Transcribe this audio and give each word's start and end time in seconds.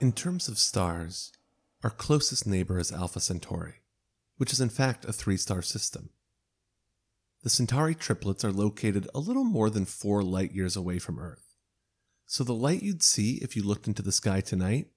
In 0.00 0.12
terms 0.12 0.48
of 0.48 0.58
stars, 0.58 1.32
our 1.82 1.90
closest 1.90 2.46
neighbor 2.46 2.78
is 2.78 2.90
Alpha 2.90 3.20
Centauri, 3.20 3.74
which 4.38 4.54
is 4.54 4.60
in 4.60 4.70
fact 4.70 5.04
a 5.04 5.12
three 5.12 5.36
star 5.36 5.60
system. 5.60 6.08
The 7.42 7.50
Centauri 7.50 7.94
triplets 7.94 8.42
are 8.42 8.52
located 8.52 9.06
a 9.14 9.18
little 9.18 9.44
more 9.44 9.68
than 9.68 9.84
four 9.84 10.22
light 10.22 10.52
years 10.52 10.76
away 10.76 10.98
from 10.98 11.18
Earth. 11.18 11.43
So 12.26 12.42
the 12.44 12.54
light 12.54 12.82
you'd 12.82 13.02
see 13.02 13.38
if 13.42 13.56
you 13.56 13.62
looked 13.62 13.86
into 13.86 14.02
the 14.02 14.12
sky 14.12 14.40
tonight 14.40 14.88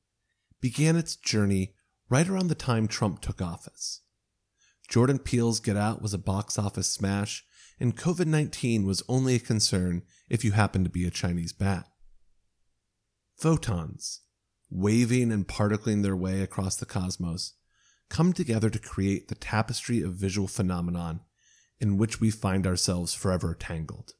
began 0.62 0.96
its 0.96 1.16
journey 1.16 1.74
right 2.10 2.28
around 2.28 2.48
the 2.48 2.56
time 2.56 2.88
Trump 2.88 3.22
took 3.22 3.42
office. 3.42 4.02
Jordan 4.88 5.20
Peele's 5.20 5.60
Get 5.60 5.76
Out 5.76 6.02
was 6.02 6.14
a 6.14 6.18
box 6.18 6.58
office 6.58 6.90
smash, 6.90 7.46
and 7.80 7.98
COVID 7.98 8.26
19 8.26 8.86
was 8.86 9.04
only 9.10 9.36
a 9.36 9.40
concern 9.40 10.04
if 10.30 10.46
you 10.46 10.54
happened 10.54 10.86
to 10.86 10.92
be 10.92 11.06
a 11.06 11.12
Chinese 11.12 11.54
bat. 11.54 11.88
Photons, 13.36 14.22
waving 14.70 15.32
and 15.32 15.48
particling 15.48 16.02
their 16.02 16.16
way 16.16 16.42
across 16.42 16.76
the 16.76 16.86
cosmos, 16.86 17.54
come 18.10 18.34
together 18.34 18.70
to 18.70 18.80
create 18.80 19.28
the 19.28 19.36
tapestry 19.36 20.02
of 20.02 20.14
visual 20.14 20.48
phenomenon 20.48 21.20
in 21.80 21.98
which 21.98 22.20
we 22.20 22.32
find 22.32 22.66
ourselves 22.66 23.14
forever 23.14 23.54
tangled. 23.54 24.14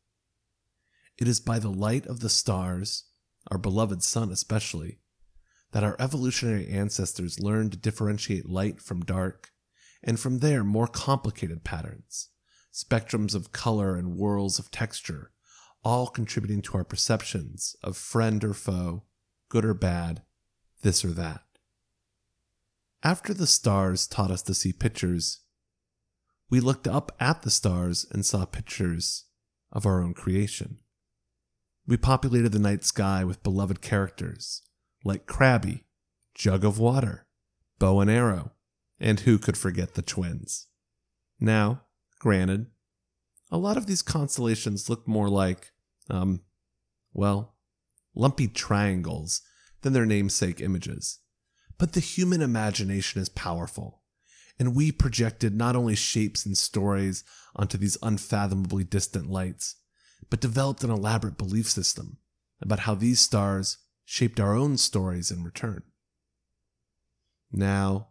It 1.18 1.28
is 1.28 1.40
by 1.40 1.60
the 1.60 1.72
light 1.72 2.06
of 2.06 2.20
the 2.20 2.30
stars, 2.30 3.06
our 3.50 3.58
beloved 3.58 4.04
sun 4.04 4.32
especially, 4.32 5.00
that 5.72 5.84
our 5.84 5.96
evolutionary 6.00 6.68
ancestors 6.70 7.40
learned 7.40 7.72
to 7.72 7.78
differentiate 7.78 8.48
light 8.48 8.82
from 8.82 9.02
dark, 9.02 9.52
and 10.04 10.20
from 10.20 10.40
there 10.40 10.64
more 10.64 10.88
complicated 10.88 11.64
patterns, 11.64 12.30
spectrums 12.74 13.34
of 13.34 13.52
color 13.52 13.96
and 13.96 14.16
whirls 14.16 14.60
of 14.60 14.70
texture, 14.70 15.32
all 15.84 16.08
contributing 16.08 16.62
to 16.62 16.78
our 16.78 16.84
perceptions 16.84 17.76
of 17.84 17.98
friend 17.98 18.44
or 18.44 18.54
foe, 18.54 19.04
good 19.50 19.66
or 19.66 19.74
bad, 19.74 20.22
this 20.84 21.04
or 21.04 21.10
that. 21.10 21.42
After 23.04 23.34
the 23.34 23.48
stars 23.48 24.06
taught 24.06 24.32
us 24.32 24.42
to 24.44 24.54
see 24.54 24.74
pictures, 24.74 25.40
we 26.50 26.60
looked 26.60 26.88
up 26.88 27.16
at 27.20 27.42
the 27.42 27.50
stars 27.52 28.06
and 28.12 28.26
saw 28.26 28.46
pictures 28.46 29.26
of 29.72 29.86
our 29.86 30.02
own 30.02 30.14
creation. 30.14 30.78
We 31.88 31.96
populated 31.96 32.52
the 32.52 32.60
night 32.60 32.84
sky 32.84 33.24
with 33.24 33.44
beloved 33.44 33.82
characters 33.82 34.62
like 35.06 35.26
Crabby, 35.26 35.86
Jug 36.36 36.66
of 36.66 36.78
Water, 36.78 37.26
Bow 37.80 38.02
and 38.02 38.12
Arrow, 38.12 38.52
and 39.00 39.22
who 39.22 39.38
could 39.38 39.58
forget 39.58 39.94
the 39.94 40.02
twins? 40.02 40.68
Now, 41.40 41.84
granted, 42.20 42.68
a 43.50 43.58
lot 43.58 43.78
of 43.78 43.86
these 43.86 44.02
constellations 44.02 44.90
look 44.90 45.08
more 45.08 45.30
like, 45.30 45.72
um, 46.10 46.42
well, 47.14 47.56
lumpy 48.14 48.50
triangles 48.50 49.42
than 49.82 49.94
their 49.94 50.06
namesake 50.06 50.60
images. 50.60 51.20
But 51.78 51.94
the 51.94 52.00
human 52.02 52.42
imagination 52.42 53.22
is 53.22 53.30
powerful, 53.30 54.02
and 54.60 54.76
we 54.76 54.92
projected 54.92 55.56
not 55.56 55.76
only 55.78 55.96
shapes 55.96 56.46
and 56.46 56.58
stories 56.58 57.24
onto 57.56 57.78
these 57.78 57.98
unfathomably 58.02 58.84
distant 58.84 59.30
lights, 59.30 59.76
but 60.30 60.42
developed 60.42 60.84
an 60.84 60.90
elaborate 60.90 61.38
belief 61.38 61.68
system 61.68 62.18
about 62.62 62.80
how 62.80 62.96
these 62.96 63.20
stars 63.20 63.78
shaped 64.06 64.40
our 64.40 64.56
own 64.56 64.78
stories 64.78 65.32
in 65.32 65.44
return. 65.44 65.84
Now, 67.52 68.10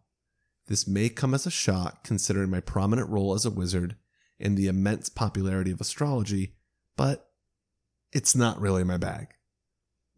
this 0.69 0.87
may 0.87 1.09
come 1.09 1.35
as 1.35 1.47
a 1.47 1.51
shock 1.51 2.05
considering 2.05 2.51
my 2.51 2.61
prominent 2.61 3.09
role 3.09 3.35
as 3.35 3.45
a 3.45 3.51
wizard 3.51 3.97
and 4.39 4.57
the 4.57 4.67
immense 4.67 5.09
popularity 5.09 5.71
of 5.71 5.81
astrology, 5.81 6.55
but 6.97 7.31
it's 8.13 8.35
not 8.35 8.61
really 8.61 8.85
my 8.85 8.97
bag. 8.97 9.29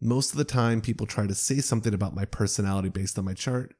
Most 0.01 0.31
of 0.31 0.37
the 0.37 0.45
time, 0.45 0.81
people 0.81 1.05
try 1.05 1.27
to 1.27 1.35
say 1.35 1.59
something 1.59 1.93
about 1.93 2.15
my 2.15 2.25
personality 2.25 2.89
based 2.89 3.19
on 3.19 3.25
my 3.25 3.33
chart. 3.33 3.75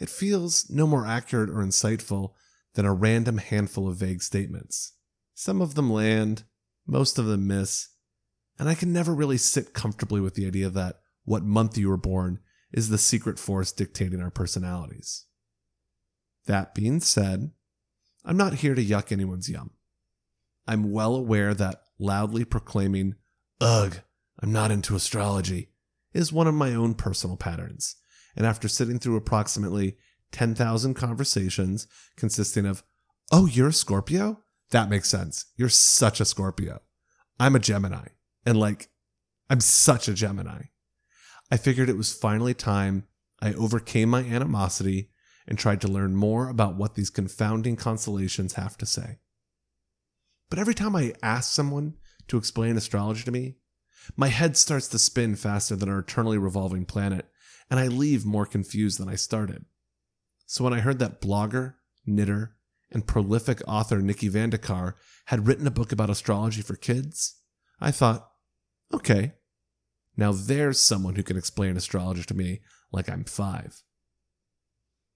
It 0.00 0.08
feels 0.08 0.70
no 0.70 0.86
more 0.86 1.06
accurate 1.06 1.50
or 1.50 1.56
insightful 1.56 2.32
than 2.74 2.86
a 2.86 2.94
random 2.94 3.38
handful 3.38 3.88
of 3.88 3.96
vague 3.96 4.22
statements. 4.22 4.94
Some 5.34 5.60
of 5.60 5.74
them 5.74 5.92
land, 5.92 6.44
most 6.86 7.18
of 7.18 7.26
them 7.26 7.46
miss, 7.46 7.88
and 8.58 8.68
I 8.68 8.74
can 8.74 8.92
never 8.92 9.14
really 9.14 9.38
sit 9.38 9.72
comfortably 9.72 10.20
with 10.20 10.34
the 10.34 10.46
idea 10.46 10.68
that 10.70 11.00
what 11.24 11.42
month 11.42 11.78
you 11.78 11.88
were 11.88 11.96
born 11.96 12.40
is 12.72 12.88
the 12.88 12.98
secret 12.98 13.38
force 13.38 13.72
dictating 13.72 14.20
our 14.20 14.30
personalities. 14.30 15.26
That 16.46 16.74
being 16.74 17.00
said, 17.00 17.50
I'm 18.24 18.36
not 18.36 18.54
here 18.54 18.74
to 18.74 18.84
yuck 18.84 19.12
anyone's 19.12 19.48
yum. 19.48 19.70
I'm 20.66 20.92
well 20.92 21.14
aware 21.14 21.54
that 21.54 21.82
loudly 21.98 22.44
proclaiming, 22.44 23.16
ugh, 23.60 24.00
I'm 24.40 24.52
not 24.52 24.70
into 24.70 24.96
astrology, 24.96 25.70
is 26.12 26.32
one 26.32 26.46
of 26.46 26.54
my 26.54 26.74
own 26.74 26.94
personal 26.94 27.36
patterns. 27.36 27.96
And 28.36 28.46
after 28.46 28.68
sitting 28.68 28.98
through 28.98 29.16
approximately 29.16 29.96
10,000 30.32 30.94
conversations 30.94 31.86
consisting 32.16 32.66
of, 32.66 32.82
oh, 33.30 33.46
you're 33.46 33.68
a 33.68 33.72
Scorpio? 33.72 34.40
That 34.72 34.90
makes 34.90 35.08
sense. 35.08 35.46
You're 35.56 35.68
such 35.68 36.20
a 36.20 36.24
Scorpio. 36.24 36.80
I'm 37.38 37.54
a 37.54 37.60
Gemini. 37.60 38.08
And 38.44 38.58
like, 38.58 38.88
I'm 39.48 39.60
such 39.60 40.08
a 40.08 40.14
Gemini. 40.14 40.62
I 41.50 41.56
figured 41.58 41.88
it 41.88 41.96
was 41.96 42.12
finally 42.12 42.54
time 42.54 43.06
I 43.40 43.52
overcame 43.52 44.08
my 44.08 44.20
animosity 44.20 45.10
and 45.46 45.58
tried 45.58 45.80
to 45.82 45.88
learn 45.88 46.16
more 46.16 46.48
about 46.48 46.76
what 46.76 46.94
these 46.94 47.10
confounding 47.10 47.76
constellations 47.76 48.54
have 48.54 48.78
to 48.78 48.86
say. 48.86 49.18
But 50.48 50.58
every 50.58 50.74
time 50.74 50.96
I 50.96 51.12
ask 51.22 51.52
someone 51.52 51.94
to 52.28 52.38
explain 52.38 52.76
astrology 52.76 53.24
to 53.24 53.30
me, 53.30 53.56
my 54.16 54.28
head 54.28 54.56
starts 54.56 54.88
to 54.88 54.98
spin 54.98 55.36
faster 55.36 55.76
than 55.76 55.88
our 55.88 55.98
eternally 55.98 56.38
revolving 56.38 56.86
planet, 56.86 57.26
and 57.70 57.78
I 57.78 57.88
leave 57.88 58.24
more 58.24 58.46
confused 58.46 58.98
than 58.98 59.08
I 59.08 59.16
started. 59.16 59.64
So 60.46 60.64
when 60.64 60.72
I 60.72 60.80
heard 60.80 60.98
that 61.00 61.20
blogger, 61.20 61.74
knitter, 62.06 62.56
and 62.92 63.06
prolific 63.06 63.60
author 63.66 64.00
Nikki 64.00 64.28
Van 64.28 64.50
De 64.50 64.58
Car 64.58 64.96
had 65.26 65.46
written 65.46 65.66
a 65.66 65.70
book 65.70 65.92
about 65.92 66.10
astrology 66.10 66.62
for 66.62 66.76
kids, 66.76 67.40
I 67.80 67.90
thought, 67.90 68.30
okay, 68.92 69.32
now 70.16 70.32
there's 70.32 70.78
someone 70.78 71.14
who 71.14 71.22
can 71.22 71.36
explain 71.36 71.76
astrology 71.76 72.22
to 72.24 72.34
me 72.34 72.60
like 72.92 73.08
I'm 73.08 73.24
five. 73.24 73.82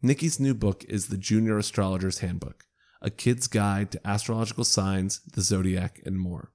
Nikki's 0.03 0.41
new 0.41 0.55
book 0.55 0.85
is 0.89 1.09
The 1.09 1.19
Junior 1.19 1.59
Astrologer's 1.59 2.19
Handbook, 2.19 2.65
a 3.03 3.11
kid's 3.11 3.47
guide 3.47 3.91
to 3.93 4.07
astrological 4.07 4.65
signs, 4.65 5.21
the 5.21 5.43
zodiac, 5.43 6.01
and 6.05 6.19
more. 6.19 6.53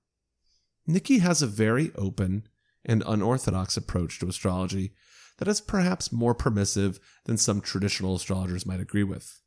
Nikki 0.87 1.19
has 1.19 1.41
a 1.41 1.47
very 1.47 1.91
open 1.95 2.47
and 2.83 3.03
unorthodox 3.05 3.77
approach 3.77 4.19
to 4.19 4.27
astrology 4.27 4.93
that 5.37 5.47
is 5.47 5.61
perhaps 5.61 6.11
more 6.11 6.35
permissive 6.35 6.99
than 7.25 7.37
some 7.37 7.61
traditional 7.61 8.15
astrologers 8.15 8.65
might 8.65 8.79
agree 8.79 9.03
with. 9.03 9.41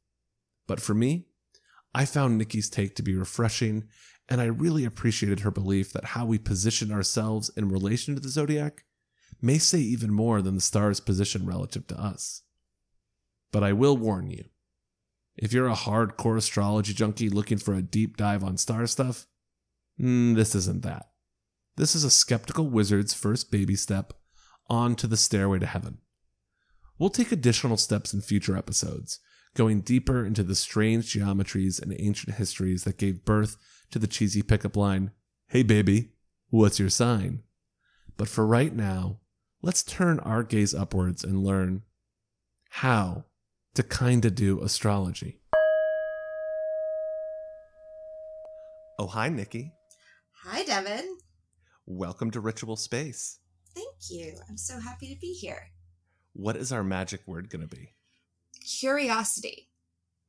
But 0.67 0.81
for 0.81 0.95
me, 0.95 1.27
I 1.95 2.05
found 2.05 2.37
Nikki's 2.37 2.69
take 2.69 2.97
to 2.97 3.03
be 3.03 3.15
refreshing, 3.15 3.85
and 4.29 4.41
I 4.41 4.47
really 4.47 4.85
appreciated 4.85 5.41
her 5.41 5.51
belief 5.51 5.93
that 5.93 6.05
how 6.05 6.27
we 6.27 6.39
position 6.39 6.91
ourselves 6.91 7.51
in 7.57 7.69
relation 7.69 8.15
to 8.15 8.21
the 8.21 8.29
zodiac 8.29 8.85
may 9.41 9.59
say 9.59 9.79
even 9.79 10.13
more 10.13 10.43
than 10.43 10.55
the 10.55 10.61
star's 10.61 11.01
position 11.01 11.47
relative 11.47 11.87
to 11.89 12.01
us. 12.01 12.43
But 13.53 13.63
I 13.63 13.73
will 13.73 13.97
warn 13.97 14.31
you 14.31 14.45
if 15.37 15.53
you're 15.53 15.69
a 15.69 15.75
hardcore 15.75 16.37
astrology 16.37 16.95
junkie 16.95 17.29
looking 17.29 17.59
for 17.59 17.75
a 17.75 17.83
deep 17.83 18.17
dive 18.17 18.45
on 18.45 18.57
star 18.57 18.87
stuff, 18.87 19.27
mm, 20.01 20.35
this 20.35 20.55
isn't 20.55 20.83
that. 20.83 21.11
This 21.77 21.95
is 21.97 22.05
a 22.05 22.11
skeptical 22.11 22.69
wizard's 22.69 23.15
first 23.15 23.51
baby 23.51 23.75
step 23.75 24.13
onto 24.69 25.07
the 25.07 25.17
stairway 25.17 25.59
to 25.59 25.67
heaven. 25.67 25.99
We'll 26.99 27.11
take 27.11 27.33
additional 27.33 27.77
steps 27.77 28.15
in 28.15 28.21
future 28.21 28.57
episodes, 28.57 29.19
going 29.55 29.81
deeper 29.81 30.27
into 30.27 30.43
the 30.43 30.55
strange 30.55 31.13
geometries 31.13 31.81
and 31.81 31.95
ancient 31.99 32.37
histories 32.37 32.85
that 32.85 32.99
gave 32.99 33.25
birth 33.25 33.57
to 33.91 33.99
the 33.99 34.07
cheesy 34.07 34.43
pickup 34.43 34.77
line, 34.77 35.13
Hey 35.49 35.63
baby, 35.63 36.11
what's 36.51 36.79
your 36.79 36.91
sign? 36.91 37.43
But 38.17 38.29
for 38.29 38.47
right 38.47 38.75
now, 38.75 39.21
let's 39.63 39.83
turn 39.83 40.19
our 40.21 40.43
gaze 40.43 40.75
upwards 40.75 41.23
and 41.23 41.45
learn 41.45 41.83
how 42.71 43.25
to 43.75 43.83
kinda 43.83 44.31
do 44.31 44.61
astrology. 44.63 45.41
Oh, 48.99 49.09
hi, 49.09 49.29
Nikki. 49.29 49.73
Hi, 50.45 50.63
Devin. 50.65 51.19
Welcome 51.87 52.31
to 52.31 52.41
Ritual 52.41 52.77
Space. 52.77 53.39
Thank 53.75 53.97
you. 54.09 54.37
I'm 54.49 54.57
so 54.57 54.79
happy 54.79 55.13
to 55.13 55.21
be 55.21 55.33
here. 55.33 55.71
What 56.33 56.57
is 56.57 56.71
our 56.71 56.85
magic 56.85 57.21
word 57.27 57.51
going 57.51 57.69
to 57.69 57.77
be? 57.77 57.95
Curiosity. 58.65 59.69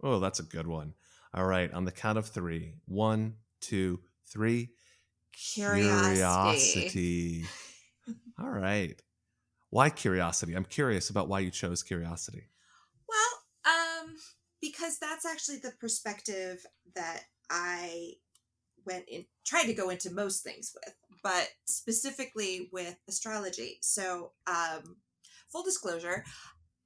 Oh, 0.04 0.20
that's 0.20 0.40
a 0.40 0.44
good 0.44 0.68
one. 0.68 0.94
All 1.34 1.46
right, 1.46 1.72
on 1.74 1.86
the 1.86 1.92
count 1.92 2.18
of 2.18 2.28
three. 2.28 2.76
One, 2.86 3.36
two, 3.62 4.00
three. 4.28 4.72
Curiosity. 5.54 6.90
Curiosity. 6.90 7.46
All 8.40 8.50
right. 8.50 9.02
Why 9.70 9.90
curiosity? 9.90 10.54
I'm 10.54 10.66
curious 10.66 11.10
about 11.10 11.28
why 11.28 11.40
you 11.40 11.52
chose 11.52 11.84
curiosity. 11.84 12.44
Well, 13.10 13.74
um, 13.76 14.16
because 14.62 14.98
that's 15.00 15.26
actually 15.26 15.58
the 15.58 15.74
perspective 15.80 16.66
that 16.96 17.24
I 17.50 18.14
went 18.86 19.06
in 19.10 19.26
tried 19.46 19.66
to 19.66 19.74
go 19.74 19.90
into 19.90 20.14
most 20.14 20.44
things 20.44 20.74
with, 20.74 20.96
but 21.24 21.50
specifically 21.66 22.70
with 22.72 22.96
astrology. 23.10 23.80
So, 23.82 24.32
um, 24.48 24.98
full 25.52 25.64
disclosure, 25.64 26.24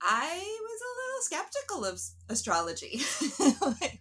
I 0.01 0.59
was 0.61 0.81
a 0.81 0.95
little 0.99 1.21
skeptical 1.21 1.85
of 1.85 2.01
astrology. 2.29 3.01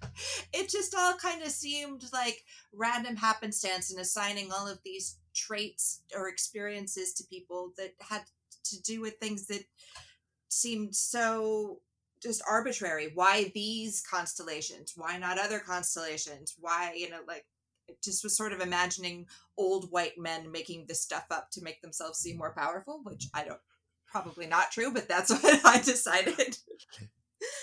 It 0.53 0.69
just 0.69 0.95
all 0.97 1.15
kind 1.15 1.43
of 1.43 1.51
seemed 1.51 2.05
like 2.13 2.45
random 2.73 3.17
happenstance 3.17 3.91
and 3.91 4.01
assigning 4.01 4.51
all 4.51 4.67
of 4.67 4.81
these 4.85 5.19
traits 5.35 6.03
or 6.17 6.29
experiences 6.29 7.13
to 7.15 7.25
people 7.25 7.73
that 7.77 7.95
had 8.01 8.23
to 8.65 8.83
do 8.83 9.01
with 9.01 9.19
things 9.19 9.47
that 9.47 9.65
seemed 10.49 10.95
so 10.95 11.81
just 12.21 12.43
arbitrary. 12.49 13.13
Why 13.15 13.53
these 13.55 14.01
constellations? 14.01 14.95
Why 14.97 15.19
not 15.19 15.39
other 15.39 15.61
constellations? 15.61 16.57
Why, 16.59 16.95
you 16.97 17.09
know, 17.11 17.21
like 17.27 17.47
it 17.87 18.03
just 18.03 18.25
was 18.25 18.37
sort 18.37 18.53
of 18.53 18.61
imagining 18.61 19.27
old 19.57 19.91
white 19.91 20.19
men 20.19 20.51
making 20.51 20.87
this 20.87 21.03
stuff 21.03 21.27
up 21.31 21.51
to 21.53 21.63
make 21.63 21.81
themselves 21.81 22.19
seem 22.19 22.37
more 22.37 22.55
powerful, 22.55 23.01
which 23.05 23.29
I 23.33 23.45
don't 23.45 23.61
probably 24.11 24.47
not 24.47 24.71
true, 24.71 24.93
but 24.93 25.09
that's 25.09 25.31
what 25.43 25.65
I 25.65 25.81
decided. 25.81 26.59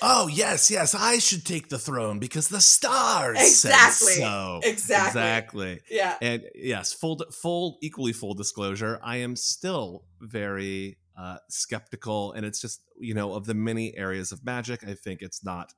Oh, 0.01 0.27
yes, 0.27 0.71
yes, 0.71 0.95
I 0.95 1.18
should 1.19 1.45
take 1.45 1.68
the 1.68 1.77
throne 1.77 2.19
because 2.19 2.47
the 2.47 2.62
stars 2.62 3.38
Exactly. 3.38 4.13
so. 4.13 4.62
Exactly. 4.63 5.07
Exactly. 5.21 5.80
Yeah. 5.89 6.15
And 6.21 6.44
yes, 6.56 6.94
full, 6.94 7.21
full, 7.31 7.77
equally 7.81 8.13
full 8.13 8.36
disclosure. 8.36 9.00
I 9.03 9.18
am 9.18 9.36
still 9.36 10.06
very 10.21 10.97
uh, 11.18 11.38
skeptical, 11.50 12.31
and 12.33 12.45
it's 12.45 12.62
just 12.62 12.81
you 13.00 13.13
know 13.13 13.33
of 13.33 13.45
the 13.45 13.53
many 13.53 13.95
areas 13.98 14.31
of 14.31 14.45
magic. 14.45 14.83
I 14.88 14.94
think 14.94 15.21
it's 15.21 15.44
not, 15.44 15.74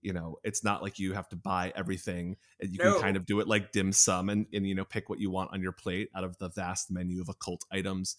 you 0.00 0.12
know, 0.12 0.36
it's 0.44 0.62
not 0.62 0.82
like 0.82 0.98
you 0.98 1.12
have 1.12 1.28
to 1.30 1.36
buy 1.36 1.72
everything. 1.74 2.36
and 2.60 2.70
You 2.72 2.78
No. 2.78 2.92
can 2.92 3.02
kind 3.02 3.16
of 3.16 3.26
do 3.26 3.40
it 3.40 3.48
like 3.48 3.72
dim 3.72 3.92
sum, 3.92 4.28
and 4.28 4.46
and 4.52 4.66
you 4.66 4.74
know 4.74 4.84
pick 4.84 5.08
what 5.08 5.20
you 5.20 5.30
want 5.30 5.52
on 5.52 5.62
your 5.62 5.72
plate 5.72 6.08
out 6.14 6.24
of 6.24 6.38
the 6.38 6.48
vast 6.50 6.90
menu 6.90 7.20
of 7.20 7.28
occult 7.28 7.64
items. 7.72 8.16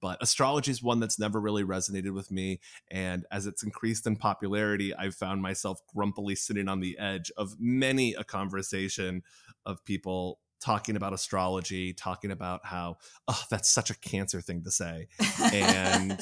But 0.00 0.22
astrology 0.22 0.70
is 0.70 0.82
one 0.82 1.00
that's 1.00 1.18
never 1.18 1.40
really 1.40 1.64
resonated 1.64 2.12
with 2.14 2.30
me, 2.30 2.60
and 2.90 3.24
as 3.30 3.46
it's 3.46 3.62
increased 3.62 4.06
in 4.06 4.16
popularity, 4.16 4.94
I've 4.94 5.14
found 5.14 5.42
myself 5.42 5.80
grumpily 5.94 6.34
sitting 6.34 6.68
on 6.68 6.80
the 6.80 6.98
edge 6.98 7.30
of 7.36 7.54
many 7.58 8.14
a 8.14 8.24
conversation 8.24 9.22
of 9.66 9.84
people 9.84 10.40
talking 10.60 10.94
about 10.96 11.14
astrology, 11.14 11.94
talking 11.94 12.30
about 12.30 12.60
how, 12.66 12.96
oh, 13.28 13.42
that's 13.50 13.70
such 13.70 13.90
a 13.90 13.98
cancer 13.98 14.40
thing 14.42 14.62
to 14.62 14.70
say. 14.70 15.08
And 15.52 16.20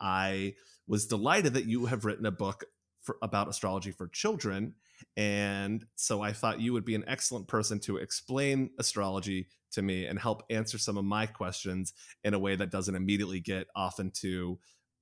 I 0.00 0.54
was 0.86 1.06
delighted 1.06 1.54
that 1.54 1.64
you 1.64 1.86
have 1.86 2.04
written 2.04 2.26
a 2.26 2.30
book 2.30 2.64
for, 3.02 3.16
about 3.22 3.48
astrology 3.48 3.90
for 3.90 4.08
children. 4.08 4.74
And 5.16 5.84
so 5.96 6.22
I 6.22 6.32
thought 6.32 6.60
you 6.60 6.72
would 6.72 6.84
be 6.84 6.94
an 6.94 7.04
excellent 7.06 7.48
person 7.48 7.80
to 7.80 7.96
explain 7.96 8.70
astrology 8.78 9.48
to 9.72 9.82
me 9.82 10.06
and 10.06 10.18
help 10.18 10.42
answer 10.50 10.78
some 10.78 10.96
of 10.96 11.04
my 11.04 11.26
questions 11.26 11.92
in 12.24 12.34
a 12.34 12.38
way 12.38 12.56
that 12.56 12.70
doesn't 12.70 12.94
immediately 12.94 13.40
get 13.40 13.66
off 13.74 13.98
into 13.98 14.58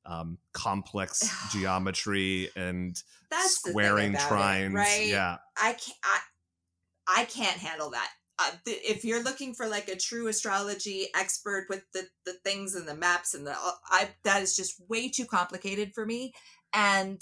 um, 0.07 0.39
complex 0.53 1.31
geometry 1.53 2.51
and 2.57 3.03
that's 3.31 3.57
squaring 3.57 4.15
about 4.15 4.31
it, 4.31 4.35
trines. 4.35 4.75
right? 4.75 5.07
Yeah. 5.07 5.37
I 5.57 5.73
can't. 5.73 5.99
I, 6.05 6.21
I 7.09 7.25
can't 7.25 7.59
handle 7.59 7.91
that. 7.91 8.09
Uh, 8.39 8.53
th- 8.65 8.81
if 8.83 9.05
you're 9.05 9.23
looking 9.23 9.53
for 9.53 9.67
like 9.67 9.89
a 9.89 9.97
true 9.97 10.29
astrology 10.29 11.09
expert 11.15 11.67
with 11.69 11.85
the 11.93 12.07
the 12.25 12.35
things 12.45 12.75
and 12.75 12.89
the 12.89 12.95
maps 12.95 13.35
and 13.35 13.47
the, 13.47 13.51
uh, 13.51 13.73
I 13.87 14.11
that 14.25 14.43
is 14.43 14.57
just 14.57 14.81
way 14.89 15.09
too 15.11 15.27
complicated 15.27 15.93
for 15.95 16.07
me. 16.07 16.33
And 16.73 17.21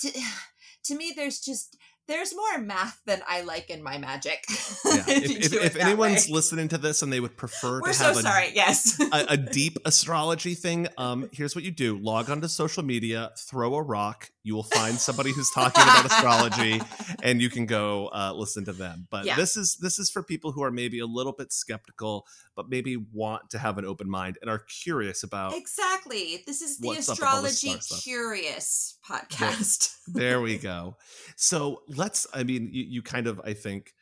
to 0.00 0.12
to 0.84 0.96
me, 0.96 1.12
there's 1.14 1.40
just 1.40 1.76
there's 2.08 2.34
more 2.34 2.58
math 2.58 3.00
than 3.06 3.22
I 3.28 3.42
like 3.42 3.70
in 3.70 3.82
my 3.82 3.98
magic. 3.98 4.44
Yeah. 4.82 5.04
if 5.06 5.08
if 5.08 5.30
if, 5.30 5.50
do 5.50 5.58
it 5.58 5.64
if 5.66 5.72
that 5.74 5.82
anyone's 5.82 6.26
way. 6.26 6.34
listening 6.34 6.68
to 6.68 6.78
this 6.78 7.02
and 7.02 7.12
they 7.12 7.20
would 7.20 7.36
prefer 7.36 7.80
we're 7.80 7.88
to 7.88 7.94
so 7.94 8.04
have 8.06 8.16
a 8.16 8.22
sorry. 8.22 8.50
Yes. 8.54 8.98
a, 9.00 9.26
a 9.28 9.36
deep 9.52 9.76
astrology 9.84 10.54
thing, 10.54 10.88
um, 10.98 11.28
here's 11.32 11.54
what 11.54 11.64
you 11.64 11.70
do: 11.70 11.96
log 11.98 12.28
onto 12.28 12.48
social 12.48 12.82
media, 12.82 13.30
throw 13.38 13.74
a 13.74 13.82
rock. 13.82 14.30
You 14.42 14.54
will 14.54 14.62
find 14.62 14.96
somebody 14.96 15.32
who's 15.32 15.50
talking 15.50 15.82
about 15.82 16.06
astrology, 16.06 16.80
and 17.22 17.42
you 17.42 17.50
can 17.50 17.66
go 17.66 18.08
uh, 18.08 18.32
listen 18.34 18.64
to 18.64 18.72
them. 18.72 19.06
But 19.10 19.26
Yeah. 19.26 19.36
this 19.36 19.54
is 19.56 19.76
this 19.76 19.98
is 19.98 20.10
for 20.10 20.22
people 20.22 20.52
who 20.52 20.62
are 20.62 20.70
maybe 20.70 20.98
a 20.98 21.06
little 21.06 21.32
bit 21.32 21.52
skeptical, 21.52 22.26
but 22.56 22.70
maybe 22.70 22.96
want 22.96 23.50
to 23.50 23.58
have 23.58 23.76
an 23.76 23.84
open 23.84 24.08
mind 24.08 24.38
and 24.40 24.50
are 24.50 24.60
curious 24.82 25.22
about. 25.22 25.54
Exactly. 25.54 26.42
This 26.46 26.62
is 26.62 26.78
the 26.78 26.88
What's 26.88 27.08
up 27.10 27.18
with 27.18 27.28
all 27.28 27.42
this 27.42 27.62
astrology 27.62 28.00
curious 28.00 28.96
podcast. 29.06 29.94
there 30.06 30.40
we 30.40 30.56
go. 30.56 30.96
So 31.36 31.82
let's. 31.88 32.26
I 32.32 32.42
mean, 32.42 32.70
you, 32.72 32.84
you 32.84 33.02
kind 33.02 33.26
of. 33.26 33.40
I 33.44 33.52
think. 33.52 33.92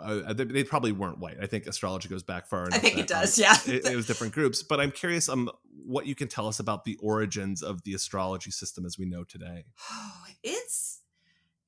Uh, 0.00 0.32
they, 0.32 0.44
they 0.44 0.62
probably 0.64 0.92
weren't 0.92 1.18
white. 1.18 1.36
I 1.42 1.46
think 1.46 1.66
astrology 1.66 2.08
goes 2.08 2.22
back 2.22 2.46
far 2.46 2.66
enough. 2.66 2.78
I 2.78 2.78
think 2.78 2.98
it 2.98 3.00
um, 3.00 3.20
does. 3.20 3.36
Yeah. 3.38 3.56
it, 3.66 3.84
it 3.84 3.96
was 3.96 4.06
different 4.06 4.32
groups. 4.32 4.62
But 4.62 4.80
I'm 4.80 4.92
curious 4.92 5.28
um 5.28 5.50
what 5.90 6.06
you 6.06 6.14
can 6.14 6.28
tell 6.28 6.46
us 6.46 6.60
about 6.60 6.84
the 6.84 6.96
origins 7.02 7.62
of 7.62 7.82
the 7.82 7.94
astrology 7.94 8.50
system 8.50 8.86
as 8.86 8.96
we 8.98 9.06
know 9.06 9.24
today. 9.24 9.64
it's 10.44 11.00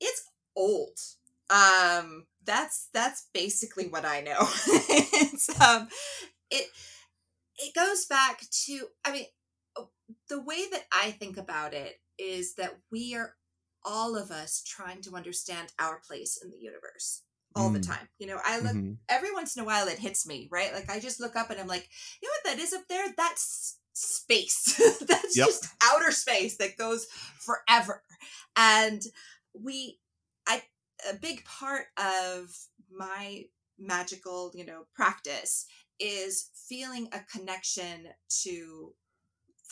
it's 0.01 0.23
old 0.57 0.99
um 1.51 2.27
that's 2.45 2.89
that's 2.93 3.29
basically 3.35 3.87
what 3.89 4.05
i 4.05 4.21
know 4.21 4.39
it's 4.69 5.49
um 5.61 5.89
it 6.51 6.67
it 7.59 7.75
goes 7.75 8.07
back 8.07 8.41
to 8.51 8.87
i 9.05 9.13
mean 9.13 9.27
uh, 9.77 9.83
the 10.29 10.41
way 10.41 10.65
that 10.71 10.85
i 10.93 11.11
think 11.11 11.37
about 11.37 11.75
it 11.75 12.01
is 12.19 12.55
that 12.55 12.79
we 12.91 13.15
are 13.15 13.35
all 13.85 14.17
of 14.17 14.31
us 14.31 14.63
trying 14.67 15.01
to 15.03 15.17
understand 15.17 15.73
our 15.79 16.01
place 16.07 16.39
in 16.43 16.51
the 16.51 16.59
universe 16.59 17.23
all 17.55 17.71
the 17.71 17.79
Mm. 17.79 17.87
time 17.87 18.09
you 18.19 18.27
know 18.27 18.39
i 18.47 18.59
look 18.61 18.77
Mhm. 18.77 18.97
every 19.09 19.33
once 19.33 19.57
in 19.57 19.63
a 19.63 19.67
while 19.67 19.87
it 19.89 19.99
hits 19.99 20.27
me 20.27 20.49
right 20.51 20.73
like 20.73 20.89
i 20.91 20.99
just 20.99 21.21
look 21.21 21.37
up 21.37 21.51
and 21.51 21.61
i'm 21.61 21.67
like 21.67 21.89
you 22.23 22.29
know 22.29 22.33
what 22.45 22.57
that 22.57 22.63
is 22.63 22.73
up 22.73 22.87
there 22.89 23.13
that's 23.17 23.79
space 23.93 24.81
that's 25.07 25.37
Yep. 25.37 25.47
just 25.47 25.69
outer 25.83 26.11
space 26.11 26.57
that 26.59 26.77
goes 26.77 27.07
forever 27.39 28.03
and 28.57 29.03
we 29.55 29.99
i 30.47 30.63
a 31.11 31.15
big 31.15 31.45
part 31.45 31.87
of 31.99 32.49
my 32.91 33.45
magical 33.79 34.53
you 34.55 34.65
know 34.65 34.85
practice 34.95 35.67
is 36.01 36.51
feeling 36.69 37.09
a 37.13 37.21
connection 37.37 38.07
to 38.43 38.93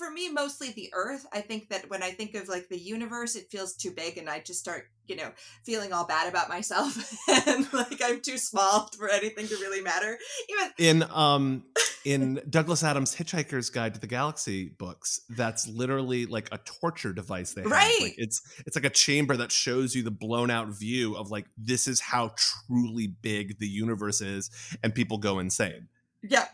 for 0.00 0.10
me 0.10 0.30
mostly 0.30 0.70
the 0.72 0.88
earth 0.94 1.26
i 1.32 1.42
think 1.42 1.68
that 1.68 1.90
when 1.90 2.02
i 2.02 2.10
think 2.10 2.34
of 2.34 2.48
like 2.48 2.68
the 2.68 2.78
universe 2.78 3.36
it 3.36 3.50
feels 3.50 3.74
too 3.74 3.90
big 3.90 4.16
and 4.16 4.30
i 4.30 4.40
just 4.40 4.58
start 4.58 4.84
you 5.06 5.14
know 5.14 5.30
feeling 5.66 5.92
all 5.92 6.06
bad 6.06 6.26
about 6.26 6.48
myself 6.48 6.96
and 7.46 7.70
like 7.74 8.00
i'm 8.02 8.18
too 8.22 8.38
small 8.38 8.88
for 8.96 9.10
anything 9.10 9.46
to 9.46 9.56
really 9.56 9.82
matter 9.82 10.16
even 10.48 10.72
In 10.78 11.10
um 11.12 11.64
in 12.04 12.40
Douglas 12.48 12.82
Adams' 12.82 13.14
Hitchhiker's 13.14 13.68
Guide 13.68 13.92
to 13.92 14.00
the 14.00 14.06
Galaxy 14.06 14.70
books, 14.70 15.20
that's 15.28 15.68
literally 15.68 16.24
like 16.24 16.48
a 16.50 16.58
torture 16.58 17.12
device 17.12 17.52
they 17.52 17.60
have. 17.60 17.70
Right. 17.70 17.98
Like 18.00 18.14
it's 18.16 18.40
it's 18.66 18.74
like 18.74 18.86
a 18.86 18.90
chamber 18.90 19.36
that 19.36 19.52
shows 19.52 19.94
you 19.94 20.02
the 20.02 20.10
blown 20.10 20.50
out 20.50 20.68
view 20.68 21.14
of 21.14 21.30
like 21.30 21.46
this 21.58 21.86
is 21.86 22.00
how 22.00 22.32
truly 22.36 23.08
big 23.20 23.58
the 23.58 23.68
universe 23.68 24.22
is, 24.22 24.50
and 24.82 24.94
people 24.94 25.18
go 25.18 25.40
insane. 25.40 25.88
Yeah. 26.22 26.46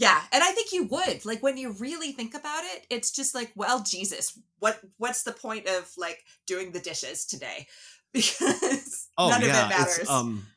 Yeah, 0.00 0.22
and 0.32 0.42
I 0.42 0.52
think 0.52 0.72
you 0.72 0.84
would. 0.84 1.26
Like 1.26 1.42
when 1.42 1.58
you 1.58 1.72
really 1.72 2.12
think 2.12 2.34
about 2.34 2.64
it, 2.64 2.86
it's 2.88 3.10
just 3.12 3.34
like, 3.34 3.52
well, 3.54 3.82
Jesus, 3.82 4.38
what 4.58 4.80
what's 4.96 5.24
the 5.24 5.32
point 5.32 5.68
of 5.68 5.90
like 5.98 6.24
doing 6.46 6.72
the 6.72 6.80
dishes 6.80 7.26
today? 7.26 7.68
Because 8.12 9.10
Oh 9.18 9.36
none 9.36 9.42
yeah, 9.42 9.66
of 9.66 9.68
it 9.68 9.68
matters. 9.68 10.08
um 10.08 10.48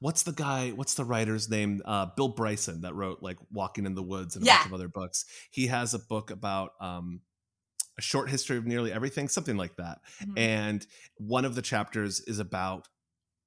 what's 0.00 0.24
the 0.24 0.32
guy 0.32 0.70
what's 0.70 0.94
the 0.94 1.04
writer's 1.04 1.50
name 1.50 1.82
uh 1.84 2.06
bill 2.16 2.28
bryson 2.30 2.82
that 2.82 2.94
wrote 2.94 3.22
like 3.22 3.38
walking 3.52 3.86
in 3.86 3.94
the 3.94 4.02
woods 4.02 4.36
and 4.36 4.44
a 4.44 4.46
Yeah. 4.46 4.58
bunch 4.58 4.66
of 4.66 4.72
other 4.72 4.88
books 4.88 5.26
he 5.50 5.68
has 5.68 5.94
a 5.94 5.98
book 5.98 6.30
about 6.30 6.72
um 6.80 7.22
a 7.98 8.02
short 8.02 8.30
history 8.30 8.56
of 8.58 8.66
nearly 8.66 8.92
everything 8.92 9.28
something 9.28 9.56
like 9.56 9.76
that 9.76 10.00
Mhm. 10.20 10.36
and 10.36 10.86
one 11.18 11.44
of 11.44 11.54
the 11.54 11.62
chapters 11.62 12.20
is 12.20 12.38
about 12.38 12.88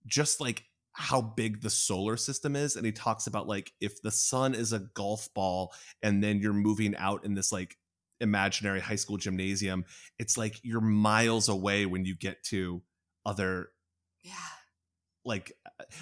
just 0.07 0.41
like 0.41 0.65
how 0.93 1.21
big 1.21 1.61
the 1.61 1.69
solar 1.69 2.15
system 2.15 2.55
is 2.55 2.75
and 2.75 2.85
he 2.85 2.91
talks 2.91 3.27
about 3.27 3.47
like 3.47 3.73
if 3.81 4.01
the 4.01 4.11
sun 4.11 4.53
is 4.53 4.73
a 4.73 4.79
golf 4.93 5.27
ball 5.33 5.73
and 6.01 6.23
then 6.23 6.39
you're 6.39 6.53
moving 6.53 6.95
out 6.97 7.25
in 7.25 7.33
this 7.33 7.51
like 7.51 7.77
imaginary 8.21 8.79
high 8.79 8.95
school 8.95 9.17
gymnasium 9.17 9.83
it's 10.19 10.37
like 10.37 10.59
you're 10.63 10.81
miles 10.81 11.49
away 11.49 11.85
when 11.85 12.05
you 12.05 12.15
get 12.15 12.43
to 12.43 12.81
other 13.25 13.69
yeah. 14.23 14.33
like 15.25 15.51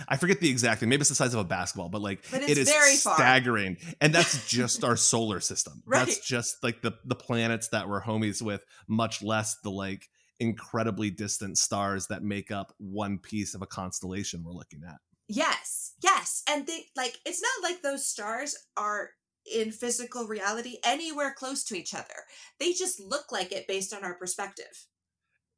I 0.08 0.18
forget 0.18 0.40
the 0.40 0.50
exact 0.50 0.80
thing. 0.80 0.90
Maybe 0.90 1.02
it's 1.02 1.10
the 1.10 1.16
size 1.16 1.34
of 1.34 1.40
a 1.40 1.44
basketball, 1.44 1.90
but 1.90 2.02
like 2.02 2.24
But 2.30 2.44
it 2.44 2.58
is 2.58 2.70
very 2.70 2.96
far. 2.96 3.16
staggering. 3.16 3.78
And 4.00 4.14
that's 4.14 4.48
just 4.48 4.84
our 4.84 4.96
solar 4.96 5.40
system. 5.40 5.82
Right. 5.86 6.06
That's 6.06 6.20
just 6.20 6.64
like 6.64 6.82
the 6.82 6.94
the 7.06 7.16
planets 7.16 7.70
that 7.70 7.90
we're 7.90 8.02
homies 8.02 8.42
with, 8.42 8.64
much 8.88 9.24
less 9.24 9.58
the 9.64 9.72
like 9.72 10.08
incredibly 10.42 11.12
distant 11.12 11.58
stars 11.58 12.08
that 12.08 12.24
make 12.24 12.52
up 12.52 12.74
one 12.80 13.20
piece 13.20 13.54
of 13.54 13.62
a 13.62 13.68
constellation 13.68 14.44
we're 14.44 14.52
looking 14.52 14.82
at. 14.86 14.98
Yes, 15.30 15.94
yes. 16.04 16.44
And 16.50 16.68
they 16.68 16.88
like 16.98 17.18
it's 17.26 17.42
not 17.42 17.70
like 17.70 17.82
those 17.82 18.06
stars 18.06 18.58
are 18.76 19.12
in 19.52 19.72
physical 19.72 20.28
reality 20.28 20.78
anywhere 20.84 21.34
close 21.38 21.64
to 21.66 21.78
each 21.78 21.94
other. 21.94 22.26
They 22.60 22.74
just 22.74 23.00
look 23.00 23.32
like 23.32 23.52
it 23.52 23.68
based 23.68 23.94
on 23.94 24.04
our 24.04 24.16
perspective. 24.16 24.88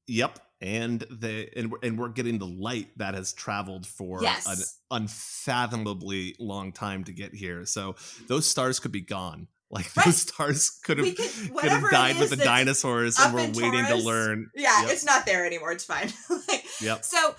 Yep. 0.08 0.40
And 0.62 1.00
the 1.10 1.50
and 1.58 1.72
we're, 1.72 1.80
and 1.82 1.98
we're 1.98 2.10
getting 2.10 2.38
the 2.38 2.46
light 2.46 2.90
that 2.98 3.16
has 3.16 3.34
traveled 3.34 3.88
for 3.88 4.22
an 4.24 4.58
unfathomably 4.92 6.36
long 6.40 6.72
time 6.74 7.06
to 7.06 7.14
get 7.14 7.34
here. 7.34 7.66
So 7.66 7.96
those 8.28 8.46
stars 8.46 8.80
could 8.80 8.92
be 8.92 9.02
gone. 9.02 9.48
Like 9.74 9.96
Right. 9.98 10.06
those 10.06 10.22
stars 10.22 10.70
could 10.70 11.00
have 11.00 11.16
could 11.18 11.72
have 11.72 11.90
died 11.90 12.20
with 12.20 12.30
the 12.30 12.36
dinosaurs 12.38 13.18
and 13.20 13.34
we're 13.34 13.42
in 13.42 13.54
waiting 13.54 13.86
to 13.88 13.96
learn. 13.96 14.52
Yeah, 14.56 14.84
Yep. 14.84 14.92
it's 14.92 15.04
not 15.06 15.26
there 15.26 15.46
anymore. 15.46 15.72
It's 15.72 15.84
fine. 15.86 16.14
Like, 16.48 16.66
Yep. 16.82 17.04
So, 17.04 17.36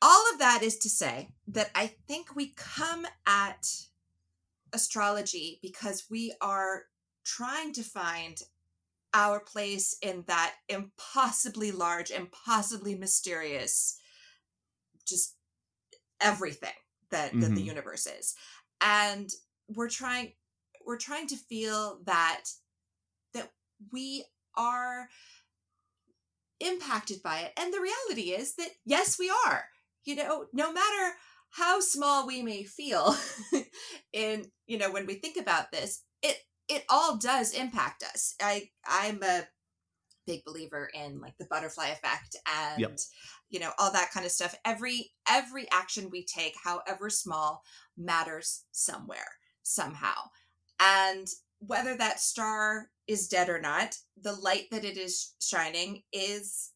all 0.00 0.32
of 0.32 0.38
that 0.38 0.62
is 0.62 0.78
to 0.78 0.88
say 0.88 1.30
that 1.48 1.70
I 1.74 1.88
think 2.06 2.36
we 2.36 2.52
come 2.56 3.06
at 3.26 3.66
astrology 4.72 5.58
because 5.62 6.04
we 6.10 6.32
are 6.40 6.84
trying 7.24 7.72
to 7.72 7.82
find 7.82 8.40
our 9.14 9.40
place 9.40 9.96
in 10.02 10.22
that 10.28 10.54
impossibly 10.68 11.72
large, 11.72 12.10
impossibly 12.10 12.94
mysterious, 12.94 13.98
just 15.06 15.34
everything 16.20 16.74
that, 17.10 17.32
that 17.32 17.54
the 17.54 17.60
Mhm. 17.62 17.64
universe 17.64 18.06
is. 18.06 18.34
And 18.80 19.30
we're 19.68 19.88
trying 19.88 20.34
we're 20.88 20.96
trying 20.96 21.26
to 21.26 21.36
feel 21.36 22.00
that 22.06 22.44
that 23.34 23.52
we 23.92 24.24
are 24.56 25.06
impacted 26.60 27.22
by 27.22 27.40
it. 27.40 27.52
And 27.58 27.72
the 27.72 27.80
reality 27.80 28.30
is 28.30 28.54
that 28.54 28.70
yes, 28.86 29.18
we 29.18 29.30
are. 29.46 29.66
You 30.04 30.16
know, 30.16 30.46
no 30.54 30.72
matter 30.72 31.14
how 31.50 31.80
small 31.80 32.26
we 32.26 32.42
may 32.42 32.62
feel 32.64 33.14
in, 34.14 34.46
you 34.66 34.78
know, 34.78 34.90
when 34.90 35.04
we 35.04 35.14
think 35.14 35.36
about 35.36 35.70
this, 35.70 36.02
it 36.22 36.38
it 36.68 36.84
all 36.88 37.18
does 37.18 37.52
impact 37.52 38.02
us. 38.02 38.34
I 38.40 38.70
I'm 38.86 39.22
a 39.22 39.46
big 40.26 40.42
believer 40.44 40.90
in 40.94 41.20
like 41.20 41.36
the 41.38 41.46
butterfly 41.50 41.88
effect 41.88 42.36
and 42.54 42.80
Yep. 42.80 42.98
you 43.48 43.58
know 43.58 43.70
all 43.78 43.90
that 43.90 44.10
kind 44.12 44.26
of 44.26 44.32
stuff 44.32 44.54
every 44.62 45.10
every 45.26 45.66
action 45.72 46.10
we 46.10 46.22
take 46.22 46.54
however 46.62 47.08
small 47.08 47.62
matters 47.96 48.64
somewhere 48.70 49.24
somehow 49.62 50.12
and 50.80 51.28
whether 51.60 51.96
that 51.96 52.20
star 52.20 52.88
is 53.06 53.28
dead 53.28 53.48
or 53.48 53.60
not 53.60 53.96
the 54.22 54.32
light 54.34 54.66
that 54.70 54.84
it 54.84 54.96
is 54.96 55.34
shining 55.40 56.02
is 56.12 56.72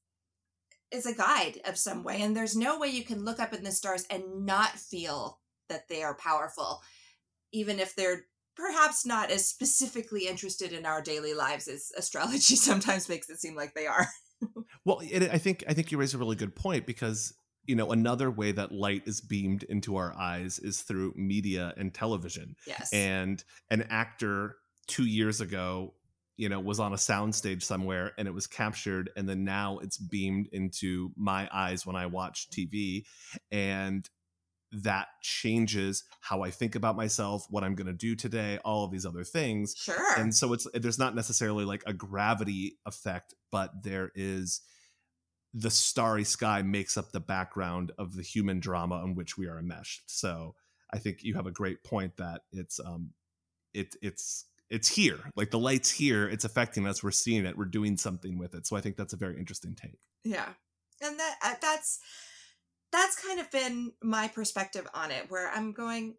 is 0.91 1.07
a 1.07 1.15
guide 1.15 1.59
of 1.65 1.79
some 1.79 2.05
way. 2.05 2.21
And 2.21 2.37
there's 2.37 2.55
no 2.55 2.79
way 2.79 2.89
you 2.89 3.03
can 3.03 3.25
look 3.25 3.41
up 3.41 3.55
in 3.55 3.65
the 3.65 3.73
stars 3.73 4.05
and 4.11 4.45
not 4.45 4.73
feel 4.73 5.41
that 5.71 5.89
they 5.89 6.03
are 6.03 6.15
powerful 6.15 6.83
even 7.53 7.79
if 7.79 7.95
they're 7.95 8.27
perhaps 8.57 9.07
not 9.07 9.31
as 9.31 9.49
specifically 9.49 10.27
interested 10.27 10.73
in 10.73 10.85
our 10.85 11.03
daily 11.03 11.35
lives 11.35 11.69
as 11.69 11.91
astrology 11.97 12.57
sometimes 12.57 13.09
makes 13.09 13.31
it 13.31 13.41
seem 13.41 13.55
like 13.55 13.75
they 13.75 13.87
are. 13.87 14.09
Well, 14.85 15.01
it, 15.09 15.31
I 15.31 15.39
think 15.39 15.63
I 15.69 15.75
think 15.75 15.93
you 15.93 15.99
raise 15.99 16.15
a 16.15 16.19
really 16.19 16.35
good 16.35 16.57
point 16.57 16.87
because 16.87 17.33
you 17.67 17.77
know 17.77 17.93
another 17.93 18.31
way 18.31 18.53
that 18.53 18.73
light 18.73 19.03
is 19.07 19.21
beamed 19.21 19.63
into 19.65 19.97
our 19.97 20.15
eyes 20.17 20.59
is 20.59 20.83
through 20.83 21.15
media 21.17 21.73
and 21.77 21.95
television. 21.95 22.57
yes. 22.67 22.93
And 22.93 23.43
an 23.71 23.87
actor 23.91 24.57
two 24.89 25.07
years 25.07 25.41
ago, 25.41 25.95
you 26.37 26.49
know, 26.49 26.61
was 26.61 26.81
on 26.81 26.93
a 26.93 26.97
soundstage 26.97 27.63
somewhere 27.63 28.13
and 28.19 28.27
it 28.27 28.35
was 28.35 28.47
captured, 28.47 29.11
and 29.17 29.29
then 29.29 29.45
now 29.45 29.79
it's 29.79 29.99
beamed 29.99 30.49
into 30.53 31.13
my 31.17 31.49
eyes 31.53 31.87
when 31.87 31.97
I 31.97 32.07
watch 32.07 32.49
TV, 32.51 33.05
and 33.51 34.09
that 34.75 35.09
changes 35.21 36.03
how 36.21 36.41
I 36.43 36.51
think 36.51 36.75
about 36.75 36.97
myself, 36.97 37.47
what 37.51 37.63
I'm 37.63 37.75
going 37.75 37.89
to 37.89 37.93
do 37.93 38.17
today, 38.17 38.59
all 38.65 38.85
of 38.85 38.91
these 38.91 39.05
other 39.05 39.23
things. 39.23 39.75
Sure. 39.77 40.19
And 40.19 40.35
so 40.35 40.55
it's 40.55 40.67
there's 40.73 40.99
not 40.99 41.15
necessarily 41.15 41.67
like 41.67 41.83
a 41.87 41.93
gravity 41.93 42.79
effect 42.87 43.35
but 43.53 43.71
there 43.85 44.11
is 44.17 44.63
the 45.55 45.71
starry 45.71 46.25
sky 46.25 46.63
makes 46.63 46.97
up 46.97 47.13
the 47.13 47.21
background 47.21 47.93
of 47.99 48.15
the 48.15 48.23
human 48.23 48.61
drama 48.61 49.03
in 49.05 49.15
which 49.15 49.37
we 49.37 49.47
are 49.49 49.59
enmeshed. 49.59 50.03
So 50.07 50.55
i 50.95 50.99
think 50.99 51.23
you 51.23 51.35
have 51.35 51.47
a 51.47 51.51
great 51.51 51.83
point 51.85 52.19
that 52.19 52.43
it's 52.53 52.79
um 52.79 53.11
it 53.73 53.97
it's 54.03 54.47
it's 54.71 54.89
here. 54.89 55.19
Like 55.37 55.51
the 55.51 55.59
light's 55.59 55.91
here. 55.91 56.27
It's 56.27 56.47
affecting 56.47 56.87
us. 56.87 57.03
We're 57.03 57.11
seeing 57.11 57.45
it. 57.45 57.59
We're 57.59 57.67
doing 57.67 57.99
something 57.99 58.39
with 58.39 58.55
it. 58.55 58.67
So 58.67 58.77
i 58.77 58.81
think 58.81 58.97
that's 58.97 59.13
a 59.13 59.19
very 59.19 59.39
interesting 59.39 59.75
take. 59.75 59.99
Yeah. 60.25 60.49
And 61.01 61.19
that 61.19 61.37
uh, 61.43 61.55
that's 61.61 61.99
that's 62.91 63.17
kind 63.17 63.41
of 63.41 63.51
been 63.51 63.93
my 64.03 64.29
perspective 64.29 64.87
on 64.95 65.11
it 65.11 65.31
where 65.31 65.51
I'm 65.51 65.73
going 65.73 66.15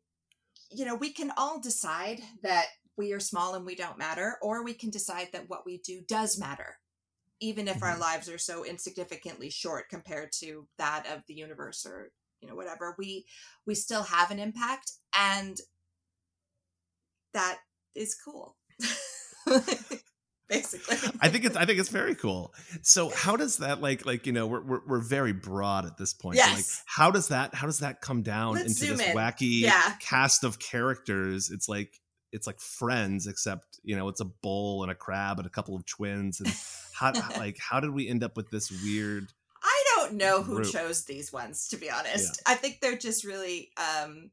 you 0.74 0.86
know, 0.86 0.96
we 0.96 1.12
can 1.12 1.32
all 1.38 1.60
decide 1.60 2.22
that 2.42 2.68
we 2.98 3.14
are 3.14 3.20
small 3.20 3.56
and 3.56 3.66
we 3.66 3.76
don't 3.76 3.98
matter 3.98 4.38
or 4.42 4.64
we 4.64 4.74
can 4.74 4.90
decide 4.90 5.30
that 5.34 5.50
what 5.50 5.66
we 5.66 5.78
do 5.78 6.02
does 6.08 6.40
matter 6.40 6.78
even 7.44 7.68
if 7.68 7.84
our 7.84 7.96
Mhm. 7.96 8.00
lives 8.00 8.30
are 8.30 8.38
so 8.38 8.64
insignificantly 8.64 9.50
short 9.50 9.90
compared 9.90 10.32
to 10.40 10.66
that 10.78 11.06
of 11.08 11.24
the 11.28 11.34
universe 11.34 11.86
or 11.86 12.12
you 12.40 12.48
know 12.48 12.56
whatever 12.56 12.96
we 12.98 13.26
we 13.66 13.76
still 13.76 14.04
have 14.04 14.32
an 14.32 14.40
impact 14.40 14.94
and 15.18 15.60
that 17.34 17.60
is 17.96 18.16
cool 18.16 18.56
basically 20.48 20.98
I 21.20 21.30
think 21.30 21.46
it's 21.46 21.56
I 21.56 21.66
think 21.66 21.80
it's 21.80 21.90
very 21.90 22.16
cool. 22.16 22.54
So 22.82 23.10
how 23.10 23.36
does 23.36 23.58
that 23.58 23.82
like 23.82 24.06
like 24.06 24.26
you 24.26 24.34
know 24.34 24.48
we're 24.48 24.62
we're, 24.62 24.82
we're 24.88 25.00
very 25.02 25.34
broad 25.34 25.86
at 25.86 25.98
this 25.98 26.14
point. 26.14 26.38
So, 26.40 26.46
like 26.48 26.58
Yes. 26.58 26.84
how 26.86 27.12
does 27.12 27.28
that 27.30 27.54
how 27.56 27.66
does 27.68 27.80
that 27.80 28.02
come 28.02 28.22
down 28.24 28.56
Let's 28.56 28.80
into 28.82 28.94
this 28.94 29.02
in. 29.02 29.16
wacky 29.16 29.62
Yeah. 29.62 29.96
cast 30.00 30.44
of 30.44 30.60
characters? 30.60 31.50
It's 31.52 31.68
like 31.68 32.00
it's 32.34 32.48
like 32.48 32.60
Friends, 32.60 33.28
except 33.28 33.80
you 33.84 33.96
know 33.96 34.10
it's 34.10 34.20
a 34.20 34.26
bull 34.26 34.84
and 34.84 34.92
a 34.92 34.96
crab 34.96 35.38
and 35.38 35.46
a 35.46 35.52
couple 35.52 35.76
of 35.76 35.86
twins. 35.86 36.42
And 36.42 36.54
how 36.94 37.14
like 37.38 37.58
how 37.60 37.80
did 37.80 37.92
we 37.92 38.10
end 38.10 38.24
up 38.24 38.36
with 38.36 38.50
this 38.50 38.72
weird? 38.84 39.32
I 39.64 39.84
don't 39.96 40.16
know 40.16 40.44
who 40.44 40.64
chose 40.66 41.06
these 41.06 41.32
ones, 41.32 41.70
to 41.70 41.78
be 41.78 41.90
honest. 41.90 42.42
I 42.46 42.56
think 42.56 42.82
they're 42.82 42.98
just 42.98 43.24
really 43.24 43.70
um, 43.78 44.32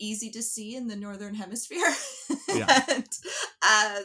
easy 0.00 0.30
to 0.30 0.42
see 0.42 0.74
in 0.74 0.88
the 0.88 0.96
northern 0.96 1.34
hemisphere, 1.34 1.92
Yeah. 2.54 2.82
and 2.90 3.06
uh, 3.62 4.00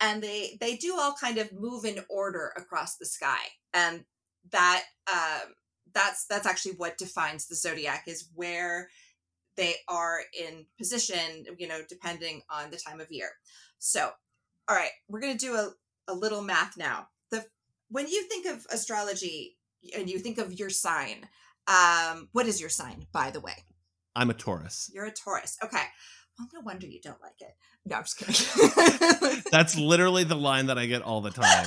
and 0.00 0.22
they 0.22 0.58
they 0.60 0.76
do 0.76 0.96
all 0.98 1.14
kind 1.18 1.38
of 1.38 1.52
move 1.52 1.84
in 1.86 2.04
order 2.10 2.52
across 2.56 2.96
the 2.96 3.06
sky, 3.06 3.38
and 3.72 4.04
that 4.52 4.84
um, 5.10 5.54
that's 5.94 6.26
that's 6.26 6.46
actually 6.46 6.74
what 6.74 6.98
defines 6.98 7.46
the 7.46 7.54
zodiac 7.54 8.04
is 8.06 8.28
where 8.34 8.90
they 9.56 9.74
are 9.88 10.20
in 10.38 10.66
position, 10.78 11.44
you 11.58 11.68
know, 11.68 11.80
depending 11.88 12.42
on 12.50 12.70
the 12.70 12.76
time 12.76 13.00
of 13.00 13.10
year. 13.10 13.30
So, 13.78 14.10
all 14.68 14.76
right, 14.76 14.90
we're 15.08 15.20
gonna 15.20 15.36
do 15.36 15.54
a, 15.54 15.70
a 16.08 16.14
little 16.14 16.42
math 16.42 16.76
now. 16.76 17.08
The 17.30 17.44
when 17.90 18.08
you 18.08 18.24
think 18.28 18.46
of 18.46 18.66
astrology 18.70 19.56
and 19.96 20.08
you 20.08 20.18
think 20.18 20.38
of 20.38 20.52
your 20.52 20.70
sign, 20.70 21.28
um, 21.66 22.28
what 22.32 22.46
is 22.46 22.60
your 22.60 22.70
sign, 22.70 23.06
by 23.12 23.30
the 23.30 23.40
way? 23.40 23.64
I'm 24.14 24.30
a 24.30 24.34
Taurus. 24.34 24.90
You're 24.92 25.06
a 25.06 25.12
Taurus. 25.12 25.58
Okay. 25.62 25.82
Well, 26.38 26.48
no 26.52 26.60
wonder 26.60 26.86
you 26.86 27.00
don't 27.00 27.20
like 27.22 27.40
it. 27.40 27.54
No, 27.86 27.96
I'm 27.96 28.02
just 28.02 28.18
kidding. 28.18 29.42
That's 29.50 29.76
literally 29.78 30.24
the 30.24 30.34
line 30.34 30.66
that 30.66 30.78
I 30.78 30.86
get 30.86 31.00
all 31.00 31.22
the 31.22 31.30
time. 31.30 31.64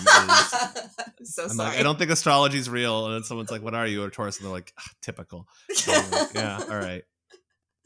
Is, 1.20 1.34
so 1.36 1.44
I'm 1.44 1.50
sorry. 1.50 1.70
like, 1.70 1.80
I 1.80 1.84
don't 1.84 1.98
think 1.98 2.12
astrology 2.12 2.60
is 2.60 2.70
real, 2.70 3.06
and 3.06 3.16
then 3.16 3.24
someone's 3.24 3.50
like, 3.50 3.64
"What 3.64 3.74
are 3.74 3.88
you?" 3.88 4.04
A 4.04 4.12
Taurus, 4.12 4.38
and 4.38 4.46
they're 4.46 4.54
like, 4.54 4.74
ah, 4.78 4.84
"Typical." 5.02 5.48
Like, 5.88 6.34
yeah, 6.36 6.60
all 6.70 6.78
right. 6.78 7.04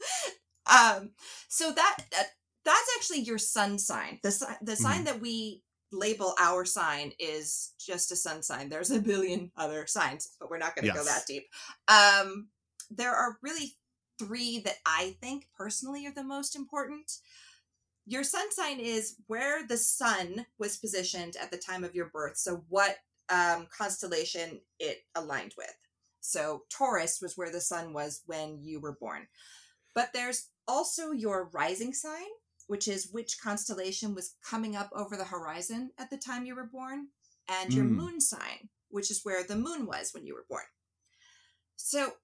um 0.70 1.10
so 1.48 1.72
that, 1.72 1.98
that 2.12 2.26
that's 2.64 2.90
actually 2.96 3.20
your 3.20 3.38
sun 3.38 3.78
sign. 3.78 4.18
The 4.22 4.56
the 4.62 4.76
sign 4.76 5.04
Mm-hmm. 5.04 5.04
that 5.04 5.20
we 5.20 5.62
label 5.92 6.34
our 6.40 6.64
sign 6.64 7.12
is 7.18 7.72
just 7.78 8.10
a 8.12 8.16
sun 8.16 8.42
sign. 8.42 8.68
There's 8.68 8.90
a 8.90 9.00
billion 9.00 9.50
other 9.56 9.86
signs 9.86 10.30
but 10.40 10.50
we're 10.50 10.58
not 10.58 10.74
going 10.74 10.84
to 10.86 10.90
go 10.90 11.04
that 11.04 11.26
deep. 11.26 11.44
Um 11.88 12.48
there 12.90 13.14
are 13.14 13.38
really 13.42 13.76
three 14.18 14.60
that 14.60 14.76
i 14.86 15.16
think 15.20 15.48
personally 15.56 16.06
are 16.06 16.12
the 16.14 16.24
most 16.24 16.56
important. 16.56 17.18
Your 18.06 18.24
sun 18.24 18.50
sign 18.52 18.80
is 18.80 19.16
where 19.26 19.66
the 19.66 19.76
sun 19.78 20.46
was 20.58 20.76
positioned 20.76 21.36
at 21.40 21.50
the 21.50 21.56
time 21.58 21.84
of 21.84 21.94
your 21.94 22.06
birth 22.10 22.36
so 22.36 22.64
what 22.68 22.96
um 23.30 23.66
constellation 23.76 24.60
it 24.78 24.98
aligned 25.14 25.54
with. 25.56 25.74
So 26.20 26.62
taurus 26.70 27.20
was 27.20 27.36
where 27.36 27.50
the 27.52 27.60
sun 27.60 27.92
was 27.92 28.22
when 28.26 28.58
you 28.62 28.80
were 28.80 28.96
born 29.00 29.26
but 29.94 30.10
there's 30.12 30.48
also 30.66 31.12
your 31.12 31.50
rising 31.52 31.92
sign 31.92 32.26
which 32.66 32.88
is 32.88 33.12
which 33.12 33.40
constellation 33.40 34.14
was 34.14 34.36
coming 34.42 34.76
up 34.76 34.90
over 34.94 35.16
the 35.16 35.24
horizon 35.24 35.90
at 35.98 36.10
the 36.10 36.16
time 36.16 36.46
you 36.46 36.54
were 36.54 36.66
born, 36.66 37.08
and 37.48 37.74
your 37.74 37.84
Mm. 37.84 37.96
moon 37.96 38.20
sign, 38.20 38.70
which 38.88 39.10
is 39.10 39.24
where 39.24 39.42
the 39.44 39.56
moon 39.56 39.86
was 39.86 40.14
when 40.14 40.26
you 40.26 40.34
were 40.34 40.46
born. 40.48 40.64
So 41.76 42.20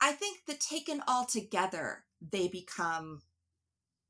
I 0.00 0.12
think 0.12 0.44
that 0.46 0.60
taken 0.60 1.02
all 1.06 1.24
together, 1.24 2.06
they 2.20 2.48
become 2.48 3.22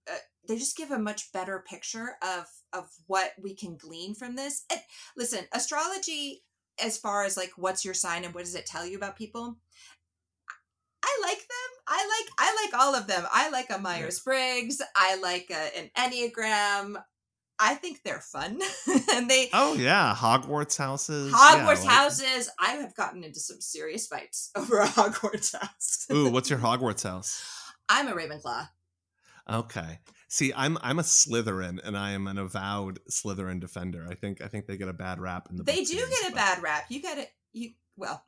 uh, 0.08 0.18
they 0.46 0.56
just 0.56 0.76
give 0.76 0.92
a 0.92 0.98
much 0.98 1.32
better 1.32 1.64
picture 1.68 2.16
of 2.22 2.46
of 2.72 2.90
what 3.06 3.34
we 3.38 3.54
can 3.54 3.76
glean 3.76 4.14
from 4.14 4.36
this. 4.36 4.64
And 4.70 4.80
listen, 5.16 5.48
astrology 5.52 6.44
as 6.78 6.96
far 6.96 7.24
as 7.24 7.36
like 7.36 7.52
what's 7.56 7.84
your 7.84 7.94
sign 7.94 8.24
and 8.24 8.34
what 8.34 8.44
does 8.44 8.54
it 8.54 8.66
tell 8.66 8.86
you 8.86 8.96
about 8.96 9.16
people? 9.16 9.58
I 11.02 11.18
like. 11.22 11.45
I 11.88 11.96
like 11.96 12.32
I 12.38 12.64
like 12.64 12.80
all 12.82 12.94
of 12.94 13.06
them. 13.06 13.24
I 13.32 13.50
like 13.50 13.70
a 13.70 13.78
Myers 13.78 14.18
Briggs. 14.20 14.80
I 14.94 15.16
like 15.20 15.50
a, 15.50 15.78
an 15.78 15.90
Enneagram. 15.96 16.96
I 17.58 17.74
think 17.74 18.02
they're 18.04 18.20
fun, 18.20 18.60
and 19.14 19.30
they 19.30 19.48
Oh 19.52 19.74
yeah, 19.74 20.14
Hogwarts 20.14 20.76
houses. 20.76 21.30
yeah, 21.32 21.38
Hogwarts 21.38 21.84
like- 21.84 21.88
houses. 21.88 22.50
I 22.60 22.72
have 22.72 22.94
gotten 22.94 23.24
into 23.24 23.40
some 23.40 23.60
serious 23.60 24.06
fights 24.06 24.50
over 24.56 24.78
a 24.78 24.86
Hogwarts 24.86 25.54
house. 25.58 26.06
Ooh, 26.12 26.28
what's 26.32 26.50
your 26.50 26.58
Hogwarts 26.58 27.04
house? 27.04 27.42
I'm 27.88 28.08
a 28.08 28.12
Ravenclaw. 28.12 28.68
Okay. 29.48 30.00
See, 30.28 30.52
I'm 30.54 30.76
I'm 30.82 30.98
a 30.98 31.02
Slytherin, 31.02 31.78
and 31.82 31.96
I 31.96 32.10
am 32.10 32.26
an 32.26 32.36
avowed 32.36 32.98
Slytherin 33.10 33.60
defender. 33.60 34.06
I 34.10 34.16
think 34.16 34.42
I 34.42 34.48
think 34.48 34.66
they 34.66 34.76
get 34.76 34.88
a 34.88 34.92
bad 34.92 35.18
rap 35.20 35.46
in 35.48 35.56
the. 35.56 35.62
They 35.62 35.76
do 35.76 35.84
series, 35.96 36.08
get 36.10 36.28
a 36.28 36.30
but- 36.32 36.34
bad 36.36 36.62
rap. 36.62 36.86
You 36.90 37.00
got 37.00 37.16
to 37.16 37.26
you 37.52 37.70
well. 37.96 38.22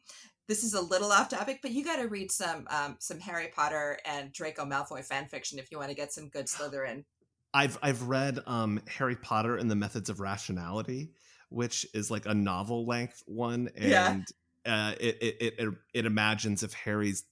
This 0.49 0.65
is 0.65 0.73
a 0.75 0.81
little 0.81 1.13
off 1.13 1.29
topic, 1.29 1.61
but 1.61 1.73
you 1.73 1.85
got 1.85 1.97
to 1.97 2.09
read 2.09 2.33
some 2.33 2.67
um, 2.71 2.97
some 2.99 3.21
Harry 3.21 3.49
Potter 3.55 3.99
and 4.07 4.33
Draco 4.33 4.65
Malfoy 4.65 5.05
fan 5.05 5.27
fiction 5.27 5.59
if 5.59 5.71
you 5.71 5.79
want 5.79 5.91
to 5.91 5.95
get 5.95 6.13
some 6.13 6.29
good 6.29 6.47
Slytherin. 6.47 7.05
I've 7.53 7.79
I've 7.83 8.03
read 8.03 8.41
um 8.47 8.81
Harry 8.89 9.17
Potter 9.17 9.57
and 9.57 9.71
the 9.71 9.77
Methods 9.77 10.09
of 10.09 10.21
Rationality, 10.21 11.11
which 11.51 11.87
is 11.95 12.11
like 12.11 12.27
a 12.27 12.35
novel 12.35 12.87
length 12.87 13.23
one, 13.27 13.69
Yeah. 13.77 14.11
and 14.11 14.27
uh, 14.67 14.95
it, 14.99 15.19
it 15.23 15.37
it 15.59 15.75
it 15.95 16.07
imagines 16.07 16.63
if 16.63 16.73
Harry's 16.73 17.25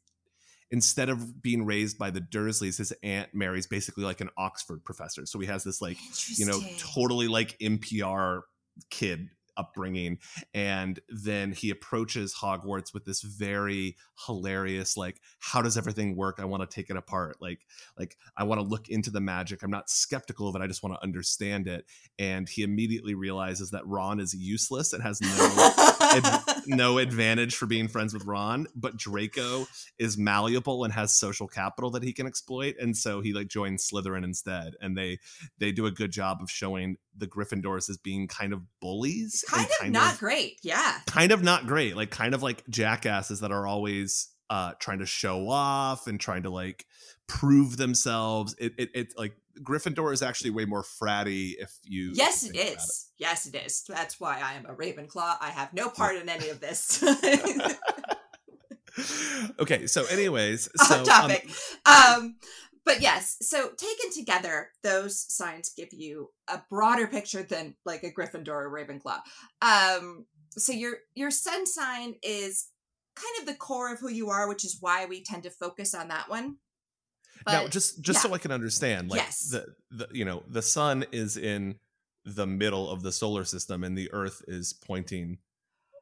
instead 0.71 1.09
of 1.09 1.41
being 1.43 1.65
raised 1.65 1.97
by 1.99 2.11
the 2.11 2.21
Dursleys, 2.21 2.77
his 2.79 2.93
aunt 3.03 3.29
Mary's 3.33 3.67
basically 3.67 4.05
like 4.05 4.21
an 4.21 4.31
Oxford 4.37 4.85
professor, 4.85 5.25
so 5.27 5.39
he 5.39 5.47
has 5.47 5.65
this 5.65 5.81
like 5.81 5.97
you 6.37 6.45
know 6.45 6.61
totally 6.79 7.29
like 7.29 7.57
NPR 7.61 8.43
kid 8.91 9.29
upbringing 9.57 10.19
and 10.55 11.01
then 11.09 11.53
he 11.53 11.71
approaches 11.71 12.35
hogwarts 12.35 12.93
with 12.93 13.05
this 13.05 13.23
very 13.23 13.97
hilarious 14.27 14.97
like 14.97 15.21
how 15.39 15.63
does 15.63 15.77
everything 15.77 16.17
work? 16.17 16.37
I 16.39 16.45
want 16.45 16.69
to 16.69 16.75
take 16.75 16.91
it 16.91 16.97
apart. 16.97 17.37
Like 17.41 17.61
like 17.99 18.17
i 18.37 18.45
want 18.45 18.61
to 18.61 18.67
look 18.67 18.89
into 18.89 19.11
the 19.11 19.21
magic. 19.21 19.63
I'm 19.63 19.71
not 19.71 19.91
skeptical 19.91 20.49
of 20.49 20.57
it 20.57 20.63
i 20.63 20.67
just 20.67 20.83
want 20.83 20.95
to 20.95 21.03
understand 21.03 21.69
it. 21.69 21.87
And 22.19 22.49
he 22.49 22.63
immediately 22.63 23.15
realizes 23.15 23.71
that 23.71 23.87
ron 23.87 24.21
is 24.21 24.35
useless 24.35 24.93
and 24.93 25.03
has 25.03 25.21
no 25.21 25.73
ad- 26.01 26.43
no 26.67 26.99
advantage 26.99 27.55
for 27.57 27.67
being 27.67 27.89
friends 27.89 28.13
with 28.13 28.25
ron 28.25 28.67
but 28.75 28.97
draco 28.97 29.67
is 29.99 30.19
malleable 30.19 30.85
and 30.85 30.93
has 30.93 31.17
social 31.17 31.47
capital 31.47 31.91
that 31.91 32.03
he 32.03 32.13
can 32.13 32.27
exploit 32.27 32.75
and 32.81 32.97
so 32.97 33.21
he 33.21 33.33
like 33.33 33.49
joins 33.49 33.89
slytherin 33.89 34.25
instead 34.25 34.75
and 34.81 34.97
they 34.97 35.19
they 35.59 35.73
do 35.73 35.87
a 35.87 35.91
good 35.91 36.11
job 36.11 36.39
of 36.41 36.51
showing 36.51 36.97
the 37.17 37.27
Gryffindors 37.27 37.89
as 37.91 37.97
being 37.97 38.29
kind 38.29 38.53
of 38.53 38.63
bullies, 38.81 39.45
kind 39.49 39.69
and 39.81 39.89
of 39.89 39.93
not 40.03 40.19
great. 40.19 40.59
Yeah. 40.63 40.99
kind 41.07 41.33
of 41.33 41.43
not 41.43 41.67
great, 41.67 41.97
like 41.97 42.11
kind 42.11 42.35
of 42.35 42.43
like 42.43 42.67
jackasses 42.69 43.41
that 43.41 43.53
are 43.53 43.67
always 43.67 44.29
uh 44.49 44.73
trying 44.79 45.01
to 45.01 45.07
show 45.07 45.49
off 45.49 46.07
and 46.07 46.21
trying 46.21 46.45
to 46.45 46.51
like 46.51 46.87
prove 47.27 47.77
themselves. 47.77 48.55
It 48.59 48.75
it, 48.79 48.91
it 48.95 49.15
like 49.17 49.35
Gryffindor 49.63 50.13
is 50.13 50.23
actually 50.23 50.51
way 50.51 50.65
more 50.65 50.83
fratty 50.83 51.55
if 51.59 51.73
you 51.83 52.13
Yes, 52.15 52.45
it 52.45 52.57
is. 52.57 53.11
Yes, 53.19 53.47
it 53.47 53.55
is. 53.55 53.83
That's 53.89 54.21
why 54.21 54.41
I 54.41 54.55
am 54.55 54.67
a 54.67 54.75
Ravenclaw. 54.75 55.37
I 55.41 55.51
have 55.51 55.73
no 55.73 55.89
part 55.89 56.17
in 56.17 56.29
any 56.29 56.51
of 56.51 56.61
this. 56.61 57.03
okay, 59.59 59.87
so 59.87 60.05
anyways, 60.07 60.69
Off 60.81 60.87
so 60.87 60.99
um, 60.99 61.05
topic. 61.05 61.49
Um, 61.87 62.37
but 62.87 63.03
yes, 63.03 63.37
so 63.43 63.71
taken 63.71 64.13
together, 64.15 64.71
those 64.85 65.21
signs 65.21 65.73
give 65.77 65.89
you 65.93 66.31
a 66.47 66.63
broader 66.71 67.09
picture 67.09 67.43
than 67.43 67.75
like 67.85 68.05
a 68.05 68.13
Gryffindor 68.13 68.49
or 68.49 68.71
Ravenclaw. 68.71 69.19
Um, 69.61 70.25
so 70.51 70.73
your 70.73 70.99
your 71.17 71.33
sun 71.33 71.67
sign 71.67 72.15
is 72.23 72.69
kind 73.17 73.41
of 73.41 73.47
the 73.47 73.55
core 73.55 73.93
of 73.93 73.99
who 73.99 74.09
you 74.09 74.31
are, 74.31 74.49
which 74.49 74.65
is 74.65 74.79
why 74.81 75.05
we 75.05 75.25
tend 75.25 75.43
to 75.43 75.51
focus 75.51 75.95
on 75.95 76.09
that 76.09 76.31
one. 76.31 76.59
now 77.47 77.67
just 77.67 78.01
just 78.01 78.19
yeah. 78.19 78.31
so 78.31 78.35
I 78.35 78.39
can 78.39 78.53
understand, 78.53 79.11
like 79.11 79.19
Yes. 79.21 79.51
the 79.51 79.67
the 79.91 80.09
you 80.13 80.25
know 80.25 80.45
the 80.49 80.63
sun 80.63 81.05
is 81.11 81.37
in 81.37 81.75
the 82.25 82.47
middle 82.47 82.89
of 82.89 83.03
the 83.03 83.13
solar 83.13 83.45
system 83.45 83.83
and 83.83 83.99
the 83.99 84.13
Earth 84.13 84.43
is 84.47 84.73
pointing 84.73 85.39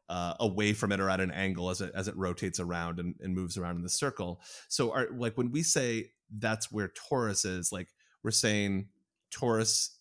uh, 0.08 0.34
away 0.40 0.72
from 0.72 0.92
it 0.92 1.00
or 1.00 1.08
at 1.08 1.20
an 1.20 1.30
angle 1.30 1.70
as 1.70 1.80
it 1.80 1.92
as 1.94 2.08
it 2.08 2.16
rotates 2.16 2.60
around 2.60 2.98
and, 2.98 3.14
and 3.20 3.34
moves 3.34 3.56
around 3.56 3.76
in 3.76 3.82
the 3.82 3.88
circle. 3.88 4.40
So, 4.68 4.92
are 4.92 5.08
like 5.10 5.36
when 5.36 5.50
we 5.50 5.62
say 5.62 6.10
that's 6.30 6.70
where 6.70 6.88
Taurus 6.88 7.44
is, 7.44 7.72
like 7.72 7.88
we're 8.22 8.30
saying 8.30 8.88
Taurus, 9.30 9.96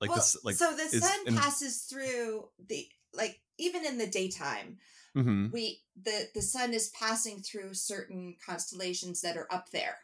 like 0.00 0.10
well, 0.10 0.18
this, 0.18 0.36
like 0.44 0.56
so 0.56 0.72
the 0.72 0.82
is 0.82 1.06
sun 1.06 1.36
passes 1.36 1.82
through 1.82 2.48
the 2.68 2.88
like 3.14 3.40
even 3.58 3.84
in 3.86 3.98
the 3.98 4.06
daytime 4.06 4.78
mhm. 5.16 5.50
we 5.52 5.80
the 6.02 6.28
the 6.34 6.42
sun 6.42 6.74
is 6.74 6.90
passing 6.90 7.40
through 7.40 7.74
certain 7.74 8.36
constellations 8.44 9.20
that 9.22 9.36
are 9.36 9.50
up 9.50 9.70
there 9.70 9.96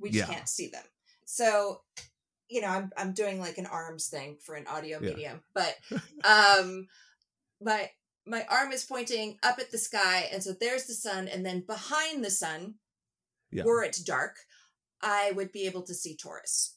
we 0.00 0.10
just 0.10 0.28
Yeah. 0.28 0.34
can't 0.34 0.48
see 0.48 0.68
them 0.68 0.84
so 1.24 1.82
you 2.48 2.60
know 2.60 2.68
i'm 2.68 2.90
i'm 2.96 3.12
doing 3.12 3.38
like 3.38 3.58
an 3.58 3.66
arms 3.66 4.08
thing 4.08 4.36
for 4.40 4.54
an 4.54 4.66
audio 4.66 4.98
Yeah. 5.00 5.10
medium 5.10 5.42
but 5.54 5.76
um 6.24 6.88
my 7.60 7.90
my 8.26 8.44
arm 8.50 8.72
is 8.72 8.84
pointing 8.84 9.38
up 9.42 9.58
at 9.58 9.70
the 9.70 9.78
sky 9.78 10.28
and 10.32 10.42
so 10.42 10.52
there's 10.58 10.84
the 10.86 10.94
sun 10.94 11.28
and 11.28 11.44
then 11.44 11.60
behind 11.66 12.24
the 12.24 12.30
sun 12.30 12.74
Yeah. 13.52 13.64
were 13.64 13.82
it 13.82 13.98
dark 14.06 14.36
i 15.02 15.32
would 15.36 15.52
be 15.52 15.66
able 15.66 15.82
to 15.82 15.94
see 15.94 16.16
taurus 16.16 16.76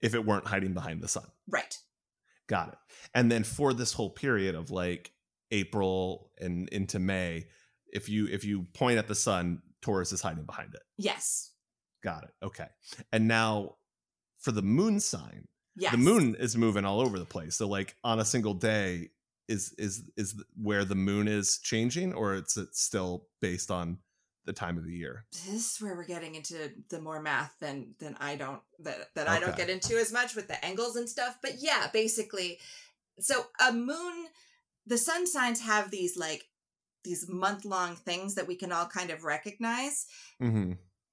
if 0.00 0.14
it 0.14 0.24
weren't 0.26 0.46
hiding 0.46 0.74
behind 0.74 1.02
the 1.02 1.08
sun. 1.08 1.26
right 1.48 1.76
Got 2.48 2.68
it. 2.68 2.78
And 3.12 3.32
then 3.32 3.42
for 3.42 3.74
this 3.74 3.92
whole 3.92 4.10
period 4.10 4.54
of 4.54 4.70
like 4.70 5.10
April 5.50 6.30
and 6.38 6.68
into 6.68 7.00
May, 7.00 7.46
if 7.92 8.08
you 8.08 8.28
if 8.28 8.44
you 8.44 8.66
point 8.72 8.98
at 8.98 9.08
the 9.08 9.16
sun, 9.16 9.62
Taurus 9.82 10.12
is 10.12 10.20
hiding 10.20 10.44
behind 10.44 10.72
it. 10.74 10.82
yes 10.96 11.50
Got 12.04 12.22
it. 12.22 12.30
Okay. 12.44 12.68
And 13.12 13.26
now 13.26 13.78
for 14.38 14.52
the 14.52 14.62
moon 14.62 15.00
sign, 15.00 15.46
yes 15.76 15.90
the 15.90 15.98
moon 15.98 16.36
is 16.38 16.56
moving 16.56 16.84
all 16.84 17.00
over 17.00 17.18
the 17.18 17.24
place. 17.24 17.56
So 17.56 17.66
like 17.66 17.96
on 18.04 18.20
a 18.20 18.24
single 18.24 18.54
day 18.54 19.08
is 19.48 19.74
is 19.78 20.04
is 20.16 20.34
where 20.60 20.84
the 20.84 20.94
moon 20.94 21.28
is 21.28 21.58
changing 21.58 22.12
or 22.12 22.34
it's 22.34 22.56
it's 22.56 22.80
still 22.80 23.26
based 23.40 23.70
on 23.70 23.98
the 24.46 24.52
time 24.52 24.78
of 24.78 24.84
the 24.84 24.92
year. 24.92 25.26
this 25.32 25.74
is 25.74 25.82
where 25.82 25.96
we're 25.96 26.06
getting 26.06 26.36
into 26.36 26.70
the 26.88 27.00
more 27.00 27.20
math 27.20 27.54
than 27.60 27.94
than 27.98 28.16
I 28.20 28.36
don't 28.36 28.60
that 28.80 29.10
that 29.14 29.28
I 29.28 29.40
don't 29.40 29.56
get 29.56 29.68
into 29.68 29.96
as 29.96 30.12
much 30.12 30.34
with 30.34 30.48
the 30.48 30.64
angles 30.64 30.96
and 30.96 31.08
stuff. 31.08 31.36
But 31.42 31.54
yeah, 31.58 31.88
basically, 31.92 32.58
so 33.18 33.46
a 33.66 33.72
moon, 33.72 34.26
the 34.86 34.98
sun 34.98 35.26
signs 35.26 35.60
have 35.60 35.90
these 35.90 36.16
like 36.16 36.44
these 37.04 37.28
month 37.28 37.64
long 37.64 37.96
things 37.96 38.34
that 38.34 38.46
we 38.46 38.56
can 38.56 38.72
all 38.72 38.86
kind 38.86 39.10
of 39.10 39.24
recognize. 39.24 40.06
Mm-hmm. 40.42 40.72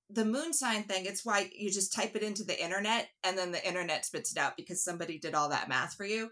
The 0.09 0.25
moon 0.25 0.53
sign 0.53 0.83
thing, 0.83 1.05
it's 1.05 1.25
why 1.25 1.49
you 1.55 1.71
just 1.71 1.93
type 1.93 2.15
it 2.15 2.23
into 2.23 2.43
the 2.43 2.61
internet 2.61 3.09
and 3.23 3.37
then 3.37 3.51
the 3.51 3.65
internet 3.65 4.05
spits 4.05 4.31
it 4.31 4.37
out 4.37 4.57
because 4.57 4.83
somebody 4.83 5.17
did 5.17 5.33
all 5.33 5.49
that 5.49 5.69
math 5.69 5.95
for 5.95 6.05
you. 6.05 6.29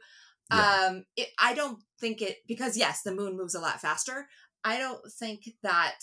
Yeah. 0.51 0.87
Um, 0.89 1.05
it, 1.15 1.29
I 1.39 1.53
don't 1.53 1.79
think 1.99 2.21
it 2.21 2.37
because 2.47 2.77
yes, 2.77 3.01
the 3.03 3.15
moon 3.15 3.37
moves 3.37 3.55
a 3.55 3.59
lot 3.59 3.81
faster. 3.81 4.27
I 4.63 4.77
don't 4.77 5.01
think 5.19 5.49
that 5.63 5.99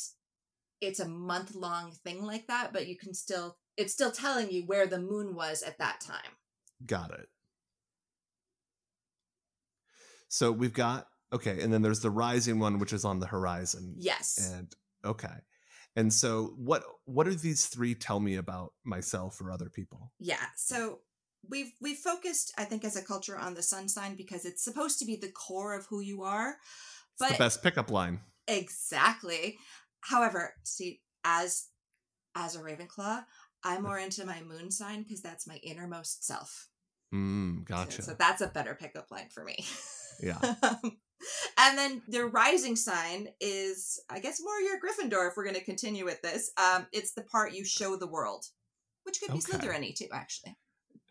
it's 0.81 1.01
a 1.01 1.09
month 1.09 1.55
long 1.55 1.93
thing 2.05 2.25
like 2.25 2.47
that, 2.47 2.73
but 2.73 2.87
you 2.87 2.97
can 2.97 3.15
still 3.15 3.57
it's 3.77 3.93
still 3.93 4.11
telling 4.11 4.51
you 4.51 4.65
where 4.67 4.87
the 4.87 5.01
moon 5.01 5.35
was 5.35 5.63
at 5.63 5.79
that 5.79 6.01
time. 6.01 6.33
Got 6.87 7.13
it. 7.13 7.29
So 10.29 10.53
we've 10.53 10.73
got 10.73 11.07
okay, 11.33 11.61
and 11.61 11.73
then 11.73 11.83
there's 11.83 12.01
the 12.01 12.11
rising 12.11 12.59
one, 12.59 12.79
which 12.79 12.93
is 12.93 13.05
on 13.05 13.21
the 13.21 13.27
horizon. 13.27 13.95
Yes. 13.99 14.51
And 14.53 14.75
okay. 15.05 15.35
And 15.97 16.13
so 16.13 16.55
what 16.57 16.85
what 17.05 17.25
do 17.25 17.35
these 17.35 17.67
three 17.67 17.95
tell 17.95 18.21
me 18.21 18.37
about 18.37 18.73
myself 18.85 19.41
or 19.41 19.51
other 19.51 19.69
people? 19.69 20.13
yeah. 20.19 20.47
So 20.57 21.01
we've 21.48 21.72
we've 21.81 21.98
focused, 21.98 22.53
I 22.57 22.64
think, 22.64 22.85
as 22.85 22.96
a 22.96 23.03
culture 23.03 23.37
on 23.38 23.55
the 23.55 23.62
sun 23.62 23.88
sign 23.88 24.14
because 24.16 24.44
it's 24.44 24.64
supposed 24.64 24.98
to 25.01 25.05
be 25.05 25.16
the 25.16 25.31
core 25.33 25.74
of 25.74 25.87
who 25.87 26.01
you 26.01 26.22
are. 26.22 26.57
It's 27.20 27.33
the 27.33 27.38
best 27.38 27.62
pickup 27.62 27.90
line. 27.90 28.20
exactly. 28.46 29.59
However, 30.01 30.55
see, 30.64 31.01
as 31.24 31.66
as 32.37 32.55
a 32.57 32.61
Ravenclaw, 32.61 33.24
I'm 33.64 33.83
more 33.83 33.98
into 33.98 34.24
my 34.24 34.40
moon 34.42 34.70
sign 34.70 35.03
because 35.03 35.20
that's 35.22 35.46
my 35.46 35.57
innermost 35.57 36.24
self. 36.24 36.68
Mm, 37.14 37.59
So- 37.59 37.64
gotcha. 37.64 38.03
So 38.03 38.14
that's 38.18 38.40
a 38.40 38.46
better 38.48 38.74
pickup 38.74 39.11
line 39.11 39.29
for 39.33 39.44
me. 39.44 39.64
Yeah. 40.22 40.38
and 41.59 41.79
then 41.79 42.03
the 42.09 42.24
rising 42.27 42.77
sign 42.77 43.29
is, 43.40 44.01
I 44.11 44.18
guess, 44.20 44.40
more 44.42 44.61
your 44.61 44.79
Gryffindor 44.81 45.29
if 45.31 45.37
we're 45.37 45.44
going 45.44 45.57
to 45.57 45.64
continue 45.64 46.05
with 46.05 46.20
this. 46.22 46.51
Um, 46.57 46.87
it's 46.92 47.12
the 47.14 47.22
part 47.22 47.53
you 47.55 47.64
show 47.64 47.96
the 47.96 48.07
world, 48.09 48.44
which 49.05 49.20
could 49.20 49.33
be 49.33 49.38
Okay. 49.38 49.59
Slytherin 49.59 49.94
too, 49.94 50.09
actually. 50.12 50.57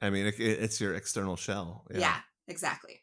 I 0.01 0.10
mean, 0.10 0.25
it, 0.27 0.39
it's 0.39 0.79
your 0.79 0.93
external 0.95 1.36
shell. 1.36 1.86
Yeah. 1.91 1.99
Yeah. 1.99 2.17
exactly. 2.47 3.01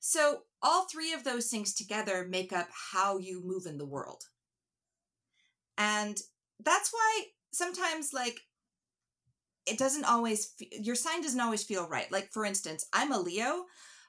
So 0.00 0.40
all 0.62 0.86
three 0.86 1.12
of 1.12 1.24
those 1.24 1.48
things 1.48 1.74
together 1.74 2.26
make 2.28 2.52
up 2.52 2.68
how 2.92 3.18
you 3.18 3.42
move 3.44 3.66
in 3.66 3.78
the 3.78 3.86
world. 3.86 4.22
And 5.78 6.18
that's 6.62 6.92
why 6.92 7.24
sometimes 7.52 8.12
like 8.12 8.40
it 9.66 9.78
doesn't 9.78 10.04
always 10.04 10.46
fe- 10.58 10.70
your 10.80 10.94
sign 10.96 11.22
doesn't 11.22 11.40
always 11.40 11.62
feel 11.62 11.88
right. 11.88 12.10
Like 12.10 12.30
for 12.32 12.44
instance, 12.44 12.84
I'm 12.92 13.12
a 13.12 13.18
Leo, 13.20 13.64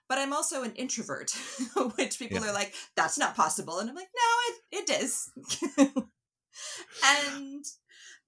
but 0.09 0.17
I'm 0.17 0.33
also 0.33 0.63
an 0.63 0.73
introvert, 0.73 1.31
which 1.95 2.19
people 2.19 2.39
Yeah. 2.43 2.49
are 2.49 2.53
like 2.53 2.73
that's 2.95 3.17
not 3.17 3.35
possible 3.35 3.79
and 3.79 3.89
I'm 3.89 3.95
like 3.95 4.09
no, 4.15 4.79
it 4.79 4.89
it 4.89 5.01
is. 5.03 5.31
and 7.05 7.65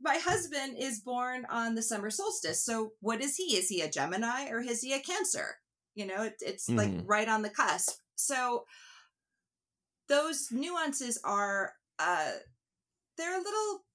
my 0.02 0.18
husband 0.18 0.78
is 0.78 1.00
born 1.02 1.46
on 1.50 1.76
the 1.76 1.82
summer 1.82 2.10
solstice. 2.10 2.64
So 2.64 2.94
what 3.02 3.22
is 3.22 3.36
he? 3.36 3.56
Is 3.58 3.70
he 3.70 3.82
a 3.82 3.90
Gemini 3.90 4.50
or 4.50 4.60
is 4.62 4.82
he 4.82 4.94
a 4.94 5.00
Cancer? 5.00 5.58
You 5.96 6.08
know, 6.08 6.24
it, 6.24 6.36
it's 6.42 6.76
like 6.76 6.90
Mhm. 6.92 7.06
right 7.06 7.28
on 7.30 7.42
the 7.42 7.50
cusp. 7.50 8.00
So 8.16 8.66
those 10.08 10.52
nuances 10.52 11.20
are 11.24 11.74
uh 12.00 12.32
they're 13.18 13.36
a 13.40 13.44
little 13.44 13.86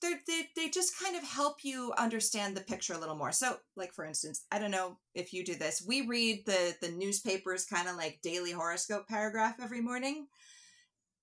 they're, 0.00 0.20
they 0.26 0.48
they 0.56 0.68
just 0.68 0.98
kind 0.98 1.16
of 1.16 1.22
help 1.22 1.64
you 1.64 1.92
understand 1.96 2.56
the 2.56 2.60
picture 2.60 2.92
a 2.94 2.98
little 2.98 3.16
more. 3.16 3.32
So, 3.32 3.56
like 3.76 3.92
for 3.94 4.04
instance, 4.04 4.44
I 4.52 4.58
don't 4.58 4.70
know 4.70 4.98
if 5.14 5.32
you 5.32 5.44
do 5.44 5.54
this. 5.54 5.84
We 5.86 6.02
read 6.06 6.44
the 6.46 6.74
the 6.80 6.90
newspapers 6.92 7.64
kind 7.64 7.88
of 7.88 7.96
like 7.96 8.20
daily 8.22 8.52
horoscope 8.52 9.08
paragraph 9.08 9.56
every 9.62 9.80
morning, 9.80 10.26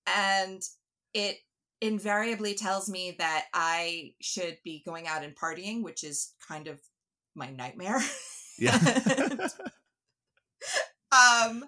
and 0.06 0.62
it 1.14 1.36
invariably 1.82 2.54
tells 2.54 2.88
me 2.88 3.16
that 3.18 3.46
I 3.52 4.12
should 4.20 4.56
be 4.64 4.82
going 4.86 5.06
out 5.06 5.24
and 5.24 5.34
partying, 5.36 5.82
which 5.82 6.04
is 6.04 6.32
kind 6.46 6.68
of 6.68 6.80
my 7.34 7.50
nightmare. 7.50 8.00
Yeah. 8.58 8.78
um 11.12 11.64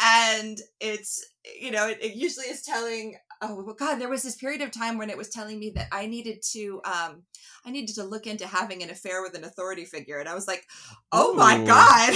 and 0.00 0.58
it's 0.80 1.22
you 1.60 1.70
know 1.70 1.86
it, 1.86 1.98
it 2.00 2.14
usually 2.14 2.46
is 2.46 2.62
telling 2.62 3.16
oh 3.42 3.74
god 3.78 3.96
there 3.96 4.08
was 4.08 4.22
this 4.22 4.36
period 4.36 4.62
of 4.62 4.70
time 4.70 4.96
when 4.96 5.10
it 5.10 5.18
was 5.18 5.28
telling 5.28 5.58
me 5.58 5.70
that 5.74 5.88
i 5.92 6.06
needed 6.06 6.40
to 6.42 6.80
um 6.86 7.22
i 7.66 7.70
needed 7.70 7.94
to 7.94 8.04
look 8.04 8.26
into 8.26 8.46
having 8.46 8.82
an 8.82 8.88
affair 8.88 9.20
with 9.20 9.36
an 9.36 9.44
authority 9.44 9.84
figure 9.84 10.18
and 10.18 10.28
i 10.28 10.34
was 10.34 10.46
like 10.46 10.64
oh 11.12 11.34
my 11.34 11.62
god 11.64 12.14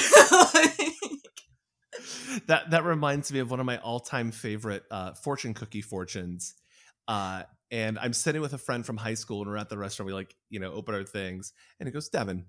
that 2.46 2.70
that 2.70 2.84
reminds 2.84 3.32
me 3.32 3.38
of 3.40 3.50
one 3.50 3.60
of 3.60 3.66
my 3.66 3.78
all-time 3.78 4.30
favorite 4.30 4.84
uh, 4.90 5.12
fortune 5.14 5.54
cookie 5.54 5.82
fortunes. 5.82 6.54
Uh, 7.10 7.42
and 7.72 7.98
I'm 7.98 8.12
sitting 8.12 8.40
with 8.40 8.52
a 8.52 8.58
friend 8.58 8.86
from 8.86 8.96
high 8.96 9.14
school, 9.14 9.42
and 9.42 9.50
we're 9.50 9.56
at 9.56 9.68
the 9.68 9.76
restaurant. 9.76 10.06
We 10.06 10.12
like, 10.12 10.36
you 10.48 10.60
know, 10.60 10.72
open 10.72 10.94
our 10.94 11.02
things, 11.02 11.52
and 11.80 11.88
he 11.88 11.92
goes, 11.92 12.08
"Devin, 12.08 12.46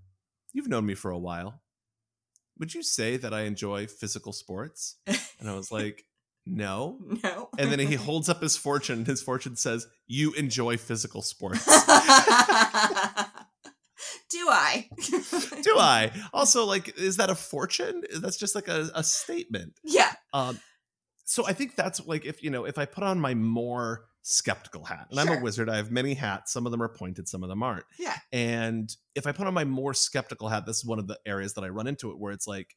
you've 0.53 0.67
known 0.67 0.85
me 0.85 0.93
for 0.93 1.09
a 1.09 1.17
while. 1.17 1.63
Would 2.59 2.75
you 2.75 2.83
say 2.83 3.17
that 3.17 3.33
I 3.33 3.41
enjoy 3.41 3.87
physical 3.87 4.33
sports?" 4.33 4.97
And 5.07 5.49
I 5.49 5.55
was 5.55 5.71
like, 5.71 6.05
"No." 6.45 6.99
no 7.23 7.49
And 7.57 7.71
then 7.71 7.79
he 7.79 7.95
holds 7.95 8.29
up 8.29 8.39
his 8.43 8.55
fortune. 8.55 8.99
And 8.99 9.07
his 9.07 9.23
fortune 9.23 9.55
says, 9.55 9.87
"You 10.05 10.31
enjoy 10.33 10.77
physical 10.77 11.23
sports." 11.23 11.65
do 14.29 14.47
i 14.47 14.87
Do 15.63 15.75
I? 15.79 16.11
Also, 16.33 16.65
like, 16.65 16.99
is 16.99 17.17
that 17.17 17.31
a 17.31 17.35
fortune? 17.35 18.03
That's 18.19 18.37
just 18.37 18.53
like 18.53 18.67
a, 18.67 18.91
a 18.93 19.03
statement. 19.03 19.79
yeah 19.83 20.13
Um, 20.33 20.59
so 21.25 21.47
I 21.47 21.53
think 21.53 21.75
that's 21.75 22.05
like 22.05 22.25
if 22.25 22.43
you 22.43 22.51
know 22.51 22.65
if 22.65 22.77
I 22.77 22.85
put 22.85 23.03
on 23.03 23.19
my 23.19 23.33
more 23.33 24.05
skeptical 24.23 24.83
hat, 24.85 25.07
and 25.09 25.19
I'm 25.19 25.29
a 25.29 25.41
wizard, 25.41 25.69
I 25.69 25.77
have 25.77 25.91
many 25.91 26.13
hats. 26.13 26.51
Some 26.53 26.65
of 26.65 26.71
them 26.71 26.81
are 26.81 26.89
pointed, 26.89 27.27
some 27.27 27.43
of 27.43 27.49
them 27.49 27.63
aren't. 27.63 27.85
Yeah. 27.99 28.17
And 28.31 28.95
if 29.15 29.25
I 29.27 29.31
put 29.31 29.47
on 29.47 29.53
my 29.53 29.65
more 29.65 29.93
skeptical 29.93 30.47
hat, 30.49 30.65
this 30.65 30.77
is 30.77 30.85
one 30.85 30.99
of 30.99 31.07
the 31.07 31.19
areas 31.25 31.53
that 31.55 31.63
I 31.63 31.69
run 31.69 31.87
into 31.87 32.11
it 32.11 32.19
where 32.19 32.31
it's 32.31 32.47
like 32.47 32.75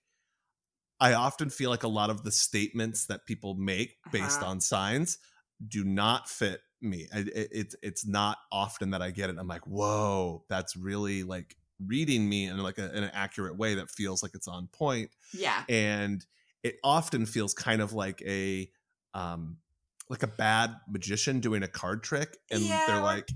I 1.00 1.14
often 1.14 1.50
feel 1.50 1.70
like 1.70 1.82
a 1.82 1.88
lot 1.88 2.10
of 2.10 2.22
the 2.22 2.30
statements 2.32 3.06
that 3.06 3.26
people 3.26 3.54
make 3.54 3.96
based 4.12 4.40
Uh-huh. 4.40 4.50
on 4.52 4.60
signs 4.60 5.18
do 5.66 5.84
not 5.84 6.28
fit 6.28 6.60
me. 6.80 7.08
I, 7.12 7.18
it, 7.20 7.48
it's 7.52 7.76
it's 7.82 8.06
not 8.06 8.38
often 8.52 8.90
that 8.90 9.02
I 9.02 9.10
get 9.10 9.30
it. 9.30 9.36
I'm 9.38 9.48
like, 9.48 9.66
whoa, 9.66 10.44
that's 10.48 10.76
really 10.76 11.22
like 11.24 11.56
reading 11.84 12.28
me 12.28 12.46
in 12.46 12.56
like 12.58 12.78
a, 12.78 12.96
in 12.96 13.02
an 13.04 13.10
accurate 13.12 13.56
way 13.58 13.74
that 13.74 13.90
feels 13.90 14.22
like 14.22 14.30
it's 14.34 14.46
on 14.46 14.68
point 14.68 15.10
yeah 15.32 15.64
and 15.68 16.24
it 16.62 16.76
often 16.84 17.26
feels 17.26 17.52
kind 17.52 17.82
of 17.82 17.92
like 17.92 18.22
a 18.22 18.70
um 19.12 19.58
like 20.08 20.22
a 20.22 20.28
bad 20.28 20.74
magician 20.88 21.40
doing 21.40 21.62
a 21.62 21.68
card 21.68 22.02
trick 22.02 22.36
and 22.50 22.60
Yeah, 22.60 22.84
they're 22.86 23.00
like 23.00 23.28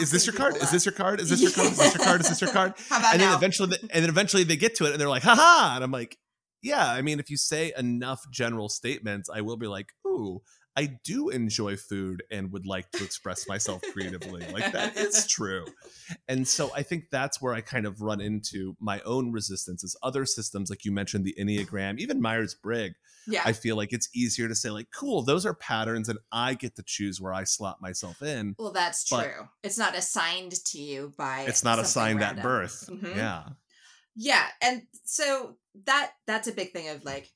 is 0.00 0.10
this 0.10 0.26
your 0.26 0.34
card? 0.34 0.56
Is 0.56 0.70
this 0.70 0.84
your 0.84 0.92
card? 0.92 1.18
Is 1.18 1.30
this 1.30 1.40
your 1.40 1.50
card? 1.50 1.72
Is 1.72 1.78
this 1.78 1.94
your 1.94 2.04
card? 2.04 2.20
Is 2.20 2.28
this 2.28 2.40
your 2.42 2.50
card? 2.50 2.74
And 2.90 3.20
then 3.20 3.30
now? 3.30 3.36
eventually 3.36 3.70
they, 3.70 3.88
and 3.90 4.02
then 4.02 4.10
eventually 4.10 4.44
they 4.44 4.56
get 4.56 4.74
to 4.76 4.84
it 4.84 4.92
and 4.92 5.00
they're 5.00 5.08
like 5.08 5.22
haha 5.22 5.76
and 5.76 5.84
i'm 5.84 5.90
like 5.90 6.18
yeah 6.62 6.92
i 6.92 7.02
mean 7.02 7.20
if 7.20 7.30
you 7.30 7.36
say 7.36 7.72
enough 7.78 8.20
general 8.30 8.68
statements 8.68 9.30
i 9.32 9.40
will 9.40 9.56
be 9.56 9.66
like 9.66 9.86
ooh 10.06 10.40
i 10.78 10.84
do 11.04 11.28
enjoy 11.30 11.76
food 11.76 12.22
and 12.30 12.52
would 12.52 12.66
like 12.66 12.90
to 12.92 13.04
express 13.04 13.40
myself 13.48 13.82
creatively 13.92 14.42
like 14.52 14.72
that 14.72 14.96
is 14.96 15.26
true 15.36 15.64
and 16.28 16.46
so 16.46 16.70
i 16.74 16.82
think 16.82 17.04
that's 17.10 17.40
where 17.42 17.54
i 17.54 17.60
kind 17.60 17.86
of 17.86 18.00
run 18.00 18.20
into 18.20 18.76
my 18.80 19.00
own 19.14 19.32
resistance 19.32 19.82
is 19.82 19.96
other 20.02 20.24
systems 20.24 20.70
like 20.70 20.84
you 20.84 20.92
mentioned 20.92 21.24
the 21.24 21.34
enneagram 21.38 21.98
even 21.98 22.20
myers-briggs 22.20 22.96
yeah 23.26 23.42
I 23.44 23.52
feel 23.52 23.76
like 23.76 23.92
it's 23.92 24.08
easier 24.14 24.48
to 24.48 24.54
say 24.54 24.70
like, 24.70 24.88
cool, 24.90 25.22
those 25.22 25.44
are 25.44 25.52
patterns, 25.52 26.08
and 26.08 26.18
I 26.32 26.54
get 26.54 26.76
to 26.76 26.82
choose 26.82 27.20
where 27.20 27.34
I 27.34 27.44
slot 27.44 27.76
myself 27.82 28.22
in. 28.22 28.54
Well, 28.58 28.72
that's 28.72 29.04
true. 29.04 29.48
It's 29.62 29.76
not 29.76 29.94
assigned 29.94 30.52
to 30.70 30.78
you 30.78 31.12
by. 31.18 31.42
It's 31.46 31.62
not 31.62 31.78
assigned 31.78 32.22
at 32.22 32.36
random. 32.36 32.42
birth. 32.42 32.88
Mhm. 32.90 33.16
Yeah, 33.16 33.42
Yeah, 34.16 34.46
and 34.62 34.82
so 35.04 35.56
that 35.84 36.12
that's 36.26 36.48
a 36.48 36.52
big 36.52 36.72
thing 36.72 36.88
of 36.88 37.04
like. 37.04 37.30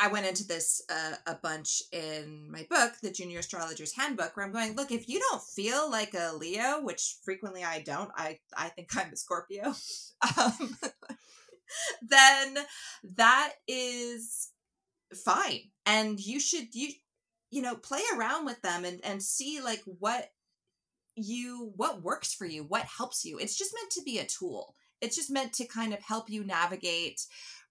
I- 0.00 0.08
went 0.08 0.26
into 0.26 0.46
this 0.46 0.82
uh, 0.90 1.16
a 1.26 1.34
bunch 1.34 1.82
in 1.92 2.50
my 2.50 2.66
book, 2.68 2.94
The 3.02 3.10
Junior 3.10 3.40
Astrologer's 3.40 3.94
Handbook, 3.94 4.36
where 4.36 4.46
I'm 4.46 4.52
going, 4.52 4.74
look, 4.74 4.90
if 4.90 5.08
you 5.08 5.20
don't 5.20 5.42
feel 5.42 5.90
like 5.90 6.14
a 6.14 6.34
Leo, 6.34 6.80
which 6.82 7.16
frequently 7.22 7.64
I 7.64 7.80
don't, 7.82 8.10
I 8.16 8.38
I 8.56 8.68
think 8.68 8.96
I'm 8.96 9.12
a 9.12 9.16
Scorpio, 9.16 9.74
um, 10.38 10.78
then 12.02 12.56
that 13.16 13.52
is 13.68 14.50
fine, 15.24 15.70
and 15.86 16.18
you 16.18 16.40
should 16.40 16.74
you 16.74 16.92
you 17.50 17.62
know 17.62 17.74
play 17.76 18.02
around 18.16 18.44
with 18.44 18.60
them 18.62 18.84
and 18.84 19.00
and 19.04 19.22
see 19.22 19.60
like 19.60 19.82
what 19.84 20.30
you 21.16 21.72
what 21.76 22.02
works 22.02 22.32
for 22.32 22.46
you 22.46 22.64
what 22.64 22.82
helps 22.84 23.24
you. 23.24 23.38
It's 23.38 23.58
just 23.58 23.74
meant 23.74 23.90
to 23.92 24.02
be 24.02 24.18
a 24.18 24.26
tool. 24.26 24.74
It's 25.00 25.16
just 25.16 25.30
meant 25.30 25.52
to 25.54 25.66
kind 25.66 25.92
of 25.94 26.00
help 26.00 26.28
you 26.28 26.44
navigate 26.44 27.22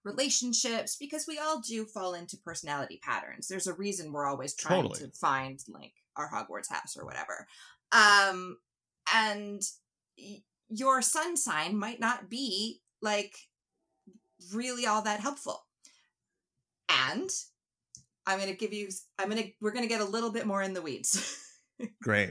relationships 0.04 0.96
because 0.98 1.26
we 1.28 1.38
all 1.38 1.60
do 1.60 1.84
fall 1.84 2.14
into 2.14 2.36
personality 2.38 2.98
patterns 3.02 3.48
there's 3.48 3.66
a 3.66 3.74
reason 3.74 4.12
we're 4.12 4.26
always 4.26 4.54
trying 4.54 4.82
Totally. 4.82 5.00
to 5.00 5.16
find 5.16 5.60
like 5.68 5.92
our 6.16 6.30
hogwarts 6.30 6.70
house 6.70 6.96
or 6.96 7.04
whatever 7.04 7.46
um 7.92 8.56
and 9.14 9.60
y- 10.18 10.42
your 10.68 11.02
sun 11.02 11.36
sign 11.36 11.76
might 11.76 12.00
not 12.00 12.30
be 12.30 12.80
like 13.02 13.36
really 14.54 14.86
all 14.86 15.02
that 15.02 15.20
helpful 15.20 15.66
and 17.08 17.28
i'm 18.26 18.38
going 18.38 18.50
to 18.50 18.56
give 18.56 18.72
you 18.72 18.88
i'm 19.18 19.28
going 19.28 19.42
to 19.42 19.50
we're 19.60 19.72
going 19.72 19.84
to 19.84 19.88
get 19.88 20.00
a 20.00 20.04
little 20.04 20.30
bit 20.32 20.46
more 20.46 20.62
in 20.62 20.72
the 20.72 20.82
weeds 20.82 21.36
great. 22.02 22.30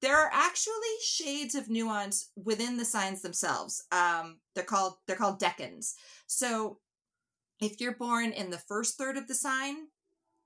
There 0.00 0.16
are 0.16 0.30
actually 0.32 0.74
shades 1.04 1.54
of 1.54 1.68
nuance 1.68 2.30
within 2.36 2.76
the 2.76 2.84
signs 2.84 3.22
themselves. 3.22 3.84
Um, 3.90 4.38
they're 4.54 4.64
called 4.64 4.94
they're 5.06 5.16
called 5.16 5.40
decans. 5.40 5.94
So 6.26 6.78
if 7.60 7.80
you're 7.80 7.96
born 7.96 8.32
in 8.32 8.50
the 8.50 8.58
first 8.58 8.96
third 8.96 9.16
of 9.16 9.26
the 9.26 9.34
sign, 9.34 9.88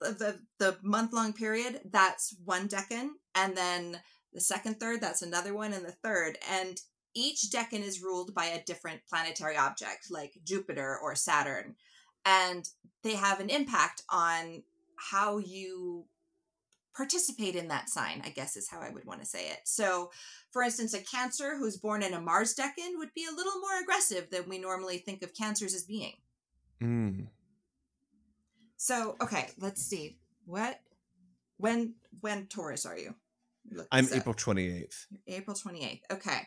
the 0.00 0.40
the 0.58 0.78
month 0.82 1.12
long 1.12 1.32
period, 1.32 1.80
that's 1.90 2.34
one 2.44 2.68
decan, 2.68 3.10
and 3.34 3.56
then 3.56 4.00
the 4.32 4.40
second 4.40 4.80
third, 4.80 5.00
that's 5.00 5.22
another 5.22 5.54
one, 5.54 5.72
and 5.72 5.84
the 5.84 5.92
third, 5.92 6.38
and 6.50 6.80
each 7.14 7.50
decan 7.52 7.82
is 7.82 8.02
ruled 8.02 8.34
by 8.34 8.46
a 8.46 8.64
different 8.64 9.02
planetary 9.08 9.56
object, 9.56 10.06
like 10.10 10.32
Jupiter 10.44 10.98
or 11.02 11.14
Saturn, 11.14 11.76
and 12.24 12.68
they 13.02 13.14
have 13.14 13.40
an 13.40 13.50
impact 13.50 14.02
on 14.08 14.62
how 14.96 15.38
you 15.38 16.06
participate 16.94 17.56
in 17.56 17.68
that 17.68 17.88
sign, 17.88 18.22
I 18.24 18.30
guess 18.30 18.56
is 18.56 18.68
how 18.68 18.80
I 18.80 18.90
would 18.90 19.04
want 19.04 19.20
to 19.20 19.26
say 19.26 19.48
it. 19.48 19.60
So, 19.64 20.10
for 20.50 20.62
instance, 20.62 20.94
a 20.94 21.00
Cancer 21.00 21.56
who's 21.56 21.76
born 21.76 22.02
in 22.02 22.14
a 22.14 22.20
Mars 22.20 22.54
decan 22.54 22.98
would 22.98 23.14
be 23.14 23.24
a 23.24 23.34
little 23.34 23.60
more 23.60 23.80
aggressive 23.82 24.28
than 24.30 24.48
we 24.48 24.58
normally 24.58 24.98
think 24.98 25.22
of 25.22 25.34
Cancers 25.34 25.74
as 25.74 25.84
being. 25.84 26.14
Mm. 26.82 27.26
So, 28.76 29.16
okay, 29.22 29.48
let's 29.58 29.82
see. 29.82 30.18
What 30.44 30.80
when 31.56 31.94
when 32.20 32.46
Taurus 32.46 32.84
are 32.84 32.98
you? 32.98 33.14
I'm. 33.92 34.08
April 34.12 34.34
28th. 34.34 35.06
April 35.28 35.56
28th. 35.56 36.00
Okay. 36.10 36.40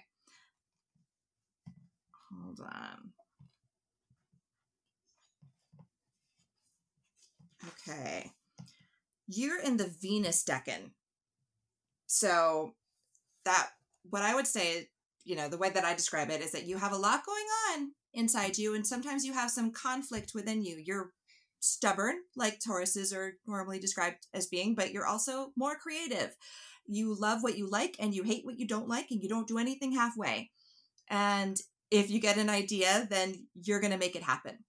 Hold 2.29 2.59
on. 2.59 3.11
Okay. 7.87 8.31
You're 9.27 9.61
in 9.61 9.77
the 9.77 9.93
Venus 10.01 10.43
decan. 10.43 10.91
So 12.07 12.75
that 13.45 13.69
what 14.09 14.21
I 14.21 14.35
would 14.35 14.47
say 14.47 14.89
you 15.25 15.35
know, 15.35 15.49
the 15.49 15.57
way 15.57 15.71
that 15.71 15.83
I 15.83 15.93
describe 15.95 16.29
it 16.29 16.41
is 16.41 16.51
that 16.51 16.67
you 16.67 16.77
have 16.77 16.93
a 16.93 16.97
lot 16.97 17.25
going 17.25 17.45
on 17.71 17.91
inside 18.13 18.57
you, 18.57 18.75
and 18.75 18.85
sometimes 18.85 19.25
you 19.25 19.33
have 19.33 19.51
some 19.51 19.71
conflict 19.71 20.31
within 20.33 20.63
you. 20.63 20.81
You're 20.85 21.11
stubborn, 21.59 22.17
like 22.35 22.59
Tauruses 22.59 23.13
are 23.13 23.33
normally 23.47 23.79
described 23.79 24.27
as 24.33 24.45
being, 24.45 24.75
but 24.75 24.91
you're 24.91 25.07
also 25.07 25.51
more 25.57 25.75
creative. 25.75 26.35
You 26.85 27.15
love 27.19 27.41
what 27.41 27.57
you 27.57 27.67
like 27.67 27.95
and 27.99 28.13
you 28.13 28.21
hate 28.21 28.45
what 28.45 28.59
you 28.59 28.67
don't 28.67 28.87
like, 28.87 29.07
and 29.09 29.21
you 29.21 29.27
don't 29.27 29.47
do 29.47 29.57
anything 29.57 29.93
halfway. 29.93 30.51
And 31.09 31.59
if 31.89 32.11
you 32.11 32.19
get 32.19 32.37
an 32.37 32.49
idea, 32.49 33.07
then 33.09 33.47
you're 33.55 33.81
going 33.81 33.93
to 33.93 33.97
make 33.97 34.15
it 34.15 34.23
happen. 34.23 34.59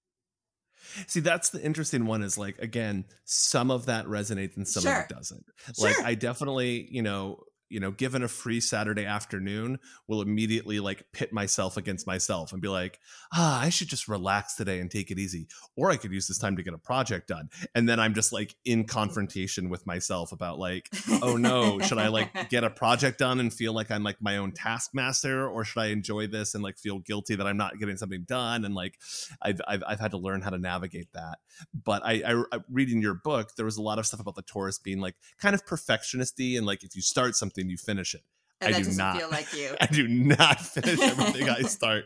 See, 1.06 1.20
that's 1.20 1.50
the 1.50 1.62
interesting 1.62 2.06
one 2.06 2.22
is 2.22 2.38
like, 2.38 2.58
again, 2.58 3.04
some 3.24 3.70
of 3.70 3.86
that 3.86 4.06
resonates 4.06 4.56
and 4.56 4.66
some 4.66 4.82
sure. 4.82 4.92
of 4.92 5.04
it 5.04 5.08
doesn't. 5.08 5.44
Sure. 5.78 5.88
Like, 5.88 6.02
I 6.02 6.14
definitely, 6.14 6.88
you 6.90 7.02
know, 7.02 7.40
you 7.68 7.80
know, 7.80 7.90
given 7.90 8.22
a 8.22 8.28
free 8.28 8.60
Saturday 8.60 9.04
afternoon, 9.04 9.78
will 10.06 10.22
immediately 10.22 10.80
like 10.80 11.04
pit 11.12 11.32
myself 11.32 11.76
against 11.76 12.06
myself 12.06 12.52
and 12.52 12.62
be 12.62 12.68
like, 12.68 13.00
ah, 13.34 13.60
I 13.60 13.70
should 13.70 13.88
just 13.88 14.08
relax 14.08 14.54
today 14.54 14.80
and 14.80 14.90
take 14.90 15.10
it 15.10 15.18
easy. 15.18 15.48
Or 15.76 15.90
I 15.90 15.96
could 15.96 16.12
use 16.12 16.28
this 16.28 16.38
time 16.38 16.56
to 16.56 16.62
get 16.62 16.74
a 16.74 16.78
project 16.78 17.28
done. 17.28 17.50
And 17.74 17.88
then 17.88 17.98
I'm 17.98 18.14
just 18.14 18.32
like 18.32 18.54
in 18.64 18.84
confrontation 18.84 19.68
with 19.68 19.86
myself 19.86 20.32
about 20.32 20.58
like, 20.58 20.88
oh 21.22 21.36
no, 21.36 21.80
should 21.80 21.98
I 21.98 22.08
like 22.08 22.48
get 22.50 22.64
a 22.64 22.70
project 22.70 23.18
done 23.18 23.40
and 23.40 23.52
feel 23.52 23.72
like 23.72 23.90
I'm 23.90 24.02
like 24.02 24.20
my 24.20 24.36
own 24.36 24.52
taskmaster? 24.52 25.48
Or 25.48 25.64
should 25.64 25.80
I 25.80 25.86
enjoy 25.86 26.28
this 26.28 26.54
and 26.54 26.62
like 26.62 26.78
feel 26.78 27.00
guilty 27.00 27.34
that 27.34 27.46
I'm 27.46 27.56
not 27.56 27.78
getting 27.78 27.96
something 27.96 28.24
done? 28.26 28.64
And 28.64 28.74
like, 28.74 28.98
I've, 29.42 29.60
I've, 29.66 29.82
I've 29.86 30.00
had 30.00 30.12
to 30.12 30.18
learn 30.18 30.42
how 30.42 30.50
to 30.50 30.58
navigate 30.58 31.12
that. 31.14 31.38
But 31.74 32.04
I, 32.04 32.22
I, 32.26 32.42
I 32.52 32.60
reading 32.70 33.02
your 33.02 33.14
book, 33.14 33.50
there 33.56 33.64
was 33.64 33.76
a 33.76 33.82
lot 33.82 33.98
of 33.98 34.06
stuff 34.06 34.20
about 34.20 34.36
the 34.36 34.42
Taurus 34.42 34.78
being 34.78 35.00
like 35.00 35.16
kind 35.40 35.54
of 35.54 35.64
perfectionisty. 35.64 36.56
And 36.56 36.66
like, 36.66 36.84
if 36.84 36.94
you 36.94 37.02
start 37.02 37.34
something, 37.34 37.55
something, 37.56 37.70
you 37.70 37.76
finish 37.76 38.14
it. 38.14 38.22
And 38.60 38.74
I 38.74 38.82
do 38.82 38.90
not 38.92 39.18
feel 39.18 39.30
like 39.30 39.52
you. 39.52 39.76
I 39.80 39.86
do 39.86 40.08
not 40.08 40.60
finish 40.60 41.00
everything 41.00 41.48
I 41.48 41.62
start. 41.62 42.04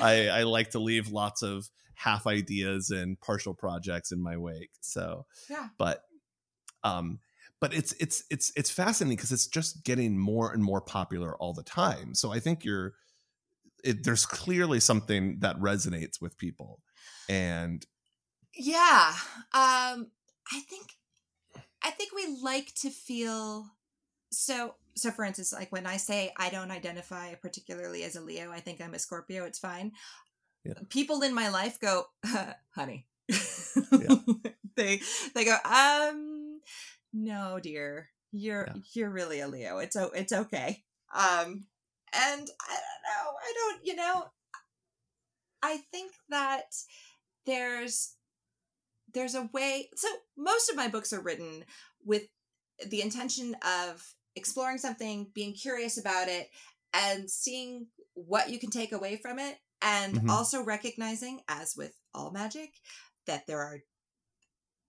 I, 0.00 0.28
I 0.28 0.42
like 0.42 0.70
to 0.70 0.78
leave 0.78 1.08
lots 1.08 1.42
of 1.42 1.68
half 1.94 2.26
ideas 2.26 2.90
and 2.90 3.20
partial 3.20 3.54
projects 3.54 4.12
in 4.12 4.22
my 4.22 4.36
wake. 4.36 4.70
So 4.80 5.26
yeah. 5.50 5.68
But 5.78 6.02
um 6.84 7.20
but 7.60 7.74
it's 7.74 7.92
it's 7.98 8.22
it's 8.30 8.52
it's 8.54 8.70
fascinating 8.70 9.16
because 9.16 9.32
it's 9.32 9.48
just 9.48 9.82
getting 9.84 10.16
more 10.16 10.52
and 10.52 10.62
more 10.62 10.80
popular 10.80 11.34
all 11.36 11.54
the 11.54 11.64
time. 11.64 12.14
So 12.14 12.30
I 12.32 12.38
think 12.38 12.64
you're 12.64 12.92
it, 13.82 14.04
there's 14.04 14.26
clearly 14.26 14.78
something 14.78 15.38
that 15.40 15.58
resonates 15.58 16.20
with 16.20 16.38
people. 16.38 16.80
And 17.28 17.84
yeah. 18.54 19.12
Um 19.54 20.12
I 20.52 20.60
think 20.68 20.92
I 21.82 21.90
think 21.90 22.12
we 22.14 22.38
like 22.42 22.74
to 22.82 22.90
feel 22.90 23.70
so 24.30 24.74
so 24.96 25.10
for 25.10 25.24
instance 25.24 25.52
like 25.52 25.72
when 25.72 25.86
i 25.86 25.96
say 25.96 26.32
i 26.36 26.48
don't 26.50 26.70
identify 26.70 27.34
particularly 27.34 28.04
as 28.04 28.16
a 28.16 28.20
leo 28.20 28.50
i 28.50 28.60
think 28.60 28.80
i'm 28.80 28.94
a 28.94 28.98
scorpio 28.98 29.44
it's 29.44 29.58
fine 29.58 29.92
yeah. 30.64 30.74
people 30.88 31.22
in 31.22 31.34
my 31.34 31.48
life 31.48 31.78
go 31.80 32.04
honey 32.74 33.06
yeah. 33.28 34.16
they 34.76 35.00
they 35.34 35.44
go 35.44 35.56
um 35.64 36.60
no 37.12 37.58
dear 37.62 38.08
you're 38.32 38.66
yeah. 38.66 38.80
you're 38.94 39.10
really 39.10 39.40
a 39.40 39.48
leo 39.48 39.78
it's 39.78 39.96
it's 40.14 40.32
okay 40.32 40.82
um 41.14 41.64
and 42.14 42.48
i 42.60 42.76
don't 42.76 43.02
know 43.04 43.30
i 43.40 43.52
don't 43.54 43.86
you 43.86 43.96
know 43.96 44.24
i 45.62 45.78
think 45.90 46.12
that 46.28 46.74
there's 47.46 48.14
there's 49.14 49.34
a 49.34 49.48
way 49.52 49.88
so 49.96 50.08
most 50.36 50.70
of 50.70 50.76
my 50.76 50.88
books 50.88 51.12
are 51.12 51.20
written 51.20 51.64
with 52.04 52.24
the 52.86 53.02
intention 53.02 53.56
of 53.64 54.14
exploring 54.38 54.78
something, 54.78 55.28
being 55.34 55.52
curious 55.52 55.98
about 55.98 56.28
it, 56.28 56.48
and 56.94 57.30
seeing 57.30 57.88
what 58.14 58.50
you 58.50 58.58
can 58.58 58.70
take 58.70 58.92
away 58.92 59.16
from 59.16 59.38
it. 59.38 59.56
And 59.82 60.14
mm-hmm. 60.14 60.30
also 60.30 60.64
recognizing, 60.64 61.40
as 61.48 61.74
with 61.76 61.92
all 62.14 62.32
magic, 62.32 62.70
that 63.26 63.46
there 63.46 63.60
are, 63.60 63.78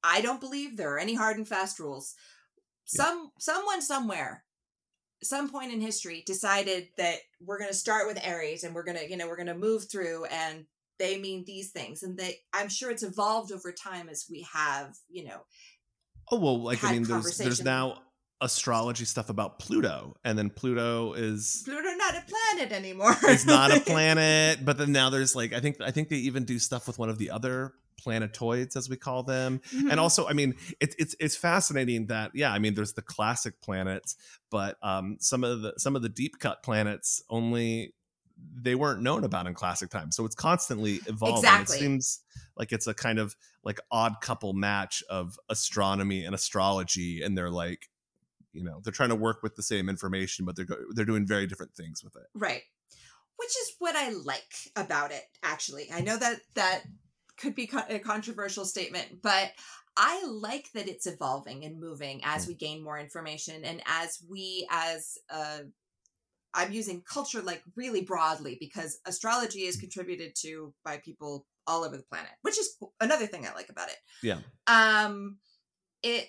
I 0.04 0.22
don't 0.22 0.40
believe 0.40 0.78
there 0.78 0.96
are 0.96 1.00
any 1.00 1.14
hard 1.14 1.38
and 1.38 1.48
fast 1.48 1.80
rules. 1.80 2.16
Yeah. 2.96 3.04
Some 3.04 3.32
someone 3.38 3.82
somewhere 3.82 4.46
some 5.22 5.50
point 5.50 5.72
in 5.72 5.82
history 5.82 6.24
decided 6.26 6.88
that 6.98 7.18
we're 7.42 7.60
going 7.60 7.70
to 7.70 7.76
start 7.76 8.08
with 8.08 8.20
aries 8.26 8.64
and 8.64 8.74
we're 8.74 8.84
going 8.84 8.98
to 8.98 9.10
you 9.10 9.18
know 9.18 9.28
we're 9.28 9.36
going 9.36 9.48
to 9.48 9.54
move 9.54 9.90
through 9.90 10.26
and 10.26 10.66
they 10.98 11.18
mean 11.18 11.44
these 11.46 11.72
things 11.72 12.04
and 12.04 12.18
they 12.18 12.36
i'm 12.54 12.70
sure 12.70 12.92
it's 12.92 13.04
evolved 13.04 13.52
over 13.52 13.72
time 13.72 14.10
as 14.10 14.26
we 14.30 14.46
have 14.54 14.96
you 15.10 15.26
know 15.26 15.42
oh 16.32 16.40
well 16.40 16.62
like 16.62 16.84
i 16.84 16.92
mean 16.92 17.04
there's 17.04 17.38
there's 17.38 17.64
now 17.64 17.98
astrology 18.42 19.06
stuff 19.06 19.30
about 19.30 19.60
Pluto, 19.60 20.16
and 20.24 20.38
then 20.38 20.50
Pluto 20.50 21.14
is 21.14 21.64
Pluto 21.66 21.90
not 21.96 22.16
a 22.16 22.24
planet 22.28 22.72
anymore. 22.72 23.16
it's 23.24 23.46
not 23.46 23.76
a 23.76 23.80
planet, 23.86 24.64
but 24.64 24.78
then 24.78 24.92
now 24.92 25.10
there's 25.10 25.36
like 25.36 25.54
I 25.54 25.60
think 25.60 25.82
I 25.82 25.92
think 25.92 26.10
they 26.10 26.18
even 26.18 26.46
do 26.46 26.60
stuff 26.60 26.88
with 26.88 27.00
one 27.00 27.10
of 27.10 27.18
the 27.18 27.32
other 27.32 27.74
planetoids 28.00 28.78
as 28.78 28.90
we 28.90 28.96
call 28.96 29.24
them 29.24 29.60
mm-hmm. 29.76 29.92
and 29.92 30.00
also 30.00 30.26
i 30.26 30.32
mean 30.32 30.56
it's 30.80 30.96
it's 30.98 31.18
it's 31.20 31.36
fascinating 31.36 32.06
that 32.06 32.32
yeah 32.34 32.50
i 32.50 32.58
mean 32.58 32.74
there's 32.74 32.94
the 32.94 33.02
classic 33.02 33.60
planets 33.60 34.16
but 34.50 34.78
um 34.82 35.18
some 35.20 35.44
of 35.44 35.62
the 35.62 35.74
some 35.76 35.98
of 35.98 36.02
the 36.02 36.08
deep 36.08 36.40
cut 36.40 36.64
planets 36.64 37.22
only 37.30 37.94
they 38.56 38.74
weren't 38.74 39.02
known 39.02 39.26
about 39.26 39.48
in 39.48 39.54
classic 39.54 39.90
times 39.90 40.16
so 40.16 40.24
it's 40.24 40.34
constantly 40.34 41.02
evolving 41.08 41.40
exactly. 41.40 41.76
it 41.76 41.80
seems 41.80 42.22
like 42.56 42.72
it's 42.72 42.88
a 42.88 42.94
kind 42.94 43.20
of 43.20 43.36
like 43.66 43.82
odd 43.92 44.16
couple 44.22 44.54
match 44.54 45.04
of 45.10 45.38
astronomy 45.50 46.24
and 46.24 46.34
astrology 46.34 47.22
and 47.22 47.38
they're 47.38 47.50
like 47.50 47.90
you 48.54 48.64
know 48.64 48.82
they're 48.84 48.94
trying 48.94 49.10
to 49.10 49.16
work 49.16 49.44
with 49.44 49.56
the 49.56 49.64
same 49.64 49.90
information 49.90 50.46
but 50.46 50.56
they're 50.56 50.66
go- 50.66 50.86
they're 50.94 51.06
doing 51.06 51.28
very 51.28 51.48
different 51.48 51.74
things 51.74 52.04
with 52.04 52.16
it. 52.16 52.28
Right. 52.34 52.62
Which 53.38 53.50
is 53.50 53.74
what 53.80 53.96
i 53.96 54.10
like 54.10 54.54
about 54.76 55.12
it 55.12 55.24
actually. 55.44 55.90
I 55.94 56.02
know 56.02 56.18
that 56.18 56.42
that 56.56 56.84
could 57.38 57.56
be 57.56 57.70
a 57.90 58.00
controversial 58.00 58.66
statement 58.66 59.22
but 59.22 59.52
i 59.96 60.26
like 60.28 60.72
that 60.74 60.90
it's 60.90 61.08
evolving 61.08 61.64
and 61.64 61.80
moving 61.80 62.22
as 62.24 62.48
we 62.48 62.54
gain 62.54 62.84
more 62.84 63.00
information 63.00 63.64
and 63.64 63.82
as 63.86 64.20
we 64.30 64.68
as 64.70 65.18
uh 65.30 65.60
i'm 66.54 66.74
using 66.74 67.02
culture 67.02 67.42
like 67.42 67.64
really 67.76 68.02
broadly 68.02 68.58
because 68.60 69.00
astrology 69.06 69.62
is 69.62 69.78
contributed 69.78 70.36
to 70.36 70.74
by 70.84 70.98
people 70.98 71.46
all 71.66 71.84
over 71.84 71.96
the 71.96 72.04
planet 72.04 72.32
which 72.42 72.60
is 72.60 72.76
another 73.00 73.26
thing 73.26 73.48
i 73.48 73.54
like 73.54 73.70
about 73.70 73.88
it. 73.90 73.98
Yeah. 74.22 74.40
Um 74.68 75.38
it 76.04 76.28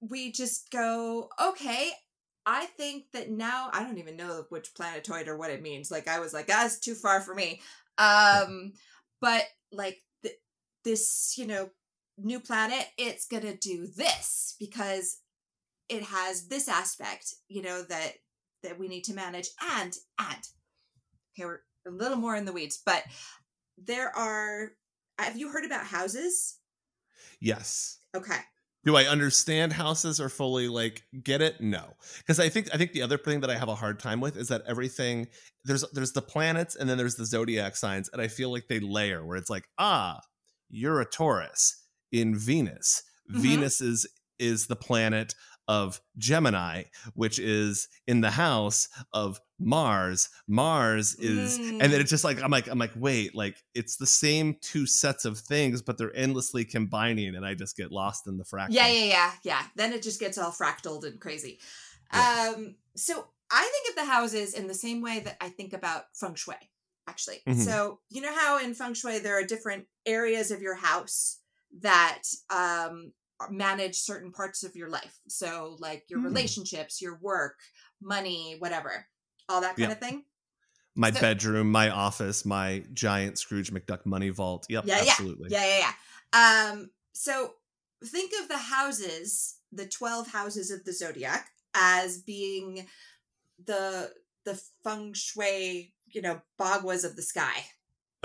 we 0.00 0.32
just 0.32 0.70
go, 0.70 1.28
okay, 1.40 1.90
I 2.46 2.66
think 2.66 3.04
that 3.12 3.30
now 3.30 3.70
I 3.72 3.82
don't 3.82 3.98
even 3.98 4.16
know 4.16 4.44
which 4.48 4.74
planetoid 4.74 5.28
or 5.28 5.36
what 5.36 5.50
it 5.50 5.62
means. 5.62 5.90
Like 5.90 6.08
I 6.08 6.20
was 6.20 6.32
like, 6.32 6.46
that's 6.46 6.78
too 6.78 6.94
far 6.94 7.20
for 7.20 7.34
me. 7.34 7.60
Um, 7.98 8.72
but 9.20 9.44
like 9.72 9.98
th- 10.22 10.36
this, 10.84 11.34
you 11.36 11.46
know, 11.46 11.70
new 12.16 12.40
planet, 12.40 12.86
it's 12.96 13.26
gonna 13.26 13.56
do 13.56 13.86
this 13.86 14.54
because 14.58 15.18
it 15.88 16.02
has 16.04 16.48
this 16.48 16.68
aspect, 16.68 17.34
you 17.48 17.62
know, 17.62 17.82
that 17.82 18.14
that 18.62 18.78
we 18.78 18.88
need 18.88 19.04
to 19.04 19.14
manage. 19.14 19.48
And 19.74 19.94
and 20.18 20.48
okay, 21.36 21.44
we're 21.44 21.60
a 21.86 21.90
little 21.90 22.16
more 22.16 22.36
in 22.36 22.44
the 22.44 22.52
weeds, 22.52 22.80
but 22.84 23.02
there 23.76 24.14
are. 24.16 24.72
Have 25.18 25.36
you 25.36 25.50
heard 25.50 25.64
about 25.64 25.84
houses? 25.84 26.58
Yes. 27.40 27.98
Okay 28.16 28.38
do 28.88 28.96
I 28.96 29.04
understand 29.04 29.74
houses 29.74 30.18
or 30.18 30.30
fully 30.30 30.66
like 30.66 31.02
get 31.22 31.42
it? 31.42 31.60
No, 31.60 31.92
because 32.16 32.40
I 32.40 32.48
think 32.48 32.70
I 32.72 32.78
think 32.78 32.92
the 32.92 33.02
other 33.02 33.18
thing 33.18 33.40
that 33.40 33.50
I 33.50 33.58
have 33.58 33.68
a 33.68 33.74
hard 33.74 34.00
time 34.00 34.18
with 34.18 34.34
is 34.34 34.48
that 34.48 34.62
everything 34.66 35.26
there's 35.66 35.84
there's 35.92 36.12
the 36.12 36.22
planets 36.22 36.74
and 36.74 36.88
then 36.88 36.96
there's 36.96 37.16
the 37.16 37.26
zodiac 37.26 37.76
signs, 37.76 38.08
and 38.08 38.22
I 38.22 38.28
feel 38.28 38.50
like 38.50 38.68
they 38.68 38.80
layer 38.80 39.26
where 39.26 39.36
it's 39.36 39.50
like 39.50 39.64
ah, 39.76 40.20
you're 40.70 41.02
a 41.02 41.04
Taurus 41.04 41.84
in 42.12 42.34
Venus. 42.34 43.02
Mm-hmm. 43.30 43.42
Venus 43.42 43.82
is 43.82 44.06
is 44.38 44.68
the 44.68 44.76
planet 44.76 45.34
of 45.68 46.00
Gemini, 46.16 46.84
which 47.14 47.38
is 47.38 47.88
in 48.06 48.22
the 48.22 48.30
house 48.30 48.88
of 49.12 49.38
Mars. 49.60 50.30
Mars 50.48 51.14
is, 51.16 51.58
mm. 51.58 51.78
and 51.80 51.92
then 51.92 52.00
it's 52.00 52.10
just 52.10 52.24
like 52.24 52.42
I'm 52.42 52.50
like 52.50 52.68
I'm 52.68 52.78
like 52.78 52.92
wait, 52.96 53.34
like 53.34 53.56
it's 53.74 53.96
the 53.96 54.06
same 54.06 54.56
two 54.60 54.86
sets 54.86 55.24
of 55.24 55.38
things, 55.38 55.82
but 55.82 55.98
they're 55.98 56.16
endlessly 56.16 56.64
combining, 56.64 57.34
and 57.34 57.44
I 57.44 57.54
just 57.54 57.76
get 57.76 57.92
lost 57.92 58.26
in 58.26 58.38
the 58.38 58.44
fractal. 58.44 58.68
Yeah, 58.70 58.88
yeah, 58.88 59.04
yeah, 59.04 59.32
yeah. 59.42 59.62
Then 59.76 59.92
it 59.92 60.02
just 60.02 60.18
gets 60.18 60.38
all 60.38 60.50
fractaled 60.50 61.04
and 61.04 61.20
crazy. 61.20 61.58
Yeah. 62.12 62.54
Um, 62.56 62.76
so 62.96 63.26
I 63.50 63.68
think 63.70 63.90
of 63.90 64.04
the 64.04 64.10
houses 64.10 64.54
in 64.54 64.66
the 64.68 64.74
same 64.74 65.02
way 65.02 65.20
that 65.20 65.36
I 65.40 65.50
think 65.50 65.74
about 65.74 66.04
feng 66.14 66.34
shui. 66.34 66.54
Actually, 67.06 67.38
mm-hmm. 67.46 67.60
so 67.60 68.00
you 68.10 68.22
know 68.22 68.34
how 68.34 68.58
in 68.58 68.74
feng 68.74 68.94
shui 68.94 69.18
there 69.18 69.38
are 69.38 69.44
different 69.44 69.86
areas 70.06 70.50
of 70.50 70.62
your 70.62 70.76
house 70.76 71.38
that 71.80 72.22
um 72.50 73.12
manage 73.50 73.96
certain 73.96 74.32
parts 74.32 74.64
of 74.64 74.74
your 74.74 74.88
life. 74.88 75.18
So, 75.28 75.76
like 75.78 76.04
your 76.08 76.20
mm. 76.20 76.24
relationships, 76.24 77.00
your 77.00 77.18
work, 77.20 77.58
money, 78.02 78.56
whatever, 78.58 79.06
all 79.48 79.60
that 79.60 79.76
kind 79.76 79.88
yeah. 79.88 79.92
of 79.92 79.98
thing. 79.98 80.24
My 80.94 81.12
so, 81.12 81.20
bedroom, 81.20 81.70
my 81.70 81.90
office, 81.90 82.44
my 82.44 82.84
giant 82.92 83.38
Scrooge 83.38 83.72
McDuck 83.72 84.04
money 84.04 84.30
vault. 84.30 84.66
Yep, 84.68 84.84
yeah, 84.86 84.98
absolutely. 85.00 85.48
Yeah, 85.50 85.64
yeah, 85.64 85.92
yeah. 86.32 86.70
Um, 86.72 86.90
so 87.12 87.52
think 88.04 88.32
of 88.42 88.48
the 88.48 88.58
houses, 88.58 89.56
the 89.72 89.86
12 89.86 90.28
houses 90.28 90.70
of 90.70 90.84
the 90.84 90.92
zodiac, 90.92 91.48
as 91.74 92.18
being 92.18 92.86
the 93.64 94.12
the 94.44 94.60
feng 94.82 95.12
shui, 95.14 95.92
you 96.06 96.22
know, 96.22 96.40
baguas 96.58 97.04
of 97.04 97.16
the 97.16 97.22
sky. 97.22 97.54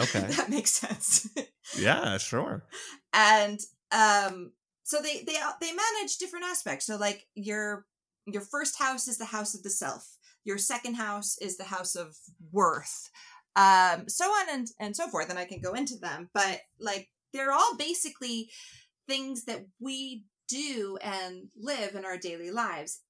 Okay. 0.01 0.21
that 0.21 0.49
makes 0.49 0.71
sense. 0.71 1.29
yeah, 1.77 2.17
sure. 2.17 2.65
and 3.13 3.59
um 3.91 4.51
so 4.83 5.01
they 5.01 5.23
they 5.25 5.37
they 5.61 5.71
manage 5.71 6.17
different 6.17 6.45
aspects. 6.45 6.85
So 6.85 6.97
like 6.97 7.27
your 7.35 7.85
your 8.25 8.41
first 8.41 8.79
house 8.79 9.07
is 9.07 9.17
the 9.17 9.25
house 9.25 9.55
of 9.55 9.63
the 9.63 9.69
self. 9.69 10.17
Your 10.45 10.57
second 10.57 10.95
house 10.95 11.37
is 11.41 11.57
the 11.57 11.63
house 11.63 11.95
of 11.95 12.17
worth. 12.51 13.09
Um 13.55 14.07
so 14.07 14.25
on 14.25 14.49
and 14.51 14.67
and 14.79 14.95
so 14.95 15.07
forth 15.07 15.29
and 15.29 15.39
I 15.39 15.45
can 15.45 15.61
go 15.61 15.73
into 15.73 15.97
them, 15.97 16.29
but 16.33 16.61
like 16.79 17.09
they're 17.33 17.51
all 17.51 17.75
basically 17.77 18.49
things 19.07 19.45
that 19.45 19.65
we 19.79 20.25
do 20.47 20.97
and 21.01 21.49
live 21.57 21.95
in 21.95 22.05
our 22.05 22.17
daily 22.17 22.51
lives. 22.51 23.01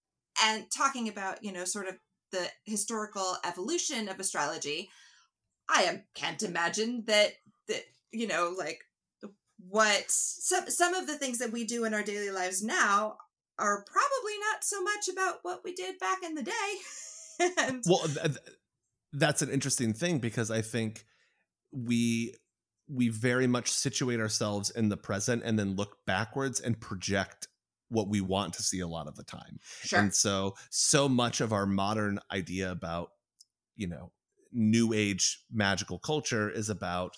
And 0.44 0.66
talking 0.76 1.08
about, 1.10 1.44
you 1.44 1.52
know, 1.52 1.66
sort 1.66 1.88
of 1.88 1.96
the 2.32 2.48
historical 2.66 3.38
evolution 3.46 4.10
of 4.10 4.20
astrology, 4.20 4.90
I 5.70 5.84
am, 5.84 6.04
can't 6.16 6.42
imagine 6.42 7.04
that 7.08 7.34
that 7.68 7.84
you 8.12 8.28
know 8.28 8.54
like 8.58 8.82
what 9.70 10.06
some 10.10 10.70
some 10.70 10.94
of 10.94 11.08
the 11.08 11.18
things 11.18 11.40
that 11.40 11.52
we 11.52 11.64
do 11.64 11.86
in 11.86 11.94
our 11.94 12.04
daily 12.04 12.32
lives 12.32 12.64
now 12.64 13.18
are 13.60 13.86
probably 13.86 14.38
not 14.52 14.64
so 14.64 14.82
much 14.82 15.08
about 15.12 15.36
what 15.44 15.62
we 15.64 15.74
did 15.74 16.00
back 16.00 16.24
in 16.24 16.36
the 16.36 16.44
day. 16.44 16.52
and 17.60 17.84
Well, 17.86 18.06
th- 18.06 18.18
th- 18.24 18.58
that's 19.14 19.42
an 19.42 19.50
interesting 19.50 19.94
thing 19.94 20.20
because 20.20 20.50
I 20.50 20.62
think 20.62 21.06
we 21.72 22.36
we 22.90 23.10
very 23.10 23.48
much 23.48 23.72
situate 23.72 24.20
ourselves 24.20 24.70
in 24.70 24.90
the 24.90 24.98
present 24.98 25.44
and 25.46 25.58
then 25.58 25.76
look 25.76 25.98
backwards 26.06 26.60
and 26.60 26.80
project 26.80 27.48
what 27.90 28.10
we 28.10 28.22
want 28.22 28.54
to 28.54 28.64
see 28.64 28.80
a 28.80 28.88
lot 28.88 29.08
of 29.08 29.16
the 29.16 29.24
time. 29.24 29.60
sure, 29.84 30.00
And 30.00 30.14
so 30.14 30.56
so 30.70 31.08
much 31.08 31.42
of 31.42 31.54
our 31.54 31.66
modern 31.66 32.20
idea 32.32 32.72
about, 32.72 33.10
you 33.76 33.88
know, 33.88 34.12
new 34.52 34.94
age 34.94 35.44
magical 35.52 36.00
culture 36.00 36.50
is 36.50 36.70
about 36.70 37.16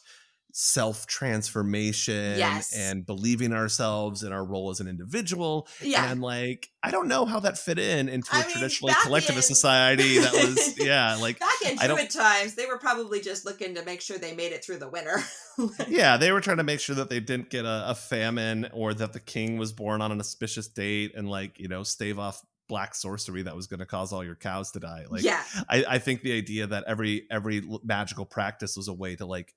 self 0.57 1.05
transformation 1.05 2.37
Yes. 2.39 2.73
and 2.73 3.05
believing 3.05 3.51
ourselves 3.51 4.23
in 4.23 4.31
our 4.31 4.45
role 4.45 4.69
as 4.69 4.79
an 4.79 4.87
individual. 4.87 5.67
yeah, 5.81 6.09
And 6.09 6.21
like, 6.21 6.69
I 6.81 6.91
don't 6.91 7.09
know 7.09 7.25
how 7.25 7.41
that 7.41 7.57
fit 7.57 7.77
in 7.77 8.07
into 8.07 8.29
a 8.33 8.37
I 8.37 8.41
mean, 8.43 8.51
traditionally 8.51 8.93
collectivist 9.03 9.49
in- 9.49 9.55
society 9.55 10.19
that 10.19 10.31
was, 10.33 10.77
yeah, 10.79 11.15
like, 11.17 11.39
back 11.39 11.55
in 11.65 11.75
Druid 11.77 12.09
times, 12.09 12.55
they 12.55 12.67
were 12.67 12.77
probably 12.77 13.19
just 13.19 13.43
looking 13.45 13.75
to 13.75 13.83
make 13.83 13.99
sure 13.99 14.17
they 14.17 14.33
made 14.33 14.53
it 14.53 14.63
through 14.63 14.77
the 14.77 14.87
winter. 14.87 15.19
yeah, 15.89 16.15
they 16.15 16.31
were 16.31 16.39
trying 16.39 16.57
to 16.57 16.63
make 16.63 16.79
sure 16.79 16.95
that 16.95 17.09
they 17.09 17.19
didn't 17.19 17.49
get 17.49 17.65
a, 17.65 17.89
a 17.89 17.95
famine 17.95 18.69
or 18.71 18.93
that 18.93 19.11
the 19.11 19.19
king 19.19 19.57
was 19.57 19.73
born 19.73 20.01
on 20.01 20.13
an 20.13 20.21
auspicious 20.21 20.69
date 20.69 21.13
and, 21.15 21.29
like, 21.29 21.59
you 21.59 21.67
know, 21.67 21.83
stave 21.83 22.17
off 22.17 22.41
black 22.69 22.95
sorcery 22.95 23.41
that 23.43 23.55
was 23.57 23.67
going 23.67 23.79
to 23.81 23.85
cause 23.85 24.13
all 24.13 24.23
your 24.23 24.35
cows 24.35 24.71
to 24.71 24.79
die. 24.79 25.03
Like, 25.09 25.21
yeah, 25.23 25.43
I, 25.69 25.83
I 25.87 25.97
think 25.99 26.21
the 26.21 26.31
idea 26.37 26.65
that 26.67 26.85
every 26.87 27.27
every 27.29 27.61
magical 27.83 28.25
practice 28.25 28.75
was 28.77 28.87
a 28.87 28.93
way 28.93 29.15
to 29.17 29.25
like 29.25 29.53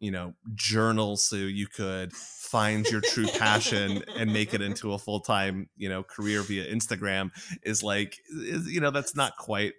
you 0.00 0.10
know 0.10 0.34
journal 0.54 1.16
so 1.16 1.36
you 1.36 1.66
could 1.66 2.12
find 2.12 2.86
your 2.86 3.00
true 3.00 3.26
passion 3.38 4.02
and 4.16 4.32
make 4.32 4.54
it 4.54 4.62
into 4.62 4.92
a 4.92 4.98
full-time 4.98 5.68
you 5.76 5.88
know 5.88 6.02
career 6.02 6.42
via 6.42 6.64
instagram 6.72 7.30
is 7.62 7.82
like 7.82 8.16
is, 8.30 8.66
you 8.68 8.80
know 8.80 8.90
that's 8.90 9.16
not 9.16 9.36
quite 9.36 9.72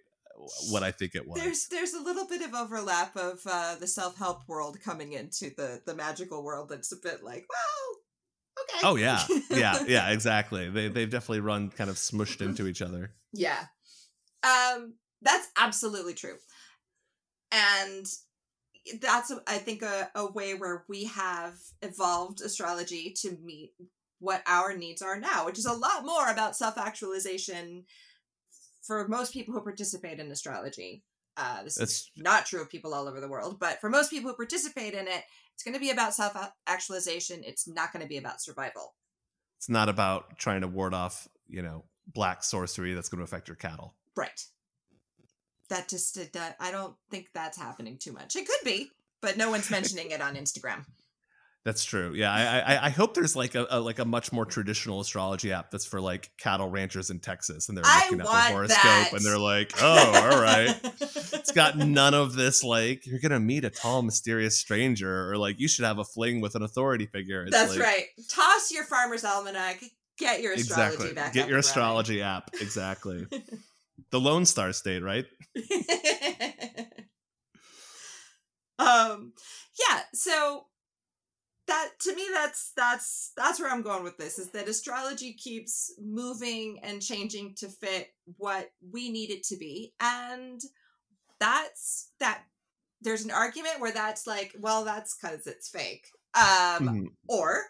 what 0.70 0.84
i 0.84 0.92
think 0.92 1.16
it 1.16 1.28
was 1.28 1.42
there's 1.42 1.68
there's 1.68 1.94
a 1.94 2.02
little 2.02 2.28
bit 2.28 2.42
of 2.42 2.54
overlap 2.54 3.16
of 3.16 3.40
uh, 3.46 3.76
the 3.76 3.88
self 3.88 4.18
help 4.18 4.48
world 4.48 4.78
coming 4.84 5.14
into 5.14 5.52
the 5.56 5.82
the 5.86 5.96
magical 5.96 6.44
world. 6.44 6.70
That's 6.70 6.92
a 6.92 6.96
bit 7.02 7.24
like, 7.24 7.46
well, 7.50 8.64
okay. 8.64 8.88
oh 8.88 8.96
yeah 8.96 9.24
yeah 9.50 9.84
yeah 9.88 10.12
exactly 10.12 10.70
they, 10.70 10.88
they've 10.90 11.10
definitely 11.10 11.42
run 11.42 11.70
kind 11.70 11.90
of 11.90 11.96
smushed 11.96 12.42
into 12.42 12.68
each 12.68 12.82
other 12.82 13.14
Yeah. 13.34 13.66
Um 14.44 14.96
that's 15.22 15.48
absolutely 15.58 16.14
true. 16.14 16.38
And 17.52 18.06
that's 19.02 19.32
I 19.48 19.58
think 19.58 19.82
a, 19.82 20.10
a 20.16 20.32
way 20.32 20.54
where 20.54 20.84
we 20.88 21.06
have 21.06 21.56
evolved 21.82 22.42
astrology 22.42 23.14
to 23.22 23.38
meet 23.44 23.74
what 24.20 24.44
our 24.48 24.76
needs 24.76 25.02
are 25.02 25.20
now, 25.20 25.46
which 25.46 25.58
is 25.60 25.66
a 25.66 25.74
lot 25.74 26.06
more 26.06 26.30
about 26.30 26.56
self-actualization 26.56 27.86
for 28.82 29.08
most 29.08 29.34
people 29.34 29.54
who 29.54 29.62
participate 29.62 30.20
in 30.20 30.32
astrology. 30.32 31.04
Uh, 31.38 31.64
this 31.64 31.78
is 31.80 32.12
not 32.18 32.46
true 32.46 32.62
of 32.62 32.70
people 32.70 32.94
all 32.94 33.08
over 33.08 33.22
the 33.22 33.28
world, 33.30 33.60
but 33.60 33.80
for 33.80 33.90
most 33.90 34.10
people 34.10 34.30
who 34.30 34.36
participate 34.36 34.94
in 34.94 35.08
it, 35.08 35.24
it's 35.54 35.64
going 35.64 35.74
to 35.74 35.80
be 35.80 35.90
about 35.92 36.14
self 36.14 36.36
actualization. 36.68 37.42
It's 37.46 37.68
not 37.68 37.94
going 37.94 38.02
to 38.04 38.10
be 38.10 38.18
about 38.18 38.42
survival. 38.42 38.96
it's 39.58 39.70
not 39.70 39.88
about 39.90 40.38
trying 40.38 40.62
to 40.62 40.68
ward 40.68 40.94
off 40.94 41.28
you 41.48 41.62
know 41.62 41.86
black 42.08 42.44
sorcery 42.44 42.94
that's 42.94 43.10
going 43.10 43.20
to 43.20 43.24
affect 43.24 43.48
your 43.48 43.56
cattle 43.56 43.96
Right. 44.16 44.42
That 45.70 45.88
just 45.88 46.16
that, 46.34 46.56
I 46.60 46.72
don't 46.72 46.96
think 47.12 47.30
that's 47.34 47.58
happening 47.58 47.98
too 47.98 48.12
much. 48.12 48.36
It 48.36 48.48
could 48.48 48.66
be, 48.66 48.90
but 49.22 49.38
no 49.38 49.50
one's 49.50 49.70
mentioning 49.70 50.12
it 50.12 50.22
on 50.22 50.36
Instagram. 50.36 50.86
That's 51.66 51.84
true. 51.84 52.14
Yeah, 52.16 52.32
I, 52.32 52.76
I 52.76 52.86
I 52.86 52.90
hope 52.90 53.14
there's 53.14 53.36
like 53.36 53.54
a, 53.54 53.68
a 53.70 53.80
like 53.82 54.00
a 54.00 54.06
much 54.06 54.32
more 54.32 54.46
traditional 54.46 55.02
astrology 55.02 55.52
app 55.52 55.72
that's 55.72 55.86
for 55.86 56.00
like 56.00 56.32
cattle 56.38 56.70
ranchers 56.70 57.10
in 57.10 57.20
Texas, 57.20 57.68
and 57.68 57.78
they're 57.78 57.86
I 57.86 58.06
looking 58.06 58.22
at 58.22 58.26
want 58.26 58.44
their 58.46 58.54
horoscope, 58.54 58.82
that. 58.82 59.14
and 59.14 59.26
they're 59.26 59.38
like, 59.38 59.74
"Oh, 59.82 60.32
all 60.32 60.42
right." 60.42 60.74
It's 61.02 61.52
got 61.52 61.78
none 61.78 62.14
of 62.14 62.34
this 62.34 62.64
like 62.64 63.06
you're 63.06 63.20
gonna 63.20 63.42
meet 63.42 63.66
a 63.66 63.70
tall, 63.70 64.02
mysterious 64.02 64.58
stranger, 64.58 65.30
or 65.30 65.38
like 65.38 65.60
you 65.60 65.68
should 65.68 65.84
have 65.84 66.00
a 66.00 66.06
fling 66.06 66.40
with 66.40 66.56
an 66.56 66.64
authority 66.64 67.08
figure. 67.08 67.44
It's 67.44 67.52
That's 67.52 67.72
like, 67.72 67.82
right. 67.82 68.06
Toss 68.30 68.72
your 68.72 68.86
farmer's 68.86 69.26
almanac. 69.26 69.84
Get 70.18 70.42
your 70.42 70.54
astrology 70.54 70.94
Exactly. 70.96 71.14
back. 71.14 71.34
Get 71.34 71.50
your 71.50 71.60
astrology 71.60 72.22
app. 72.22 72.52
Exactly. 72.60 73.28
the 74.12 74.20
Lone 74.20 74.46
Star 74.46 74.74
State, 74.74 75.04
right? 75.04 75.26
um. 78.80 79.34
Yeah. 79.80 80.02
So 80.14 80.66
that 81.68 81.90
to 82.00 82.16
me 82.16 82.24
that's 82.34 82.72
that's 82.76 83.32
that's 83.38 83.60
where 83.60 83.72
i'm 83.72 83.84
going 83.84 84.04
with 84.04 84.18
this 84.18 84.40
is 84.40 84.50
that 84.50 84.68
astrology 84.68 85.34
keeps 85.34 85.94
moving 86.04 86.80
and 86.82 87.00
changing 87.00 87.54
to 87.56 87.68
fit 87.68 88.08
what 88.38 88.72
we 88.92 89.12
need 89.12 89.30
it 89.30 89.44
to 89.44 89.56
be 89.56 89.94
and 90.02 90.62
that's 91.40 92.10
that 92.20 92.42
there's 93.02 93.24
an 93.24 93.30
argument 93.30 93.80
where 93.80 93.92
that's 93.92 94.26
like 94.26 94.56
well 94.60 94.84
that's 94.84 95.16
because 95.16 95.46
it's 95.46 95.70
fake 95.70 96.08
um 96.34 96.88
Mhm. 96.88 97.06
or 97.28 97.62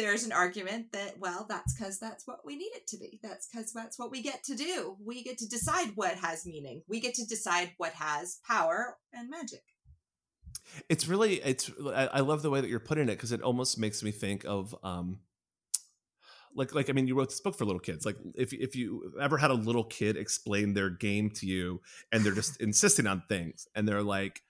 there's 0.00 0.24
an 0.24 0.32
argument 0.32 0.92
that 0.92 1.18
well 1.18 1.46
that's 1.48 1.74
because 1.74 1.98
that's 1.98 2.26
what 2.26 2.44
we 2.44 2.56
need 2.56 2.70
it 2.74 2.86
to 2.88 2.96
be. 2.96 3.20
That's 3.22 3.48
because 3.48 3.72
that's 3.72 3.98
what 3.98 4.10
we 4.10 4.22
get 4.22 4.42
to 4.44 4.54
do. 4.54 4.96
We 5.04 5.22
get 5.22 5.38
to 5.38 5.48
decide 5.48 5.92
what 5.94 6.14
has 6.14 6.46
meaning. 6.46 6.82
We 6.88 7.00
get 7.00 7.14
to 7.14 7.26
decide 7.26 7.72
what 7.76 7.92
has 7.92 8.40
power 8.46 8.96
and 9.12 9.30
magic. 9.30 9.62
It's 10.88 11.08
really 11.08 11.34
it's 11.42 11.70
I, 11.94 12.20
love 12.20 12.42
the 12.42 12.50
way 12.50 12.60
that 12.60 12.68
you're 12.68 12.80
putting 12.80 13.08
it 13.08 13.16
because 13.16 13.32
it 13.32 13.42
almost 13.42 13.78
makes 13.78 14.02
me 14.02 14.10
think 14.10 14.44
of 14.44 14.74
um 14.82 15.20
like 16.54 16.74
like 16.74 16.90
I 16.90 16.92
mean 16.92 17.06
you 17.06 17.14
wrote 17.14 17.28
this 17.28 17.40
book 17.40 17.56
for 17.56 17.64
little 17.64 17.80
kids. 17.80 18.04
Like 18.04 18.16
if 18.34 18.52
if 18.52 18.76
you 18.76 19.14
ever 19.20 19.36
had 19.36 19.50
a 19.50 19.54
little 19.54 19.84
kid 19.84 20.16
explain 20.16 20.74
their 20.74 20.90
game 20.90 21.30
to 21.36 21.46
you 21.46 21.80
and 22.12 22.24
they're 22.24 22.34
just 22.34 22.60
insisting 22.60 23.06
on 23.06 23.22
things 23.28 23.68
and 23.74 23.86
they're 23.86 24.02
like 24.02 24.42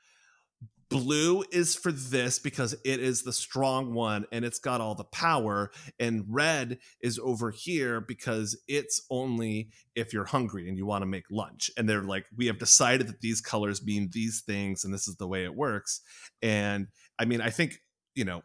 blue 0.90 1.44
is 1.52 1.76
for 1.76 1.92
this 1.92 2.38
because 2.38 2.74
it 2.84 3.00
is 3.00 3.22
the 3.22 3.32
strong 3.32 3.94
one 3.94 4.26
and 4.32 4.44
it's 4.44 4.58
got 4.58 4.80
all 4.80 4.94
the 4.94 5.04
power 5.04 5.70
and 5.98 6.24
red 6.28 6.78
is 7.00 7.18
over 7.22 7.50
here 7.50 8.00
because 8.00 8.60
it's 8.68 9.06
only 9.08 9.70
if 9.94 10.12
you're 10.12 10.24
hungry 10.24 10.68
and 10.68 10.76
you 10.76 10.84
want 10.84 11.02
to 11.02 11.06
make 11.06 11.24
lunch. 11.30 11.70
And 11.76 11.88
they're 11.88 12.02
like 12.02 12.26
we 12.36 12.46
have 12.46 12.58
decided 12.58 13.06
that 13.06 13.20
these 13.20 13.40
colors 13.40 13.84
mean 13.84 14.10
these 14.12 14.40
things 14.40 14.84
and 14.84 14.92
this 14.92 15.06
is 15.06 15.16
the 15.16 15.28
way 15.28 15.44
it 15.44 15.54
works. 15.54 16.00
And 16.42 16.88
i 17.18 17.24
mean 17.24 17.40
i 17.40 17.50
think 17.50 17.78
you 18.14 18.24
know 18.24 18.42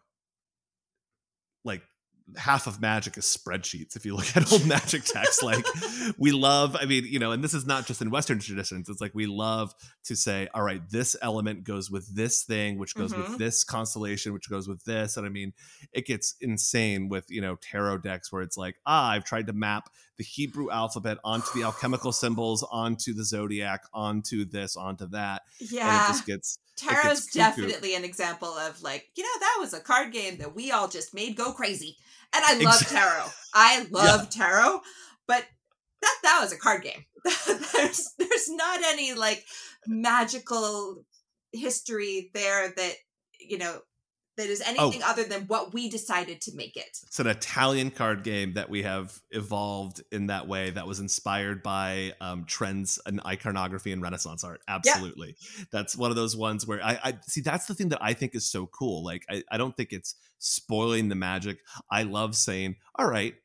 like 1.64 1.82
half 2.38 2.66
of 2.66 2.82
magic 2.82 3.18
is 3.18 3.26
spreadsheets 3.26 3.96
if 3.96 4.04
you 4.04 4.16
look 4.16 4.36
at 4.36 4.52
old 4.52 4.66
magic 4.66 5.04
texts 5.04 5.44
like 5.44 5.64
we 6.18 6.32
love 6.32 6.76
i 6.82 6.84
mean 6.86 7.06
you 7.08 7.20
know 7.20 7.32
and 7.32 7.44
this 7.44 7.54
is 7.54 7.68
not 7.68 7.86
just 7.86 8.02
in 8.02 8.10
western 8.10 8.40
traditions 8.40 8.90
it's 8.90 9.00
like 9.00 9.14
we 9.14 9.28
love 9.28 9.76
to 10.04 10.16
say 10.16 10.48
all 10.56 10.64
right 10.64 10.82
this 10.90 11.16
element 11.22 11.64
goes 11.64 11.92
with 11.92 12.08
this 12.16 12.44
thing 12.44 12.80
which 12.80 12.96
goes 12.96 13.14
Mhm. 13.14 13.18
with 13.30 13.38
this 13.38 13.64
constellation 13.64 14.34
which 14.34 14.50
goes 14.50 14.68
with 14.68 14.84
this 14.86 15.18
and 15.18 15.26
i 15.28 15.30
mean 15.30 15.54
it 15.94 16.08
gets 16.08 16.36
insane 16.42 17.10
with 17.10 17.26
you 17.30 17.42
know 17.42 17.58
tarot 17.62 18.00
decks 18.00 18.32
where 18.32 18.42
it's 18.42 18.58
like 18.58 18.78
ah 18.88 19.10
i've 19.12 19.24
tried 19.24 19.46
to 19.46 19.54
map 19.54 19.90
the 20.18 20.24
hebrew 20.24 20.72
alphabet 20.72 21.20
onto 21.24 21.48
the 21.54 21.64
alchemical 21.64 22.12
symbols 22.12 22.66
onto 22.72 23.14
the 23.14 23.24
zodiac 23.24 23.84
onto 23.94 24.46
this 24.46 24.76
onto 24.76 25.06
that 25.10 25.44
and 25.60 25.70
it 25.70 25.76
yeah 25.76 26.08
just 26.08 26.26
gets 26.26 26.58
Tarot's 26.78 27.28
definitely 27.28 27.96
an 27.96 28.04
example 28.04 28.50
of 28.50 28.84
like, 28.84 29.08
you 29.16 29.24
know, 29.24 29.40
that 29.40 29.58
was 29.62 29.74
a 29.74 29.80
card 29.80 30.12
game 30.12 30.40
that 30.40 30.54
we 30.54 30.72
all 30.72 30.90
just 30.90 31.14
made 31.14 31.38
go 31.38 31.54
crazy. 31.54 31.96
And 32.36 32.44
I 32.46 32.64
love 32.64 32.82
Exa- 32.82 32.92
tarot. 32.92 33.26
I 33.54 33.88
love 33.92 34.30
tarot, 34.30 34.82
but 35.28 35.46
that 36.02 36.16
that 36.24 36.40
was 36.42 36.52
a 36.52 36.58
card 36.58 36.84
game. 36.84 37.06
there's 37.74 38.14
there's 38.18 38.50
not 38.50 38.84
any 38.84 39.14
like 39.14 39.46
magical 39.88 41.04
history 41.52 42.30
there 42.34 42.74
that 42.76 42.94
you 43.40 43.58
know 43.58 43.80
that 44.38 44.48
is 44.48 44.62
anything 44.62 45.02
oh. 45.04 45.10
other 45.10 45.24
than 45.24 45.44
what 45.44 45.74
we 45.74 45.90
decided 45.90 46.42
to 46.42 46.56
make 46.56 46.76
it. 46.76 46.98
It's 47.04 47.20
an 47.20 47.28
Italian 47.28 47.92
card 47.92 48.24
game 48.24 48.54
that 48.54 48.70
we 48.70 48.84
have 48.84 49.18
evolved 49.32 50.02
in 50.12 50.28
that 50.28 50.48
way 50.48 50.72
that 50.72 50.88
was 50.88 51.00
inspired 51.00 51.64
by 51.64 52.14
um, 52.20 52.46
trends 52.46 53.00
and 53.06 53.22
iconography 53.26 53.92
and 53.92 54.02
Renaissance 54.02 54.44
art. 54.44 54.62
Absolutely. 54.68 55.36
That's 55.72 55.96
one 55.96 56.10
of 56.10 56.16
those 56.16 56.36
ones 56.36 56.68
where 56.68 56.84
I, 56.84 57.00
I, 57.04 57.14
see 57.28 57.42
that's 57.42 57.66
the 57.66 57.74
thing 57.76 57.90
that 57.90 58.00
I 58.02 58.14
think 58.14 58.36
is 58.36 58.50
so 58.50 58.66
cool. 58.68 59.04
Like, 59.04 59.26
I, 59.30 59.44
I 59.52 59.58
don't 59.58 59.76
think 59.76 59.94
it's 59.94 60.16
spoiling 60.40 61.10
the 61.10 61.16
magic. 61.16 61.60
I 61.90 62.04
love 62.04 62.36
saying, 62.36 62.76
all 62.96 63.08
right, 63.08 63.36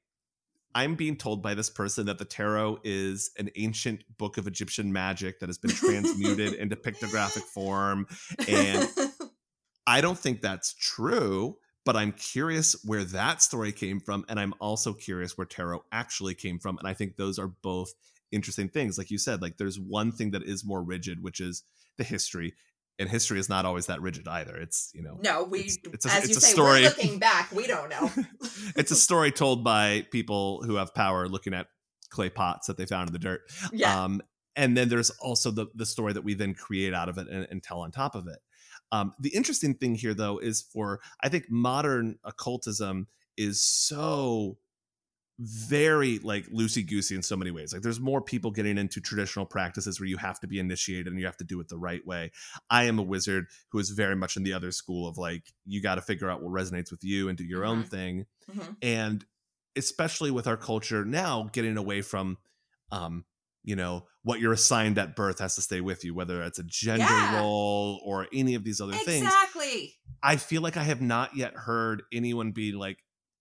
I'm 0.74 0.94
being 0.94 1.16
told 1.16 1.42
by 1.42 1.54
this 1.54 1.68
person 1.68 2.06
that 2.06 2.18
the 2.18 2.24
tarot 2.24 2.80
is 2.84 3.30
an 3.38 3.50
ancient 3.56 4.04
book 4.18 4.38
of 4.38 4.46
Egyptian 4.46 4.92
magic 4.92 5.40
that 5.40 5.48
has 5.48 5.58
been 5.58 5.70
transmuted 5.74 6.54
into 6.54 6.76
pictographic 6.76 7.42
form. 7.42 8.06
And 8.48 8.88
I 9.90 10.00
don't 10.00 10.18
think 10.18 10.40
that's 10.40 10.72
true, 10.74 11.56
but 11.84 11.96
I'm 11.96 12.12
curious 12.12 12.76
where 12.84 13.02
that 13.02 13.42
story 13.42 13.72
came 13.72 13.98
from. 13.98 14.24
And 14.28 14.38
I'm 14.38 14.54
also 14.60 14.92
curious 14.92 15.36
where 15.36 15.46
tarot 15.46 15.82
actually 15.90 16.34
came 16.34 16.60
from. 16.60 16.78
And 16.78 16.86
I 16.86 16.94
think 16.94 17.16
those 17.16 17.40
are 17.40 17.48
both 17.48 17.92
interesting 18.30 18.68
things. 18.68 18.98
Like 18.98 19.10
you 19.10 19.18
said, 19.18 19.42
like 19.42 19.56
there's 19.56 19.80
one 19.80 20.12
thing 20.12 20.30
that 20.30 20.44
is 20.44 20.64
more 20.64 20.80
rigid, 20.80 21.24
which 21.24 21.40
is 21.40 21.64
the 21.98 22.04
history. 22.04 22.54
And 23.00 23.08
history 23.08 23.40
is 23.40 23.48
not 23.48 23.64
always 23.64 23.86
that 23.86 24.00
rigid 24.00 24.28
either. 24.28 24.54
It's 24.56 24.92
you 24.94 25.02
know 25.02 25.18
no, 25.22 25.42
we 25.42 25.60
it's, 25.60 25.78
it's 25.84 26.06
a, 26.06 26.12
as 26.12 26.28
you 26.28 26.34
say, 26.34 26.52
story. 26.52 26.82
we're 26.82 26.88
looking 26.90 27.18
back. 27.18 27.50
We 27.50 27.66
don't 27.66 27.88
know. 27.88 28.10
it's 28.76 28.90
a 28.90 28.96
story 28.96 29.32
told 29.32 29.64
by 29.64 30.06
people 30.12 30.62
who 30.64 30.76
have 30.76 30.94
power, 30.94 31.26
looking 31.26 31.54
at 31.54 31.66
clay 32.10 32.28
pots 32.28 32.66
that 32.66 32.76
they 32.76 32.84
found 32.84 33.08
in 33.08 33.14
the 33.14 33.18
dirt. 33.18 33.40
Yeah. 33.72 34.04
Um, 34.04 34.20
and 34.54 34.76
then 34.76 34.90
there's 34.90 35.08
also 35.10 35.50
the 35.50 35.68
the 35.74 35.86
story 35.86 36.12
that 36.12 36.24
we 36.24 36.34
then 36.34 36.52
create 36.52 36.92
out 36.92 37.08
of 37.08 37.16
it 37.16 37.26
and, 37.26 37.46
and 37.50 37.62
tell 37.62 37.80
on 37.80 37.90
top 37.90 38.14
of 38.14 38.26
it. 38.28 38.38
Um, 38.92 39.14
the 39.20 39.30
interesting 39.30 39.74
thing 39.74 39.94
here, 39.94 40.14
though, 40.14 40.38
is 40.38 40.62
for 40.62 41.00
I 41.22 41.28
think 41.28 41.50
modern 41.50 42.18
occultism 42.24 43.06
is 43.36 43.62
so 43.62 44.58
very 45.42 46.18
like 46.18 46.46
loosey 46.48 46.86
goosey 46.86 47.14
in 47.14 47.22
so 47.22 47.34
many 47.34 47.50
ways. 47.50 47.72
Like 47.72 47.80
there's 47.80 47.98
more 47.98 48.20
people 48.20 48.50
getting 48.50 48.76
into 48.76 49.00
traditional 49.00 49.46
practices 49.46 49.98
where 49.98 50.06
you 50.06 50.18
have 50.18 50.38
to 50.40 50.46
be 50.46 50.58
initiated 50.58 51.06
and 51.06 51.18
you 51.18 51.24
have 51.24 51.38
to 51.38 51.44
do 51.44 51.58
it 51.60 51.68
the 51.68 51.78
right 51.78 52.06
way. 52.06 52.30
I 52.68 52.84
am 52.84 52.98
a 52.98 53.02
wizard 53.02 53.46
who 53.70 53.78
is 53.78 53.90
very 53.90 54.16
much 54.16 54.36
in 54.36 54.42
the 54.42 54.52
other 54.52 54.70
school 54.70 55.08
of 55.08 55.16
like 55.16 55.44
you 55.64 55.80
got 55.80 55.94
to 55.94 56.02
figure 56.02 56.30
out 56.30 56.42
what 56.42 56.52
resonates 56.52 56.90
with 56.90 57.02
you 57.02 57.30
and 57.30 57.38
do 57.38 57.44
your 57.44 57.62
mm-hmm. 57.62 57.70
own 57.70 57.84
thing. 57.84 58.26
Mm-hmm. 58.50 58.72
And 58.82 59.24
especially 59.76 60.30
with 60.30 60.46
our 60.46 60.58
culture 60.58 61.06
now 61.06 61.48
getting 61.52 61.78
away 61.78 62.02
from 62.02 62.36
um 62.92 63.24
you 63.62 63.76
know 63.76 64.06
what 64.22 64.40
you're 64.40 64.52
assigned 64.52 64.98
at 64.98 65.16
birth 65.16 65.38
has 65.38 65.54
to 65.54 65.62
stay 65.62 65.80
with 65.80 66.04
you 66.04 66.14
whether 66.14 66.42
it's 66.42 66.58
a 66.58 66.64
gender 66.64 67.04
yeah. 67.04 67.38
role 67.38 68.00
or 68.04 68.26
any 68.32 68.54
of 68.54 68.64
these 68.64 68.80
other 68.80 68.92
exactly. 68.92 69.12
things 69.12 69.26
exactly 69.26 69.94
i 70.22 70.36
feel 70.36 70.62
like 70.62 70.76
i 70.76 70.82
have 70.82 71.00
not 71.00 71.36
yet 71.36 71.54
heard 71.54 72.02
anyone 72.12 72.52
be 72.52 72.72
like 72.72 72.98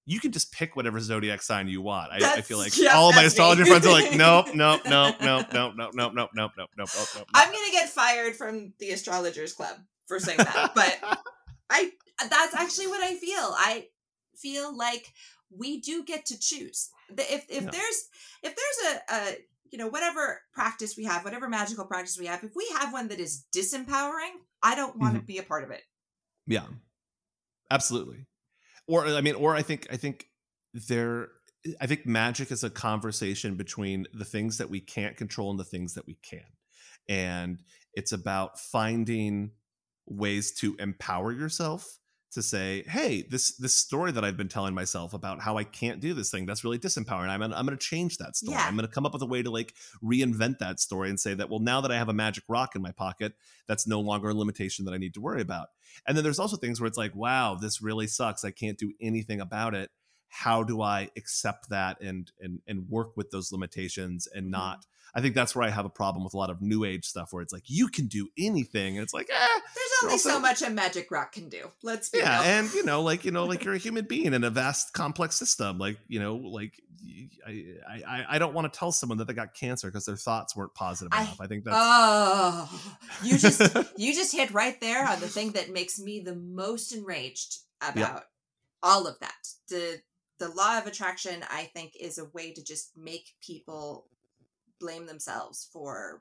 you 0.10 0.20
can 0.20 0.32
just 0.32 0.52
pick 0.52 0.76
whatever 0.76 1.00
zodiac 1.00 1.40
sign 1.40 1.68
you 1.68 1.84
want. 1.84 2.12
I, 2.12 2.38
I 2.38 2.42
feel 2.42 2.58
like 2.58 2.76
yeah, 2.76 2.96
all 2.96 3.14
my 3.14 3.22
astrologer 3.26 3.64
friends 3.64 3.86
are 3.86 3.92
like, 3.92 4.16
nope, 4.16 4.56
nope, 4.56 4.82
nope, 4.90 5.18
nope, 5.22 5.46
nope, 5.54 5.74
nope, 5.76 5.92
nope, 5.94 6.14
nope, 6.16 6.32
nope, 6.34 6.52
nope, 6.58 6.70
nope, 6.76 6.90
nope. 7.16 7.28
I'm 7.36 7.54
gonna 7.54 7.72
get 7.72 7.90
fired 7.90 8.36
from 8.36 8.74
the 8.80 8.90
astrologers 8.90 9.54
club 9.54 9.76
for 10.08 10.20
saying 10.20 10.40
that, 10.40 10.72
but 10.74 11.20
I 11.70 11.92
that's 12.28 12.56
actually 12.56 12.88
what 12.88 13.04
I 13.04 13.14
feel. 13.18 13.54
I 13.56 13.86
feel 14.36 14.76
like 14.76 15.14
we 15.56 15.80
do 15.80 16.04
get 16.04 16.26
to 16.28 16.40
choose. 16.40 16.90
If 17.16 17.46
if 17.48 17.66
yeah. 17.66 17.70
there's 17.70 18.08
if 18.42 18.56
there's 18.56 18.96
a, 18.96 19.14
a 19.14 19.36
you 19.72 19.78
know, 19.78 19.88
whatever 19.88 20.42
practice 20.54 20.96
we 20.98 21.06
have, 21.06 21.24
whatever 21.24 21.48
magical 21.50 21.86
practice 21.86 22.18
we 22.18 22.26
have, 22.26 22.44
if 22.44 22.52
we 22.56 22.68
have 22.80 22.94
one 22.94 23.08
that 23.10 23.20
is 23.20 23.46
disempowering, 23.56 24.32
I 24.64 24.76
don't 24.76 24.98
want 24.98 25.14
mm-hmm. 25.14 25.22
to 25.22 25.26
be 25.26 25.38
a 25.38 25.44
part 25.44 25.64
of 25.64 25.72
it. 25.72 25.82
Yeah. 26.48 26.66
Absolutely. 27.72 28.26
Or 28.88 29.06
I 29.06 29.22
mean, 29.22 29.36
or 29.36 29.56
I 29.56 29.62
think 29.62 29.88
I 29.92 29.98
think 29.98 30.26
there 30.74 31.30
I 31.80 31.86
think 31.86 32.06
magic 32.06 32.52
is 32.52 32.64
a 32.64 32.70
conversation 32.70 33.56
between 33.56 34.08
the 34.14 34.26
things 34.26 34.58
that 34.58 34.70
we 34.70 34.80
can't 34.80 35.18
control 35.18 35.52
and 35.52 35.60
the 35.60 35.66
things 35.66 35.94
that 35.94 36.08
we 36.08 36.18
can. 36.24 36.42
And 37.08 37.62
it's 37.94 38.12
about 38.12 38.60
finding 38.60 39.52
ways 40.08 40.54
to 40.54 40.76
empower 40.80 41.32
yourself 41.32 41.99
to 42.32 42.44
say, 42.44 42.84
hey, 42.88 43.26
this 43.30 43.56
this 43.58 43.76
story 43.76 44.12
that 44.12 44.24
I've 44.24 44.38
been 44.38 44.50
telling 44.50 44.74
myself 44.76 45.14
about 45.14 45.42
how 45.42 45.58
I 45.58 45.64
can't 45.64 46.00
do 46.00 46.14
this 46.14 46.30
thing, 46.30 46.46
that's 46.46 46.64
really 46.64 46.78
disempowering. 46.78 47.30
I'm, 47.30 47.42
I'm 47.42 47.66
going 47.66 47.68
to 47.68 47.78
change 47.78 48.18
that 48.18 48.36
story. 48.36 48.56
Yeah. 48.56 48.66
I'm 48.68 48.76
going 48.76 48.88
to 48.88 48.94
come 48.94 49.06
up 49.06 49.14
with 49.14 49.22
a 49.24 49.28
way 49.28 49.42
to 49.42 49.50
like 49.50 49.74
reinvent 50.04 50.60
that 50.60 50.80
story 50.80 51.10
and 51.10 51.20
say 51.20 51.34
that, 51.34 51.50
well, 51.50 51.60
now 51.60 51.82
that 51.82 51.92
I 51.92 51.98
have 51.98 52.10
a 52.10 52.14
magic 52.14 52.44
rock 52.48 52.76
in 52.76 52.82
my 52.82 52.92
pocket, 52.92 53.34
that's 53.68 53.88
no 53.88 54.00
longer 54.00 54.30
a 54.30 54.34
limitation 54.34 54.86
that 54.86 54.94
I 54.94 54.98
need 54.98 55.16
to 55.16 55.22
worry 55.22 55.42
about. 55.42 55.70
And 56.08 56.16
then 56.16 56.24
there's 56.24 56.40
also 56.40 56.58
things 56.58 56.80
where 56.80 56.88
it's 56.88 56.98
like, 56.98 57.16
wow, 57.16 57.58
this 57.60 57.82
really 57.82 58.08
sucks. 58.08 58.46
I 58.46 58.52
can't 58.52 58.78
do 58.78 58.94
anything 59.02 59.42
about 59.42 59.74
it. 59.74 59.90
How 60.28 60.62
do 60.62 60.82
I 60.84 61.10
accept 61.18 61.70
that 61.70 62.00
and 62.02 62.32
and 62.40 62.62
and 62.68 62.88
work 62.88 63.18
with 63.18 63.32
those 63.32 63.52
limitations 63.52 64.28
and 64.28 64.46
mm-hmm. 64.46 64.52
not 64.52 64.86
I 65.16 65.22
think 65.22 65.36
that's 65.36 65.56
where 65.56 65.66
I 65.66 65.70
have 65.70 65.86
a 65.86 65.90
problem 65.90 66.24
with 66.24 66.34
a 66.34 66.38
lot 66.38 66.50
of 66.50 66.62
new 66.62 66.84
age 66.84 67.06
stuff 67.06 67.34
where 67.34 67.42
it's 67.42 67.54
like 67.54 67.64
you 67.66 67.88
can 67.88 68.08
do 68.08 68.28
anything 68.38 68.98
and 68.98 69.04
it's 69.04 69.14
like 69.14 69.30
eh, 69.30 69.60
there's 69.76 69.90
only 70.04 70.14
also, 70.14 70.30
so 70.30 70.40
much 70.40 70.62
a 70.62 70.70
magic 70.70 71.12
rock 71.12 71.32
can 71.32 71.50
do. 71.50 71.72
Let's 71.84 72.10
be 72.10 72.20
yeah, 72.20 72.42
real. 72.42 72.50
and 72.50 72.74
you 72.74 72.84
know, 72.84 73.02
like 73.02 73.26
you 73.26 73.32
know, 73.32 73.46
like 73.46 73.64
you're 73.64 73.74
a 73.74 73.80
human 73.80 74.06
being 74.10 74.34
in 74.34 74.44
a 74.44 74.50
vast 74.50 74.94
complex 74.94 75.36
system. 75.36 75.78
Like 75.78 75.98
you 76.08 76.20
know, 76.20 76.36
like 76.36 76.82
I 77.48 77.66
I, 78.08 78.26
I 78.32 78.40
don't 78.40 78.54
want 78.54 78.72
to 78.72 78.78
tell 78.78 78.92
someone 78.92 79.18
that 79.20 79.28
they 79.28 79.34
got 79.34 79.54
cancer 79.54 79.88
because 79.88 80.06
their 80.06 80.16
thoughts 80.16 80.56
weren't 80.56 80.74
positive 80.74 81.12
I, 81.14 81.22
enough. 81.24 81.42
I 81.42 81.48
think 81.48 81.64
that's 81.64 81.78
oh 81.80 82.94
you 83.24 83.38
just 83.38 83.62
you 83.98 84.14
just 84.14 84.34
hit 84.34 84.52
right 84.52 84.80
there 84.82 85.08
on 85.08 85.20
the 85.20 85.28
thing 85.28 85.52
that 85.52 85.72
makes 85.72 86.00
me 86.00 86.20
the 86.20 86.36
most 86.36 86.94
enraged 86.94 87.58
about 87.82 87.98
yep. 87.98 88.26
all 88.84 89.08
of 89.08 89.20
that. 89.20 89.48
The 89.70 90.02
the 90.40 90.50
law 90.50 90.78
of 90.78 90.88
attraction, 90.88 91.44
I 91.50 91.70
think, 91.74 91.94
is 92.00 92.18
a 92.18 92.30
way 92.34 92.54
to 92.54 92.64
just 92.64 92.92
make 92.98 93.34
people 93.46 94.08
blame 94.80 95.06
themselves 95.06 95.70
for, 95.72 96.20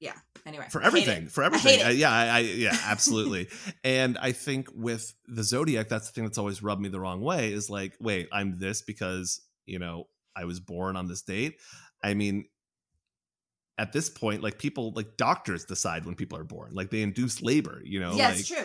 yeah 0.00 0.12
anyway 0.44 0.66
for 0.70 0.82
everything 0.82 1.28
for 1.28 1.42
everything. 1.42 1.80
I 1.80 1.86
uh, 1.86 1.90
yeah 1.90 2.12
I, 2.12 2.26
I, 2.26 2.38
yeah 2.40 2.76
absolutely. 2.84 3.48
And 3.82 4.18
i 4.18 4.32
think 4.32 4.68
with 4.74 5.14
the 5.26 5.42
zodiac 5.42 5.88
that's 5.88 6.08
the 6.08 6.12
thing 6.12 6.24
that's 6.24 6.38
always 6.38 6.62
rubbed 6.62 6.82
me 6.82 6.88
the 6.88 7.00
wrong 7.00 7.20
way 7.22 7.52
is 7.52 7.70
like 7.70 7.94
wait 8.00 8.28
i'm 8.32 8.58
this 8.58 8.82
because 8.82 9.40
you 9.66 9.78
know 9.78 10.04
i 10.36 10.44
was 10.44 10.60
born 10.60 10.96
on 10.96 11.08
this 11.08 11.22
date? 11.22 11.54
I 12.02 12.14
mean 12.14 12.44
at 13.78 13.92
this 13.92 14.10
point 14.10 14.42
like 14.42 14.58
people 14.58 14.92
like 14.94 15.16
doctors 15.16 15.64
decide 15.64 16.04
when 16.04 16.14
people 16.14 16.38
are 16.38 16.44
born. 16.44 16.74
Like 16.74 16.90
they 16.90 17.02
induce 17.02 17.40
labor 17.40 17.80
you 17.84 18.00
know 18.00 18.14
yeah 18.14 18.30
like, 18.30 18.44
true. 18.44 18.56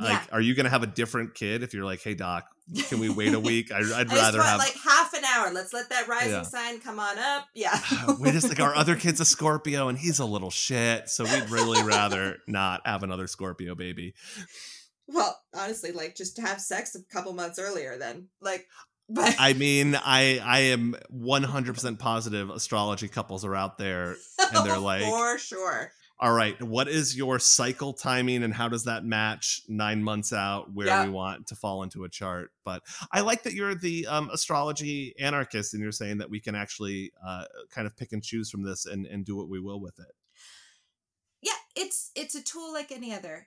like 0.00 0.10
yeah. 0.10 0.24
are 0.32 0.40
you 0.40 0.54
gonna 0.54 0.68
have 0.68 0.82
a 0.82 0.88
different 0.88 1.34
kid 1.34 1.62
if 1.62 1.72
you're 1.72 1.84
like 1.84 2.02
hey 2.02 2.14
doc 2.14 2.46
can 2.88 2.98
we 2.98 3.08
wait 3.08 3.34
a 3.34 3.40
week? 3.40 3.70
I, 3.72 3.80
would 3.80 4.12
rather 4.12 4.38
want, 4.38 4.50
have 4.50 4.58
like 4.58 4.74
half 4.74 5.03
hour. 5.34 5.52
Let's 5.52 5.72
let 5.72 5.88
that 5.90 6.08
rising 6.08 6.32
yeah. 6.32 6.42
sign 6.42 6.80
come 6.80 6.98
on 6.98 7.18
up. 7.18 7.48
Yeah. 7.54 7.78
We 8.20 8.30
just 8.30 8.48
like 8.48 8.60
our 8.60 8.74
other 8.74 8.96
kid's 8.96 9.20
a 9.20 9.24
scorpio 9.24 9.88
and 9.88 9.98
he's 9.98 10.18
a 10.18 10.24
little 10.24 10.50
shit 10.50 11.08
so 11.08 11.24
we'd 11.24 11.50
really 11.50 11.82
rather 11.86 12.38
not 12.46 12.86
have 12.86 13.02
another 13.02 13.26
scorpio 13.26 13.74
baby. 13.74 14.14
Well 15.06 15.38
honestly 15.54 15.92
like 15.92 16.14
just 16.14 16.36
to 16.36 16.42
have 16.42 16.60
sex 16.60 16.94
a 16.94 17.02
couple 17.12 17.32
months 17.32 17.58
earlier 17.58 17.98
then 17.98 18.28
like 18.40 18.66
but 19.08 19.36
I 19.38 19.52
mean, 19.52 19.96
I 19.96 20.40
I 20.42 20.58
am 20.60 20.96
100% 21.14 21.98
positive 21.98 22.48
astrology 22.48 23.08
couples 23.08 23.44
are 23.44 23.54
out 23.54 23.76
there 23.76 24.16
and 24.54 24.66
they're 24.66 24.78
like 24.78 25.02
For 25.02 25.38
sure 25.38 25.92
all 26.24 26.32
right, 26.32 26.60
what 26.62 26.88
is 26.88 27.14
your 27.14 27.38
cycle 27.38 27.92
timing 27.92 28.44
and 28.44 28.54
how 28.54 28.66
does 28.66 28.84
that 28.84 29.04
match 29.04 29.60
nine 29.68 30.02
months 30.02 30.32
out 30.32 30.72
where 30.72 30.86
yeah. 30.86 31.04
we 31.04 31.10
want 31.10 31.48
to 31.48 31.54
fall 31.54 31.82
into 31.82 32.04
a 32.04 32.08
chart? 32.08 32.50
But 32.64 32.82
I 33.12 33.20
like 33.20 33.42
that 33.42 33.52
you're 33.52 33.74
the 33.74 34.06
um, 34.06 34.30
astrology 34.32 35.14
anarchist 35.20 35.74
and 35.74 35.82
you're 35.82 35.92
saying 35.92 36.16
that 36.18 36.30
we 36.30 36.40
can 36.40 36.54
actually 36.54 37.12
uh, 37.22 37.44
kind 37.70 37.86
of 37.86 37.94
pick 37.94 38.12
and 38.12 38.22
choose 38.22 38.48
from 38.48 38.62
this 38.62 38.86
and, 38.86 39.04
and 39.04 39.26
do 39.26 39.36
what 39.36 39.50
we 39.50 39.60
will 39.60 39.82
with 39.82 39.98
it. 39.98 40.14
Yeah, 41.42 41.52
it's 41.76 42.10
it's 42.14 42.34
a 42.34 42.42
tool 42.42 42.72
like 42.72 42.90
any 42.90 43.12
other. 43.12 43.46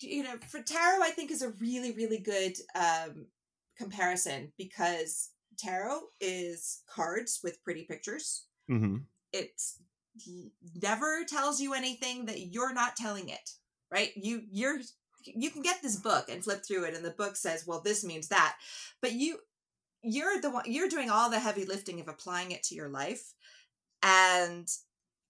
You 0.00 0.22
know, 0.22 0.36
for 0.48 0.62
tarot, 0.62 1.02
I 1.02 1.10
think 1.10 1.30
is 1.30 1.42
a 1.42 1.50
really 1.50 1.92
really 1.92 2.20
good 2.20 2.56
um, 2.74 3.26
comparison 3.76 4.50
because 4.56 5.28
tarot 5.58 6.00
is 6.22 6.80
cards 6.88 7.40
with 7.44 7.62
pretty 7.62 7.84
pictures. 7.84 8.44
Mm-hmm. 8.70 8.96
It's 9.34 9.82
never 10.82 11.24
tells 11.24 11.60
you 11.60 11.74
anything 11.74 12.26
that 12.26 12.40
you're 12.40 12.74
not 12.74 12.96
telling 12.96 13.28
it 13.28 13.50
right? 13.90 14.10
You 14.16 14.42
you're 14.50 14.78
you 15.24 15.50
can 15.50 15.62
get 15.62 15.82
this 15.82 15.96
book 15.96 16.28
and 16.28 16.42
flip 16.42 16.64
through 16.64 16.84
it 16.84 16.94
and 16.94 17.04
the 17.04 17.10
book 17.10 17.36
says 17.36 17.66
well 17.66 17.82
this 17.84 18.04
means 18.04 18.28
that 18.28 18.56
but 19.02 19.12
you 19.12 19.38
you're 20.02 20.40
the 20.40 20.48
one 20.48 20.64
you're 20.66 20.88
doing 20.88 21.10
all 21.10 21.28
the 21.28 21.40
heavy 21.40 21.64
lifting 21.64 22.00
of 22.00 22.08
applying 22.08 22.52
it 22.52 22.62
to 22.62 22.74
your 22.74 22.88
life 22.88 23.34
and 24.02 24.68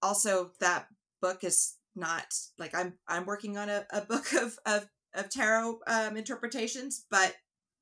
also 0.02 0.52
that 0.60 0.86
book 1.20 1.42
is 1.42 1.76
not 1.96 2.32
like 2.58 2.74
i'm 2.76 2.94
i'm 3.08 3.26
working 3.26 3.56
on 3.56 3.68
a, 3.68 3.84
a 3.92 4.02
book 4.02 4.32
of 4.34 4.56
of, 4.66 4.86
of 5.14 5.28
tarot 5.30 5.80
um, 5.88 6.16
interpretations 6.16 7.06
but 7.10 7.34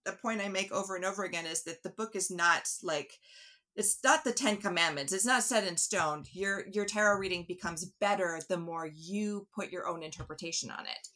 the 0.07 0.13
point 0.13 0.41
i 0.41 0.49
make 0.49 0.73
over 0.73 0.97
and 0.97 1.05
over 1.05 1.25
again 1.25 1.45
is 1.45 1.65
that 1.65 1.83
the 1.83 1.91
book 1.91 2.15
is 2.15 2.31
not 2.31 2.67
like 2.83 3.19
it's 3.77 3.99
not 4.03 4.25
the 4.25 4.33
Ten 4.33 4.57
Commandments. 4.57 5.13
It's 5.13 5.27
not 5.27 5.43
set 5.43 5.67
in 5.67 5.77
stone. 5.77 6.25
Your 6.33 6.65
your 6.73 6.85
tarot 6.87 7.19
reading 7.19 7.45
becomes 7.47 7.85
better 8.01 8.41
the 8.49 8.57
more 8.57 8.87
you 8.87 9.47
put 9.55 9.71
your 9.71 9.87
own 9.87 10.03
interpretation 10.03 10.71
on 10.71 10.87
it. 10.87 11.09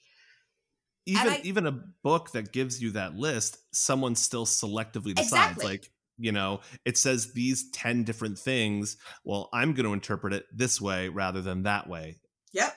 even 1.06 1.32
I- 1.32 1.40
even 1.42 1.66
a 1.66 1.80
book 2.02 2.30
that 2.32 2.52
gives 2.52 2.80
you 2.82 2.90
that 2.92 3.14
list, 3.14 3.58
someone 3.72 4.14
still 4.14 4.46
selectively 4.46 5.14
decides. 5.14 5.52
Exactly. 5.52 5.64
Like 5.64 5.90
you 6.18 6.32
know, 6.32 6.60
it 6.84 6.98
says 6.98 7.32
these 7.32 7.70
ten 7.70 8.04
different 8.04 8.38
things. 8.38 8.98
Well, 9.24 9.48
I'm 9.54 9.72
going 9.72 9.86
to 9.86 9.94
interpret 9.94 10.34
it 10.34 10.44
this 10.54 10.78
way 10.80 11.08
rather 11.08 11.40
than 11.40 11.62
that 11.62 11.88
way. 11.88 12.16
Yep. 12.52 12.76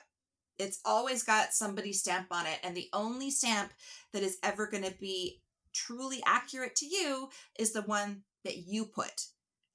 It's 0.58 0.80
always 0.84 1.24
got 1.24 1.52
somebody's 1.52 2.00
stamp 2.00 2.28
on 2.30 2.46
it. 2.46 2.58
And 2.62 2.74
the 2.74 2.88
only 2.94 3.30
stamp 3.30 3.72
that 4.14 4.22
is 4.22 4.38
ever 4.42 4.66
going 4.66 4.84
to 4.84 4.94
be 4.98 5.42
truly 5.74 6.22
accurate 6.24 6.74
to 6.76 6.86
you 6.86 7.28
is 7.58 7.72
the 7.72 7.82
one 7.82 8.22
that 8.44 8.56
you 8.56 8.86
put. 8.86 9.26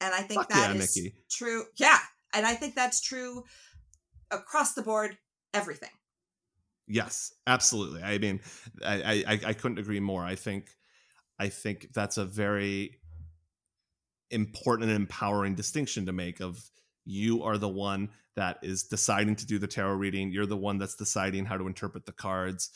And 0.01 0.13
I 0.13 0.21
think 0.21 0.41
Fuck 0.41 0.49
that 0.49 0.75
yeah, 0.75 0.81
is 0.81 0.95
Nikki. 0.95 1.15
true. 1.29 1.65
Yeah. 1.77 1.99
And 2.33 2.45
I 2.45 2.53
think 2.53 2.75
that's 2.75 3.01
true 3.01 3.43
across 4.31 4.73
the 4.73 4.81
board, 4.81 5.17
everything. 5.53 5.89
Yes, 6.87 7.33
absolutely. 7.45 8.01
I 8.01 8.17
mean, 8.17 8.39
I, 8.83 9.23
I 9.27 9.39
I 9.49 9.53
couldn't 9.53 9.77
agree 9.77 9.99
more. 9.99 10.23
I 10.23 10.35
think 10.35 10.69
I 11.37 11.49
think 11.49 11.89
that's 11.93 12.17
a 12.17 12.25
very 12.25 12.99
important 14.31 14.89
and 14.89 14.95
empowering 14.99 15.55
distinction 15.55 16.05
to 16.05 16.11
make 16.11 16.39
of 16.39 16.59
you 17.05 17.43
are 17.43 17.57
the 17.57 17.69
one 17.69 18.09
that 18.35 18.57
is 18.61 18.83
deciding 18.83 19.35
to 19.35 19.45
do 19.45 19.57
the 19.57 19.67
tarot 19.67 19.95
reading 19.95 20.31
you're 20.31 20.45
the 20.45 20.55
one 20.55 20.77
that's 20.77 20.95
deciding 20.95 21.45
how 21.45 21.57
to 21.57 21.65
interpret 21.65 22.05
the 22.05 22.11
cards 22.11 22.69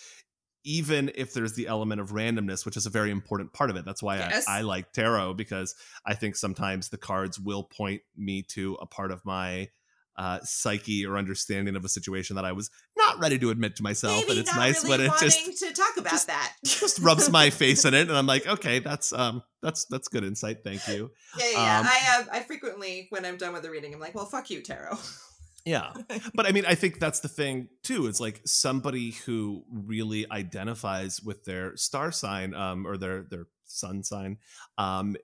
even 0.63 1.11
if 1.15 1.33
there's 1.33 1.53
the 1.53 1.67
element 1.67 1.99
of 2.01 2.11
randomness 2.11 2.65
which 2.65 2.77
is 2.77 2.85
a 2.85 2.89
very 2.89 3.11
important 3.11 3.51
part 3.53 3.69
of 3.69 3.75
it 3.75 3.85
that's 3.85 4.01
why 4.03 4.17
Yes. 4.17 4.47
I, 4.47 4.59
I 4.59 4.61
like 4.61 4.91
tarot 4.93 5.33
because 5.33 5.75
i 6.05 6.13
think 6.13 6.35
sometimes 6.35 6.89
the 6.89 6.97
cards 6.97 7.39
will 7.39 7.63
point 7.63 8.01
me 8.15 8.43
to 8.49 8.77
a 8.81 8.85
part 8.85 9.11
of 9.11 9.23
my 9.25 9.69
uh, 10.15 10.37
psyche 10.43 11.03
or 11.07 11.17
understanding 11.17 11.75
of 11.75 11.83
a 11.83 11.89
situation 11.89 12.35
that 12.35 12.45
i 12.45 12.51
was 12.51 12.69
not 12.95 13.17
ready 13.19 13.39
to 13.39 13.49
admit 13.49 13.75
to 13.77 13.81
myself 13.83 14.19
Maybe 14.21 14.31
and 14.31 14.39
it's 14.41 14.49
not 14.55 14.59
nice 14.59 14.83
really 14.83 14.89
when 14.97 15.05
it 15.05 15.09
wanting 15.09 15.27
just 15.29 15.59
to 15.63 15.73
talk 15.73 15.97
about 15.97 16.11
just- 16.11 16.27
that. 16.27 16.53
just 16.63 16.99
rubs 16.99 17.31
my 17.31 17.49
face 17.61 17.83
in 17.83 17.95
it 17.95 18.07
and 18.07 18.15
i'm 18.15 18.27
like 18.27 18.45
okay 18.45 18.77
that's 18.77 19.11
um 19.11 19.41
that's 19.63 19.85
that's 19.85 20.07
good 20.09 20.23
insight 20.23 20.63
thank 20.63 20.87
you 20.87 21.09
Yeah, 21.39 21.45
yeah. 21.51 21.57
yeah. 21.63 21.79
Um, 21.79 21.85
I 21.87 21.95
have. 21.95 22.29
I 22.31 22.39
frequently, 22.41 23.07
when 23.09 23.25
I'm 23.25 23.37
done 23.37 23.53
with 23.53 23.63
the 23.63 23.71
reading, 23.71 23.91
I'm 23.93 23.99
like, 23.99 24.13
"Well, 24.13 24.25
fuck 24.25 24.51
you, 24.51 24.61
tarot." 24.61 24.97
yeah. 25.65 25.93
But 26.33 26.45
i 26.45 26.51
mean 26.51 26.65
i 26.65 26.75
think 26.75 26.99
that's 26.99 27.21
the 27.21 27.27
thing 27.27 27.69
too. 27.83 28.07
It's 28.07 28.19
like 28.19 28.41
somebody 28.45 29.11
who 29.11 29.63
really 29.71 30.29
identifies 30.31 31.21
with 31.21 31.45
their 31.45 31.75
star 31.77 32.11
sign 32.11 32.53
um 32.53 32.85
or 32.85 32.97
their 32.97 33.23
their 33.23 33.47
sun 33.65 34.03
sign 34.03 34.37
um 34.77 35.15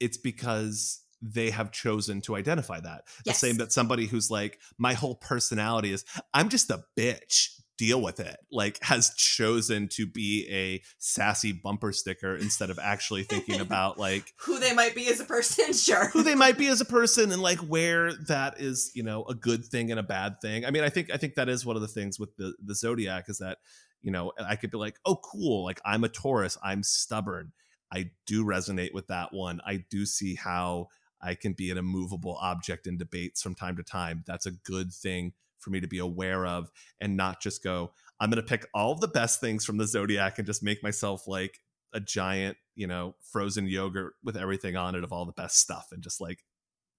it's 0.00 0.16
because 0.16 1.00
they 1.22 1.50
have 1.50 1.72
chosen 1.72 2.20
to 2.20 2.36
identify 2.36 2.80
that. 2.80 3.04
The 3.24 3.32
same 3.32 3.56
that 3.56 3.72
somebody 3.72 4.06
who's 4.06 4.30
like 4.30 4.58
my 4.76 4.92
whole 4.92 5.14
personality 5.14 5.92
is 5.92 6.04
i'm 6.34 6.48
just 6.48 6.70
a 6.70 6.84
bitch 6.98 7.48
deal 7.76 8.00
with 8.00 8.20
it 8.20 8.36
like 8.52 8.78
has 8.82 9.12
chosen 9.14 9.88
to 9.88 10.06
be 10.06 10.46
a 10.50 10.82
sassy 10.98 11.52
bumper 11.52 11.92
sticker 11.92 12.36
instead 12.36 12.70
of 12.70 12.78
actually 12.78 13.24
thinking 13.24 13.60
about 13.60 13.98
like 13.98 14.32
Who 14.44 14.58
they 14.58 14.72
might 14.72 14.94
be 14.94 15.08
as 15.08 15.20
a 15.20 15.24
person, 15.24 15.72
sure. 15.72 16.08
who 16.08 16.22
they 16.22 16.34
might 16.34 16.58
be 16.58 16.68
as 16.68 16.80
a 16.80 16.84
person 16.84 17.32
and 17.32 17.42
like 17.42 17.58
where 17.58 18.12
that 18.28 18.60
is 18.60 18.92
you 18.94 19.02
know 19.02 19.24
a 19.24 19.34
good 19.34 19.64
thing 19.64 19.90
and 19.90 19.98
a 19.98 20.04
bad 20.04 20.40
thing. 20.40 20.64
I 20.64 20.70
mean 20.70 20.84
i 20.84 20.88
think 20.88 21.10
i 21.12 21.16
think 21.16 21.34
that 21.34 21.48
is 21.48 21.66
one 21.66 21.76
of 21.76 21.82
the 21.82 21.88
things 21.88 22.18
with 22.18 22.36
the 22.36 22.54
the 22.64 22.74
zodiac 22.74 23.28
is 23.28 23.38
that 23.38 23.58
you 24.02 24.10
know 24.10 24.32
i 24.38 24.56
could 24.56 24.70
be 24.70 24.78
like 24.78 24.96
oh 25.04 25.16
cool 25.16 25.64
like 25.64 25.80
i'm 25.84 26.04
a 26.04 26.08
taurus 26.08 26.56
i'm 26.62 26.82
stubborn. 26.82 27.52
I 27.92 28.10
do 28.26 28.44
resonate 28.44 28.92
with 28.92 29.06
that 29.06 29.32
one. 29.32 29.60
I 29.64 29.84
do 29.88 30.04
see 30.06 30.34
how 30.34 30.88
i 31.20 31.34
can 31.34 31.52
be 31.52 31.70
an 31.70 31.78
immovable 31.78 32.36
object 32.40 32.86
in 32.86 32.98
debates 32.98 33.42
from 33.42 33.54
time 33.54 33.76
to 33.76 33.82
time. 33.82 34.24
That's 34.26 34.46
a 34.46 34.52
good 34.52 34.92
thing 34.92 35.32
for 35.64 35.70
me 35.70 35.80
to 35.80 35.88
be 35.88 35.98
aware 35.98 36.46
of 36.46 36.70
and 37.00 37.16
not 37.16 37.40
just 37.40 37.62
go 37.62 37.92
i'm 38.20 38.30
going 38.30 38.42
to 38.42 38.48
pick 38.48 38.66
all 38.74 38.94
the 38.94 39.08
best 39.08 39.40
things 39.40 39.64
from 39.64 39.78
the 39.78 39.86
zodiac 39.86 40.38
and 40.38 40.46
just 40.46 40.62
make 40.62 40.82
myself 40.82 41.26
like 41.26 41.58
a 41.94 42.00
giant, 42.00 42.58
you 42.74 42.86
know, 42.86 43.14
frozen 43.32 43.66
yogurt 43.66 44.14
with 44.22 44.36
everything 44.36 44.76
on 44.76 44.96
it 44.96 45.04
of 45.04 45.12
all 45.12 45.24
the 45.24 45.32
best 45.32 45.58
stuff 45.58 45.86
and 45.92 46.02
just 46.02 46.20
like 46.20 46.44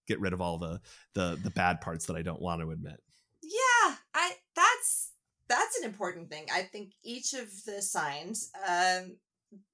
get 0.08 0.20
rid 0.20 0.34
of 0.34 0.42
all 0.42 0.58
the 0.58 0.80
the 1.14 1.38
the 1.44 1.52
bad 1.52 1.82
parts 1.82 2.06
that 2.06 2.16
I 2.16 2.22
don't 2.22 2.42
want 2.42 2.62
to 2.62 2.72
admit. 2.72 3.02
Yeah, 3.44 3.96
I 4.16 4.32
that's 4.56 5.12
that's 5.48 5.78
an 5.78 5.84
important 5.84 6.30
thing. 6.30 6.46
I 6.52 6.64
think 6.64 6.94
each 7.04 7.34
of 7.34 7.50
the 7.66 7.82
signs, 7.82 8.50
um, 8.68 9.18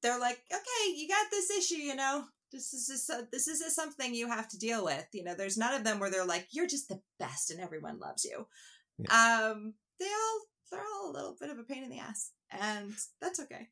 they're 0.02 0.20
like, 0.20 0.42
okay, 0.52 0.94
you 0.94 1.08
got 1.08 1.28
this 1.32 1.50
issue, 1.52 1.82
you 1.82 1.96
know. 1.96 2.26
This 2.52 2.74
is 2.74 3.10
a, 3.10 3.28
this 3.32 3.48
is 3.48 3.60
just 3.60 3.78
something 3.78 4.14
you 4.14 4.28
have 4.28 4.50
to 4.50 4.60
deal 4.60 4.84
with. 4.84 5.08
You 5.14 5.24
know, 5.24 5.36
there's 5.36 5.58
none 5.58 5.74
of 5.74 5.86
them 5.86 6.00
where 6.00 6.12
they're 6.12 6.26
like, 6.26 6.48
you're 6.52 6.68
just 6.68 6.90
the 6.90 7.00
best 7.18 7.50
and 7.50 7.62
everyone 7.62 7.98
loves 7.98 8.26
you. 8.26 8.46
Um, 9.10 9.74
they 10.00 10.06
all 10.06 10.42
they're 10.72 10.82
all 10.82 11.12
a 11.12 11.14
little 11.14 11.36
bit 11.40 11.50
of 11.50 11.60
a 11.60 11.64
pain 11.64 11.84
in 11.84 11.90
the 11.90 12.00
ass, 12.00 12.32
and 12.52 12.94
that's 13.22 13.40
okay. 13.42 13.68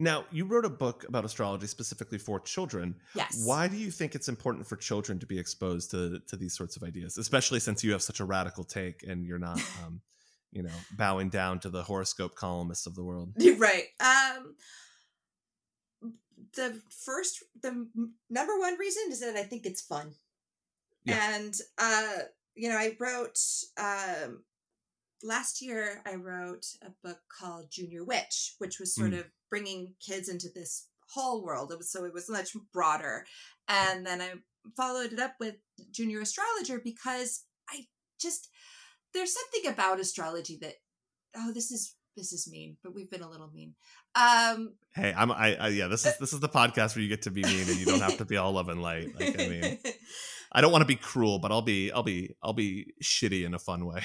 Now, 0.00 0.26
you 0.30 0.44
wrote 0.44 0.64
a 0.64 0.70
book 0.70 1.04
about 1.08 1.24
astrology 1.24 1.66
specifically 1.66 2.18
for 2.18 2.38
children. 2.38 2.94
Yes. 3.14 3.42
Why 3.44 3.66
do 3.66 3.76
you 3.76 3.90
think 3.90 4.14
it's 4.14 4.28
important 4.28 4.66
for 4.66 4.76
children 4.76 5.18
to 5.18 5.26
be 5.26 5.38
exposed 5.38 5.90
to 5.92 6.20
to 6.28 6.36
these 6.36 6.56
sorts 6.56 6.76
of 6.76 6.82
ideas, 6.82 7.18
especially 7.18 7.60
since 7.60 7.82
you 7.82 7.92
have 7.92 8.02
such 8.02 8.20
a 8.20 8.24
radical 8.24 8.64
take 8.64 9.02
and 9.02 9.24
you're 9.24 9.38
not 9.38 9.58
um, 9.84 10.00
you 10.52 10.62
know, 10.62 10.70
bowing 10.96 11.28
down 11.28 11.60
to 11.60 11.68
the 11.68 11.82
horoscope 11.82 12.34
columnists 12.34 12.86
of 12.86 12.94
the 12.94 13.02
world? 13.02 13.32
Right. 13.58 13.84
Um, 14.00 14.54
the 16.54 16.80
first, 17.04 17.42
the 17.62 17.86
number 18.30 18.58
one 18.58 18.78
reason 18.78 19.04
is 19.10 19.20
that 19.20 19.36
I 19.36 19.42
think 19.42 19.66
it's 19.66 19.82
fun. 19.82 20.12
Yeah. 21.04 21.36
And, 21.36 21.54
uh, 21.78 22.22
you 22.58 22.68
know, 22.68 22.76
I 22.76 22.96
wrote, 22.98 23.38
um, 23.80 24.42
last 25.22 25.62
year 25.62 26.02
I 26.06 26.14
wrote 26.14 26.66
a 26.82 26.90
book 27.02 27.20
called 27.40 27.70
Junior 27.70 28.04
Witch, 28.04 28.54
which 28.58 28.78
was 28.78 28.94
sort 28.94 29.12
Mm. 29.12 29.20
of 29.20 29.26
bringing 29.50 29.94
kids 30.04 30.28
into 30.28 30.48
this 30.54 30.88
whole 31.14 31.42
world. 31.42 31.72
It 31.72 31.78
was, 31.78 31.90
so 31.90 32.04
it 32.04 32.12
was 32.12 32.28
much 32.28 32.50
broader. 32.72 33.24
And 33.68 34.06
then 34.06 34.20
I 34.20 34.32
followed 34.76 35.12
it 35.12 35.18
up 35.20 35.34
with 35.40 35.56
Junior 35.90 36.20
Astrologer 36.20 36.80
because 36.82 37.44
I 37.70 37.86
just, 38.20 38.48
there's 39.14 39.32
something 39.34 39.70
about 39.72 40.00
astrology 40.00 40.58
that, 40.60 40.74
oh, 41.36 41.52
this 41.52 41.70
is, 41.70 41.94
this 42.16 42.32
is 42.32 42.48
mean, 42.50 42.76
but 42.82 42.94
we've 42.94 43.10
been 43.10 43.22
a 43.22 43.30
little 43.30 43.50
mean. 43.52 43.74
Um, 44.14 44.74
Hey, 44.94 45.14
I'm 45.16 45.30
I, 45.30 45.54
I 45.54 45.68
yeah, 45.68 45.86
this 45.86 46.04
is 46.04 46.18
this 46.18 46.32
is 46.32 46.40
the 46.40 46.48
podcast 46.48 46.96
where 46.96 47.02
you 47.04 47.08
get 47.08 47.22
to 47.22 47.30
be 47.30 47.42
mean 47.44 47.68
and 47.68 47.76
you 47.78 47.86
don't 47.86 48.00
have 48.00 48.18
to 48.18 48.24
be 48.24 48.36
all 48.36 48.50
love 48.52 48.68
and 48.68 48.82
light. 48.82 49.14
Like 49.18 49.40
I 49.40 49.46
mean, 49.46 49.78
I 50.52 50.60
don't 50.60 50.72
want 50.72 50.82
to 50.82 50.86
be 50.86 50.96
cruel, 50.96 51.38
but 51.38 51.52
I'll 51.52 51.62
be 51.62 51.92
I'll 51.92 52.02
be 52.02 52.34
I'll 52.42 52.52
be 52.52 52.94
shitty 53.02 53.44
in 53.44 53.54
a 53.54 53.58
fun 53.58 53.84
way. 53.84 54.02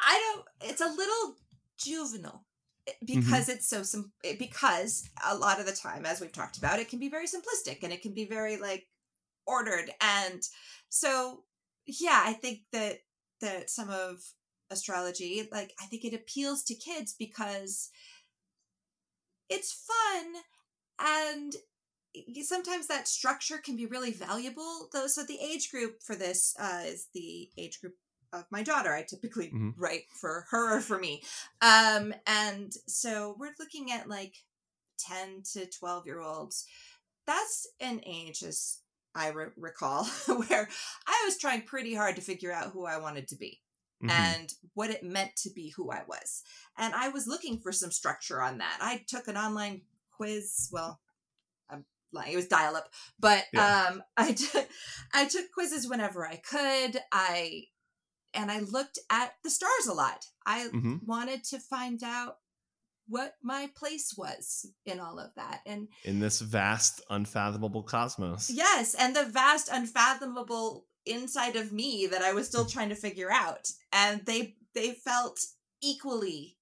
I 0.00 0.34
don't. 0.34 0.70
It's 0.70 0.80
a 0.80 0.86
little 0.86 1.36
juvenile 1.78 2.44
eh, 2.86 2.92
because 3.04 3.48
it's 3.48 3.68
so 3.68 3.82
sim- 3.82 4.12
because 4.38 5.08
a 5.26 5.36
lot 5.36 5.60
of 5.60 5.66
the 5.66 5.72
time, 5.72 6.06
as 6.06 6.20
we've 6.20 6.32
talked 6.32 6.58
about, 6.58 6.78
it 6.78 6.88
can 6.88 6.98
be 6.98 7.08
very 7.08 7.26
simplistic 7.26 7.82
and 7.82 7.92
it 7.92 8.02
can 8.02 8.14
be 8.14 8.26
very 8.26 8.56
like 8.56 8.86
ordered, 9.46 9.90
and 10.00 10.42
so 10.88 11.44
yeah, 11.86 12.22
I 12.24 12.32
think 12.32 12.60
that 12.72 12.98
that 13.40 13.70
some 13.70 13.90
of 13.90 14.22
astrology, 14.70 15.48
like 15.52 15.72
I 15.80 15.86
think 15.86 16.04
it 16.04 16.14
appeals 16.14 16.62
to 16.64 16.74
kids 16.74 17.14
because 17.18 17.90
it's 19.48 19.72
fun 19.72 20.34
and 20.98 21.52
sometimes 22.42 22.86
that 22.86 23.08
structure 23.08 23.58
can 23.58 23.76
be 23.76 23.86
really 23.86 24.12
valuable 24.12 24.88
though 24.92 25.06
so 25.06 25.22
the 25.22 25.38
age 25.40 25.70
group 25.70 26.02
for 26.02 26.14
this 26.14 26.54
uh, 26.58 26.82
is 26.84 27.08
the 27.14 27.50
age 27.56 27.80
group 27.80 27.94
of 28.32 28.44
my 28.50 28.62
daughter 28.62 28.92
i 28.94 29.02
typically 29.02 29.50
Mhm. 29.50 29.74
write 29.76 30.04
for 30.20 30.46
her 30.50 30.76
or 30.76 30.80
for 30.80 30.98
me 30.98 31.22
um 31.60 32.14
and 32.26 32.72
so 32.86 33.36
we're 33.38 33.54
looking 33.58 33.90
at 33.92 34.08
like 34.08 34.34
10 34.98 35.42
to 35.52 35.66
12 35.66 36.06
year 36.06 36.20
olds 36.20 36.66
that's 37.26 37.66
an 37.80 38.00
age 38.04 38.42
as 38.42 38.80
i 39.14 39.28
re- 39.28 39.46
recall 39.56 40.04
where 40.48 40.68
i 41.06 41.22
was 41.24 41.38
trying 41.38 41.62
pretty 41.62 41.94
hard 41.94 42.16
to 42.16 42.22
figure 42.22 42.52
out 42.52 42.72
who 42.72 42.84
i 42.86 42.98
wanted 42.98 43.28
to 43.28 43.36
be 43.36 43.60
Mhm. 44.02 44.08
and 44.10 44.52
what 44.74 44.90
it 44.90 45.04
meant 45.04 45.36
to 45.36 45.50
be 45.50 45.72
who 45.76 45.92
I 45.92 46.02
was. 46.08 46.42
And 46.76 46.92
I 46.92 47.08
was 47.10 47.28
looking 47.28 47.60
for 47.60 47.70
some 47.70 47.92
structure 47.92 48.42
on 48.42 48.58
that. 48.58 48.78
I 48.80 49.04
took 49.06 49.28
an 49.28 49.36
online 49.36 49.82
quiz. 50.10 50.68
Well, 50.72 51.00
lying. 52.12 52.32
It 52.32 52.36
was 52.36 52.46
dial 52.48 52.76
up, 52.76 52.88
but 53.18 53.44
Yeah. 53.52 53.86
um, 53.90 54.02
I 54.16 54.32
took 54.32 54.68
I 55.12 55.26
took 55.26 55.50
quizzes 55.52 55.88
whenever 55.88 56.26
I 56.26 56.36
could. 56.36 57.00
I 57.10 57.64
and 58.34 58.50
I 58.50 58.60
looked 58.60 58.98
at 59.10 59.34
the 59.44 59.50
stars 59.50 59.86
a 59.88 59.92
lot. 59.94 60.24
I 60.46 60.68
Mhm. 60.68 61.02
wanted 61.04 61.44
to 61.44 61.58
find 61.60 62.02
out 62.02 62.38
what 63.08 63.34
my 63.42 63.66
place 63.74 64.14
was 64.16 64.64
in 64.86 65.00
all 65.00 65.18
of 65.18 65.34
that 65.34 65.60
and 65.66 65.88
in 66.04 66.20
this 66.20 66.40
vast, 66.40 67.02
unfathomable 67.10 67.82
cosmos. 67.82 68.48
Yes, 68.48 68.94
and 68.94 69.14
the 69.14 69.24
vast, 69.24 69.68
unfathomable 69.70 70.86
inside 71.04 71.56
of 71.56 71.72
me 71.72 72.06
that 72.06 72.22
I 72.22 72.32
was 72.32 72.46
still 72.46 72.64
trying 72.74 72.88
to 72.90 72.94
figure 72.94 73.30
out, 73.30 73.70
and 73.92 74.24
they 74.24 74.56
they 74.74 74.92
felt 74.92 75.44
equally 75.82 76.56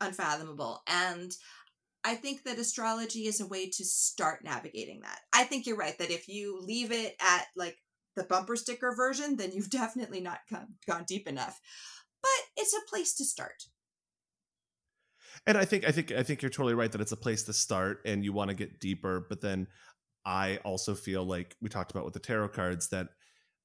unfathomable. 0.00 0.82
And 0.86 1.34
I 2.04 2.14
think 2.14 2.44
that 2.44 2.58
astrology 2.58 3.26
is 3.26 3.40
a 3.40 3.46
way 3.46 3.68
to 3.70 3.84
start 3.84 4.44
navigating 4.44 5.00
that. 5.02 5.18
I 5.32 5.44
think 5.44 5.66
you're 5.66 5.76
right 5.76 5.98
that 5.98 6.10
if 6.10 6.28
you 6.28 6.60
leave 6.60 6.92
it 6.92 7.16
at 7.20 7.46
like 7.56 7.76
the 8.16 8.24
bumper 8.24 8.56
sticker 8.56 8.94
version, 8.96 9.36
then 9.36 9.52
you've 9.52 9.70
definitely 9.82 10.20
not 10.20 10.38
gone, 10.50 10.74
gone 10.86 11.04
deep 11.06 11.28
enough. 11.28 11.60
But 12.22 12.30
it's 12.62 12.74
a 12.74 12.88
place 12.88 13.14
to 13.16 13.24
start. 13.24 13.64
and 15.46 15.56
I 15.56 15.64
think 15.64 15.86
I 15.86 15.92
think 15.92 16.10
I 16.12 16.22
think 16.22 16.42
you're 16.42 16.50
totally 16.50 16.74
right 16.74 16.90
that 16.90 17.00
it's 17.00 17.12
a 17.12 17.16
place 17.16 17.44
to 17.44 17.52
start, 17.52 18.00
and 18.04 18.24
you 18.24 18.32
want 18.32 18.50
to 18.50 18.56
get 18.56 18.80
deeper. 18.80 19.24
But 19.28 19.40
then 19.40 19.66
I 20.24 20.58
also 20.64 20.94
feel 20.94 21.24
like 21.24 21.56
we 21.60 21.68
talked 21.68 21.90
about 21.90 22.04
with 22.04 22.14
the 22.14 22.20
tarot 22.20 22.48
cards 22.48 22.88
that 22.88 23.08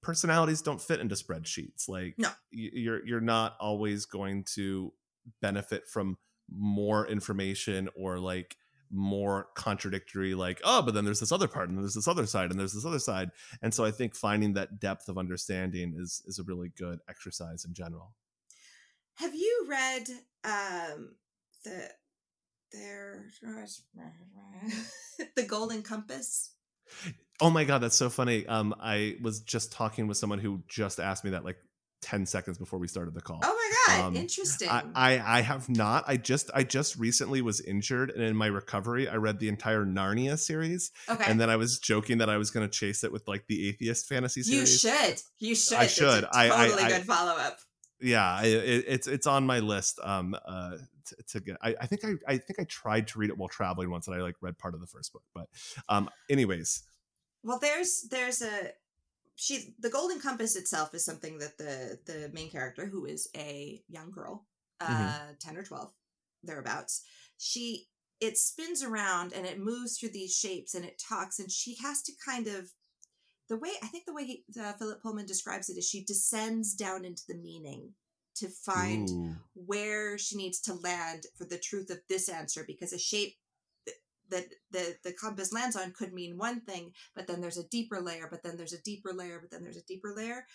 personalities 0.04 0.62
don't 0.62 0.82
fit 0.82 1.00
into 1.00 1.16
spreadsheets. 1.16 1.88
Like 1.88 2.16
No. 2.18 2.30
you're 2.52 3.06
you're 3.06 3.22
not 3.22 3.56
always 3.60 4.06
going 4.06 4.46
to 4.56 4.94
benefit 5.42 5.88
from 5.92 6.18
more 6.50 7.08
information 7.08 7.90
or 7.96 8.20
like 8.20 8.58
more 8.92 9.48
contradictory 9.56 10.36
like 10.36 10.62
oh 10.64 10.82
but 10.82 10.94
then 10.94 11.04
there's 11.04 11.20
this 11.20 11.32
other 11.32 11.48
part 11.48 11.68
and 11.68 11.80
there's 11.80 11.96
this 11.96 12.08
other 12.08 12.28
side 12.28 12.52
and 12.52 12.60
there's 12.60 12.74
this 12.74 12.86
other 12.86 13.00
side 13.00 13.32
and 13.64 13.74
so 13.74 13.84
i 13.84 13.90
think 13.90 14.16
finding 14.16 14.54
that 14.54 14.80
depth 14.80 15.10
of 15.10 15.18
understanding 15.18 15.96
is 15.98 16.22
is 16.28 16.38
a 16.38 16.44
really 16.44 16.72
good 16.78 17.00
exercise 17.10 17.66
in 17.66 17.74
general 17.74 18.14
Have 19.16 19.34
you 19.34 19.66
read 19.68 20.04
um 20.44 21.16
the 21.64 21.90
there 22.74 23.26
the 25.36 25.44
Golden 25.44 25.82
Compass? 25.84 26.54
Oh 27.40 27.50
my 27.50 27.64
god, 27.64 27.80
that's 27.80 27.96
so 27.96 28.10
funny. 28.10 28.46
Um, 28.48 28.76
I 28.80 29.18
was 29.22 29.42
just 29.42 29.72
talking 29.72 30.08
with 30.08 30.18
someone 30.18 30.40
who 30.40 30.64
just 30.68 31.00
asked 31.00 31.24
me 31.24 31.32
that 31.32 31.46
like 31.46 31.58
ten 32.04 32.26
seconds 32.28 32.58
before 32.60 32.78
we 32.78 32.88
started 32.88 33.14
the 33.16 33.22
call. 33.22 33.40
Oh 33.44 33.56
my 33.88 33.96
god, 33.96 34.06
Um, 34.08 34.16
interesting. 34.16 34.70
I, 34.70 34.84
I 34.94 35.38
I 35.40 35.42
have 35.42 35.70
not. 35.70 36.04
I 36.06 36.18
just 36.18 36.52
I 36.54 36.64
just 36.64 36.98
recently 36.98 37.42
was 37.42 37.62
injured, 37.62 38.12
and 38.12 38.22
in 38.22 38.36
my 38.36 38.48
recovery, 38.48 39.08
I 39.10 39.16
read 39.16 39.40
the 39.40 39.48
entire 39.50 39.86
Narnia 39.86 40.38
series, 40.38 40.92
okay. 41.10 41.24
and 41.26 41.40
then 41.42 41.50
I 41.50 41.56
was 41.56 41.80
joking 41.80 42.20
that 42.20 42.30
I 42.30 42.38
was 42.38 42.52
going 42.52 42.68
to 42.68 42.72
chase 42.72 43.04
it 43.04 43.12
with 43.12 43.28
like 43.28 43.46
the 43.48 43.70
atheist 43.70 44.08
fantasy 44.08 44.44
series. 44.44 44.84
you 44.84 44.90
should. 44.92 45.22
You 45.40 45.56
should. 45.56 45.78
I 45.78 45.88
should. 45.88 46.26
I- 46.32 46.46
I- 46.46 46.68
totally 46.68 46.84
I- 46.84 46.90
good 46.90 47.06
follow 47.06 47.32
up. 47.38 47.58
Yeah, 48.02 48.42
it, 48.44 48.84
it's 48.88 49.08
it's 49.08 49.28
on 49.28 49.46
my 49.46 49.60
list. 49.60 49.98
Um, 50.04 50.36
uh, 50.46 50.72
to, 51.06 51.16
to 51.30 51.40
get. 51.40 51.58
I, 51.62 51.74
I 51.80 51.86
think 51.86 52.04
I 52.04 52.14
I 52.28 52.38
think 52.38 52.60
I 52.60 52.66
tried 52.66 53.08
to 53.10 53.20
read 53.20 53.30
it 53.30 53.38
while 53.38 53.48
traveling 53.48 53.90
once, 53.90 54.08
and 54.08 54.16
I 54.16 54.20
like 54.22 54.36
read 54.42 54.58
part 54.58 54.74
of 54.74 54.82
the 54.82 54.88
first 54.88 55.14
book. 55.14 55.24
But 55.34 55.48
um, 55.88 56.10
anyways, 56.30 56.84
Well, 57.44 57.60
there's 57.60 58.02
there's 58.12 58.42
a 58.42 58.72
she 59.36 59.76
the 59.80 59.90
Golden 59.90 60.20
Compass 60.20 60.56
itself 60.56 60.94
is 60.94 61.06
something 61.06 61.40
that 61.40 61.58
the 61.58 62.00
the 62.06 62.30
main 62.34 62.50
character 62.50 62.86
who 62.86 63.06
is 63.06 63.30
a 63.36 63.82
young 63.88 64.12
girl, 64.12 64.46
uh, 64.82 64.88
Mm-hmm. 64.88 65.34
ten 65.40 65.58
or 65.58 65.64
twelve, 65.64 65.92
thereabouts, 66.44 67.04
she 67.38 67.88
it 68.20 68.38
spins 68.38 68.84
around 68.84 69.34
and 69.34 69.46
it 69.46 69.60
moves 69.60 69.98
through 69.98 70.10
these 70.10 70.36
shapes 70.36 70.76
and 70.76 70.86
it 70.86 71.02
talks 71.10 71.40
and 71.40 71.52
she 71.52 71.76
has 71.82 72.02
to 72.04 72.14
kind 72.26 72.48
of 72.48 72.72
the 73.50 73.58
way 73.58 73.70
I 73.84 73.88
think 73.88 74.06
the 74.06 74.14
way 74.14 74.24
he, 74.26 74.44
uh, 74.60 74.74
Philip 74.74 75.02
Pullman 75.02 75.26
describes 75.26 75.70
it 75.70 75.78
is 75.78 75.88
she 75.88 76.04
descends 76.06 76.74
down 76.74 77.04
into 77.04 77.24
the 77.28 77.36
meaning 77.36 77.94
to 78.36 78.48
find 78.48 79.10
Ooh. 79.10 79.36
where 79.54 80.18
she 80.18 80.38
needs 80.38 80.60
to 80.62 80.74
land 80.74 81.24
for 81.38 81.46
the 81.46 81.58
truth 81.58 81.90
of 81.90 82.00
this 82.10 82.30
answer 82.30 82.64
because 82.66 82.94
a 82.94 83.00
shape 83.00 83.36
that 84.34 84.46
the 84.72 84.96
the 85.04 85.14
compass 85.14 85.54
lands 85.54 85.76
on 85.76 85.92
could 85.92 86.14
mean 86.14 86.38
one 86.38 86.60
thing 86.62 86.92
but 87.16 87.28
then 87.28 87.40
there's 87.42 87.58
a 87.58 87.68
deeper 87.70 88.00
layer 88.02 88.28
but 88.30 88.42
then 88.44 88.58
there's 88.58 88.74
a 88.74 88.82
deeper 88.82 89.12
layer 89.14 89.38
but 89.42 89.50
then 89.52 89.64
there's 89.64 89.78
a 89.78 89.86
deeper 89.86 90.14
layer 90.16 90.46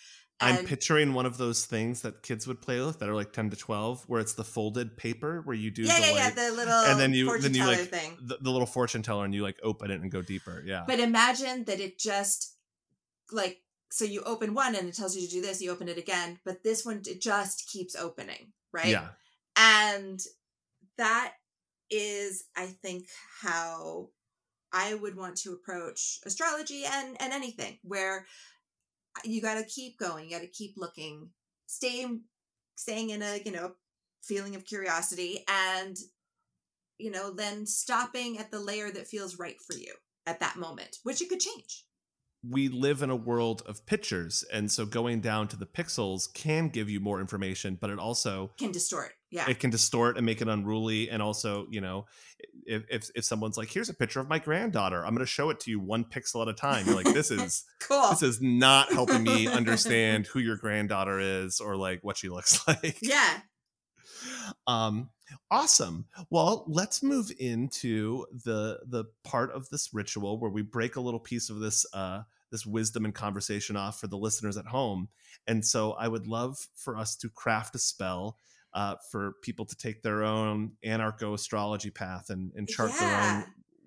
I'm 0.41 0.63
picturing 0.65 1.13
one 1.13 1.25
of 1.25 1.37
those 1.37 1.65
things 1.65 2.01
that 2.03 2.23
kids 2.23 2.47
would 2.47 2.61
play 2.61 2.79
with 2.79 2.99
that 2.99 3.09
are 3.09 3.13
like 3.15 3.33
10 3.33 3.49
to 3.49 3.57
12 3.57 4.03
where 4.07 4.21
it's 4.21 4.33
the 4.35 4.45
folded 4.45 4.95
paper 4.95 5.41
where 5.43 5.55
you 5.55 5.69
do 5.71 5.81
yeah 5.83 5.99
the 5.99 6.05
yeah 6.07 6.13
yeah 6.15 6.29
the 6.29 6.51
little 6.55 6.73
and 6.73 6.99
then 6.99 7.13
you- 7.13 7.25
fortune 7.25 7.43
then 7.51 7.53
you, 7.55 7.61
teller 7.61 7.75
like, 7.77 7.89
thing 7.89 8.17
the, 8.21 8.37
the 8.39 8.49
little 8.51 8.65
fortune 8.67 9.01
teller 9.01 9.25
and 9.25 9.33
you 9.35 9.43
like 9.43 9.59
open 9.63 9.91
it 9.91 9.99
and 10.01 10.11
go 10.11 10.21
deeper. 10.21 10.63
Yeah. 10.65 10.83
but 10.87 10.99
imagine 10.99 11.65
that 11.65 11.79
it 11.79 11.99
just 11.99 12.55
like 13.31 13.57
so 13.91 14.05
you 14.05 14.21
open 14.23 14.53
one 14.53 14.75
and 14.75 14.87
it 14.87 14.95
tells 14.95 15.15
you 15.15 15.27
to 15.27 15.33
do 15.33 15.41
this 15.41 15.61
you 15.61 15.71
open 15.71 15.89
it 15.89 15.97
again 15.97 16.39
but 16.45 16.63
this 16.63 16.85
one 16.85 17.01
it 17.05 17.19
just 17.21 17.67
keeps 17.69 17.95
opening 17.95 18.53
right 18.71 18.85
Yeah. 18.87 19.09
and 19.57 20.19
that 20.97 21.33
is 21.91 22.45
i 22.55 22.65
think 22.65 23.05
how 23.41 24.07
i 24.71 24.93
would 24.93 25.15
want 25.15 25.35
to 25.35 25.53
approach 25.53 26.19
astrology 26.25 26.83
and 26.85 27.17
and 27.19 27.33
anything 27.33 27.77
where 27.83 28.25
uh, 29.17 29.21
you 29.23 29.41
got 29.41 29.55
to 29.55 29.63
keep 29.63 29.97
going 29.97 30.25
you 30.25 30.31
got 30.31 30.41
to 30.41 30.47
keep 30.47 30.73
looking 30.77 31.29
staying 31.65 32.21
staying 32.75 33.09
in 33.09 33.21
a 33.21 33.39
you 33.45 33.51
know 33.51 33.73
feeling 34.23 34.55
of 34.55 34.65
curiosity 34.65 35.43
and 35.47 35.97
you 36.97 37.09
know 37.09 37.33
then 37.33 37.65
stopping 37.65 38.37
at 38.37 38.51
the 38.51 38.59
layer 38.59 38.91
that 38.91 39.07
feels 39.07 39.39
right 39.39 39.57
for 39.65 39.75
you 39.75 39.93
at 40.27 40.39
that 40.39 40.57
moment 40.57 40.97
which 41.03 41.21
it 41.21 41.29
could 41.29 41.39
change 41.39 41.85
We 42.47 42.69
live 42.69 43.01
in 43.01 43.09
a 43.09 43.17
world 43.17 43.63
of 43.65 43.85
pictures. 43.85 44.45
And 44.53 44.71
so 44.71 44.85
going 44.85 45.19
down 45.19 45.49
to 45.49 45.57
the 45.57 45.65
pixels 45.65 46.33
can 46.33 46.69
give 46.69 46.89
you 46.89 47.01
more 47.01 47.19
information, 47.19 47.77
but 47.79 47.89
it 47.89 47.99
also 47.99 48.51
can 48.57 48.71
distort 48.71 49.11
yeah 49.31 49.49
it 49.49 49.59
can 49.59 49.69
distort 49.69 50.17
and 50.17 50.25
make 50.25 50.41
it 50.41 50.47
unruly. 50.47 51.09
And 51.09 51.21
also, 51.21 51.67
you 51.69 51.81
know, 51.81 52.05
if, 52.65 52.83
if, 52.89 53.09
if 53.15 53.25
someone's 53.25 53.57
like, 53.57 53.69
here's 53.69 53.89
a 53.89 53.93
picture 53.93 54.19
of 54.19 54.27
my 54.27 54.39
granddaughter, 54.39 55.05
I'm 55.05 55.13
going 55.13 55.25
to 55.25 55.31
show 55.31 55.49
it 55.49 55.59
to 55.61 55.71
you 55.71 55.79
one 55.79 56.03
pixel 56.03 56.41
at 56.41 56.47
a 56.47 56.53
time. 56.53 56.85
You're 56.85 56.95
like, 56.95 57.13
this 57.13 57.31
is 57.31 57.65
cool 57.81 58.09
this 58.09 58.23
is 58.23 58.41
not 58.41 58.91
helping 58.91 59.23
me 59.23 59.47
understand 59.59 60.27
who 60.27 60.39
your 60.39 60.57
granddaughter 60.57 61.19
is 61.19 61.59
or 61.59 61.75
like 61.75 62.03
what 62.03 62.17
she 62.17 62.29
looks 62.29 62.59
like. 62.67 62.97
yeah 63.01 63.39
um 64.67 65.09
awesome 65.51 66.05
well 66.29 66.65
let's 66.67 67.03
move 67.03 67.31
into 67.39 68.25
the 68.45 68.79
the 68.87 69.05
part 69.23 69.51
of 69.51 69.69
this 69.69 69.89
ritual 69.93 70.39
where 70.39 70.49
we 70.49 70.61
break 70.61 70.95
a 70.95 71.01
little 71.01 71.19
piece 71.19 71.49
of 71.49 71.59
this 71.59 71.85
uh 71.93 72.21
this 72.51 72.65
wisdom 72.65 73.05
and 73.05 73.13
conversation 73.13 73.75
off 73.75 73.99
for 73.99 74.07
the 74.07 74.17
listeners 74.17 74.57
at 74.57 74.65
home 74.65 75.07
and 75.45 75.63
so 75.63 75.91
i 75.93 76.07
would 76.07 76.25
love 76.25 76.57
for 76.75 76.97
us 76.97 77.15
to 77.15 77.29
craft 77.29 77.75
a 77.75 77.79
spell 77.79 78.37
uh, 78.73 78.95
for 79.11 79.33
people 79.41 79.65
to 79.65 79.75
take 79.75 80.01
their 80.01 80.23
own 80.23 80.71
anarcho 80.85 81.33
astrology 81.33 81.89
path 81.89 82.29
and, 82.29 82.51
and 82.55 82.67
chart 82.67 82.91
their 82.99 83.21
own 83.21 83.43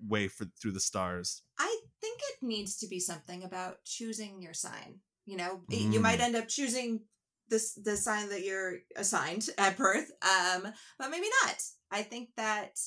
way 0.07 0.27
for 0.27 0.45
through 0.61 0.71
the 0.71 0.79
stars 0.79 1.43
I 1.57 1.79
think 2.01 2.19
it 2.31 2.45
needs 2.45 2.77
to 2.77 2.87
be 2.87 2.99
something 2.99 3.43
about 3.43 3.77
choosing 3.85 4.41
your 4.41 4.53
sign. 4.53 4.99
You 5.25 5.37
know, 5.37 5.61
you 5.69 6.01
might 6.01 6.19
Mm. 6.19 6.23
end 6.23 6.35
up 6.35 6.49
choosing 6.49 7.05
this 7.47 7.73
the 7.75 7.95
sign 7.95 8.27
that 8.29 8.43
you're 8.43 8.79
assigned 8.97 9.47
at 9.57 9.77
birth, 9.77 10.11
um, 10.21 10.67
but 10.99 11.09
maybe 11.09 11.27
not. 11.43 11.55
I 11.91 12.03
think 12.03 12.29
that 12.35 12.77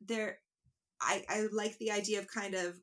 there, 0.00 0.40
I 1.00 1.24
I 1.28 1.46
like 1.52 1.78
the 1.78 1.92
idea 1.92 2.18
of 2.18 2.26
kind 2.26 2.54
of 2.54 2.74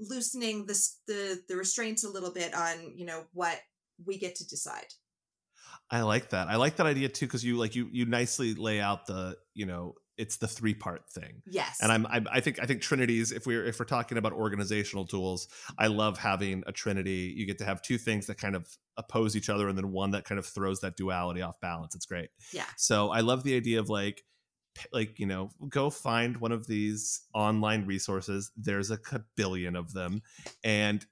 loosening 0.00 0.66
this 0.66 0.98
the 1.06 1.42
the 1.48 1.56
restraints 1.56 2.04
a 2.04 2.10
little 2.10 2.32
bit 2.32 2.52
on 2.54 2.92
you 2.96 3.06
know 3.06 3.24
what 3.32 3.58
we 4.04 4.18
get 4.18 4.34
to 4.36 4.46
decide. 4.46 4.92
I 5.90 6.02
like 6.02 6.30
that. 6.30 6.48
I 6.48 6.56
like 6.56 6.76
that 6.76 6.86
idea 6.86 7.08
too 7.08 7.26
because 7.26 7.44
you 7.44 7.56
like 7.56 7.74
you 7.74 7.88
you 7.92 8.06
nicely 8.06 8.54
lay 8.54 8.80
out 8.80 9.06
the 9.06 9.36
you 9.54 9.66
know 9.66 9.94
it's 10.16 10.36
the 10.36 10.48
three 10.48 10.74
part 10.74 11.08
thing. 11.10 11.42
Yes, 11.46 11.78
And 11.82 11.90
I'm, 11.90 12.06
I'm 12.06 12.26
I 12.30 12.40
think 12.40 12.60
I 12.60 12.66
think 12.66 12.82
trinities 12.82 13.32
if 13.32 13.46
we're 13.46 13.64
if 13.64 13.78
we're 13.78 13.84
talking 13.84 14.18
about 14.18 14.32
organizational 14.32 15.06
tools, 15.06 15.48
I 15.78 15.88
love 15.88 16.18
having 16.18 16.62
a 16.66 16.72
trinity. 16.72 17.34
You 17.36 17.46
get 17.46 17.58
to 17.58 17.64
have 17.64 17.82
two 17.82 17.98
things 17.98 18.26
that 18.26 18.38
kind 18.38 18.54
of 18.54 18.66
oppose 18.96 19.36
each 19.36 19.48
other 19.48 19.68
and 19.68 19.76
then 19.76 19.92
one 19.92 20.12
that 20.12 20.24
kind 20.24 20.38
of 20.38 20.46
throws 20.46 20.80
that 20.80 20.96
duality 20.96 21.42
off 21.42 21.60
balance. 21.60 21.94
It's 21.94 22.06
great. 22.06 22.30
Yeah. 22.52 22.66
So 22.76 23.10
I 23.10 23.20
love 23.20 23.42
the 23.42 23.56
idea 23.56 23.80
of 23.80 23.88
like 23.88 24.22
like 24.92 25.18
you 25.18 25.26
know 25.26 25.50
go 25.68 25.90
find 25.90 26.36
one 26.38 26.52
of 26.52 26.66
these 26.66 27.22
online 27.32 27.86
resources 27.86 28.50
there's 28.56 28.90
a 28.90 28.98
billion 29.36 29.76
of 29.76 29.92
them 29.92 30.20
and 30.64 31.06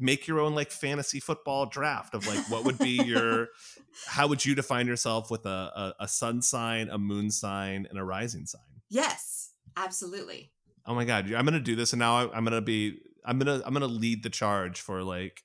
make 0.00 0.26
your 0.26 0.40
own 0.40 0.54
like 0.54 0.70
fantasy 0.70 1.20
football 1.20 1.66
draft 1.66 2.14
of 2.14 2.26
like 2.26 2.50
what 2.50 2.64
would 2.64 2.78
be 2.78 3.02
your 3.04 3.48
how 4.06 4.26
would 4.26 4.44
you 4.44 4.54
define 4.54 4.86
yourself 4.86 5.30
with 5.30 5.44
a, 5.46 5.48
a, 5.48 5.94
a 6.04 6.08
sun 6.08 6.40
sign 6.42 6.88
a 6.88 6.98
moon 6.98 7.30
sign 7.30 7.86
and 7.90 7.98
a 7.98 8.04
rising 8.04 8.46
sign? 8.46 8.62
Yes, 8.88 9.52
absolutely. 9.76 10.52
oh 10.86 10.94
my 10.94 11.04
god 11.04 11.30
i'm 11.32 11.44
gonna 11.44 11.60
do 11.60 11.76
this 11.76 11.92
and 11.92 12.00
now 12.00 12.16
I- 12.16 12.36
i'm 12.36 12.44
gonna 12.44 12.60
be 12.60 12.98
i'm 13.24 13.38
gonna 13.38 13.62
i'm 13.64 13.72
gonna 13.72 13.86
lead 13.86 14.22
the 14.22 14.30
charge 14.30 14.80
for 14.80 15.02
like 15.02 15.42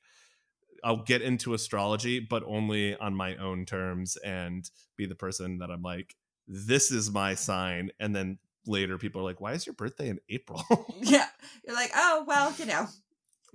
i'll 0.84 1.04
get 1.04 1.22
into 1.22 1.54
astrology 1.54 2.20
but 2.20 2.44
only 2.48 2.96
on 2.98 3.14
my 3.16 3.36
own 3.36 3.66
terms 3.66 4.18
and 4.18 4.70
be 4.98 5.06
the 5.06 5.16
person 5.16 5.60
that 5.60 5.70
i'm 5.70 5.82
like 5.82 6.16
this 6.48 6.90
is 6.92 7.12
my 7.12 7.36
sign 7.36 7.92
and 8.00 8.16
then 8.16 8.38
later 8.68 8.98
people 8.98 9.22
are 9.22 9.24
like 9.26 9.42
why 9.42 9.54
is 9.54 9.66
your 9.68 9.74
birthday 9.76 10.10
in 10.10 10.20
april? 10.30 10.64
Yeah, 11.02 11.28
you're 11.68 11.76
like, 11.76 11.92
oh 11.96 12.24
well, 12.28 12.54
you 12.58 12.66
know, 12.66 12.88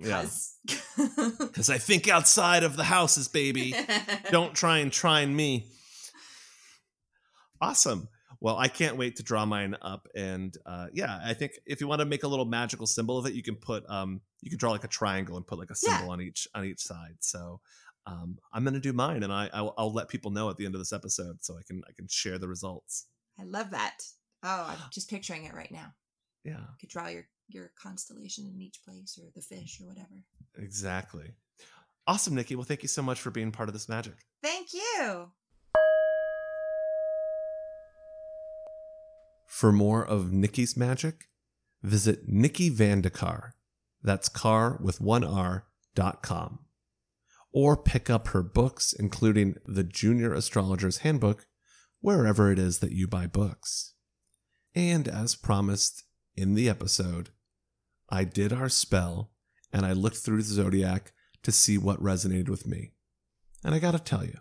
yeah. 0.07 0.21
'cause- 0.21 0.57
because 1.39 1.69
i 1.69 1.77
think 1.77 2.07
outside 2.07 2.63
of 2.63 2.75
the 2.77 2.83
houses 2.83 3.27
baby. 3.27 3.73
Don't 4.31 4.53
try 4.55 4.79
and 4.79 4.91
try 4.91 5.21
and 5.21 5.35
me. 5.35 5.67
Awesome. 7.59 8.07
Well 8.39 8.57
i 8.57 8.67
can't 8.67 8.97
wait 8.97 9.17
to 9.17 9.23
draw 9.23 9.45
mine 9.45 9.75
up 9.83 10.07
and 10.15 10.57
uh, 10.65 10.87
yeah 10.93 11.19
i 11.23 11.33
think 11.35 11.51
if 11.67 11.79
you 11.79 11.87
want 11.87 11.99
to 11.99 12.05
make 12.05 12.23
a 12.23 12.27
little 12.27 12.45
magical 12.45 12.87
symbol 12.87 13.19
of 13.19 13.27
it 13.27 13.33
you 13.33 13.43
can 13.43 13.55
put 13.55 13.87
um 13.87 14.19
you 14.41 14.49
can 14.49 14.57
draw 14.57 14.71
like 14.71 14.83
a 14.83 14.87
triangle 14.87 15.37
and 15.37 15.45
put 15.45 15.59
like 15.59 15.69
a 15.69 15.75
Yeah. 15.83 15.97
symbol 15.97 16.11
on 16.11 16.21
each 16.21 16.47
on 16.55 16.65
each 16.65 16.79
side. 16.81 17.17
So 17.19 17.59
um 18.07 18.39
i'm 18.51 18.63
gonna 18.63 18.79
do 18.79 18.93
mine 18.93 19.21
and 19.21 19.31
i 19.31 19.47
I'll, 19.53 19.75
I'll 19.77 19.93
let 19.93 20.07
people 20.09 20.31
know 20.31 20.49
at 20.49 20.57
the 20.57 20.65
end 20.65 20.73
of 20.73 20.81
this 20.81 20.91
episode 20.91 21.43
so 21.43 21.55
i 21.55 21.61
can 21.67 21.83
i 21.87 21.91
can 21.93 22.07
share 22.07 22.39
the 22.39 22.47
results. 22.47 23.05
I 23.39 23.43
love 23.43 23.69
that. 23.71 23.97
Oh, 24.43 24.65
I'm 24.69 24.77
just 24.91 25.07
picturing 25.09 25.45
it 25.45 25.53
right 25.53 25.71
now. 25.71 25.93
yeah. 26.43 26.53
You 26.61 26.75
could 26.79 26.89
draw 26.89 27.09
your 27.09 27.27
your 27.53 27.71
constellation 27.81 28.45
in 28.45 28.61
each 28.61 28.79
place, 28.85 29.17
or 29.21 29.29
the 29.35 29.41
fish, 29.41 29.79
or 29.81 29.87
whatever. 29.87 30.23
exactly 30.57 31.33
awesome 32.07 32.35
nikki 32.35 32.55
well 32.55 32.65
thank 32.65 32.81
you 32.83 32.89
so 32.89 33.01
much 33.01 33.19
for 33.21 33.31
being 33.31 33.51
part 33.51 33.69
of 33.69 33.73
this 33.73 33.87
magic 33.89 34.13
Thank 34.43 34.73
you. 34.73 35.29
For 39.47 39.71
more 39.71 40.03
of 40.03 40.31
Nikki's 40.31 40.75
magic, 40.75 41.25
visit 41.83 42.27
Nikki 42.27 42.69
Van 42.69 43.01
De 43.01 43.09
Car. 43.09 43.55
That's 44.01 44.29
car 44.29 44.79
with 44.81 44.99
one 44.99 45.23
R 45.23 45.65
dot 45.93 46.23
com. 46.23 46.59
Or 47.53 47.75
pick 47.77 48.09
up 48.09 48.29
her 48.29 48.41
books, 48.41 48.93
including 48.93 49.55
the 49.65 49.83
Junior 49.83 50.33
Astrologer's 50.33 50.99
Handbook, 50.99 51.45
wherever 51.99 52.51
it 52.51 52.57
is 52.57 52.79
that 52.79 52.93
you 52.93 53.07
buy 53.07 53.27
books. 53.27 53.93
And 54.73 55.07
as 55.07 55.35
promised 55.35 56.03
in 56.35 56.55
the 56.55 56.69
episode, 56.69 57.29
I 58.11 58.25
did 58.25 58.51
our 58.51 58.69
spell 58.69 59.31
and 59.71 59.85
I 59.85 59.93
looked 59.93 60.17
through 60.17 60.43
the 60.43 60.53
zodiac 60.53 61.13
to 61.43 61.51
see 61.51 61.77
what 61.77 62.03
resonated 62.03 62.49
with 62.49 62.67
me. 62.67 62.91
And 63.63 63.73
I 63.73 63.79
gotta 63.79 63.99
tell 63.99 64.25
you, 64.25 64.39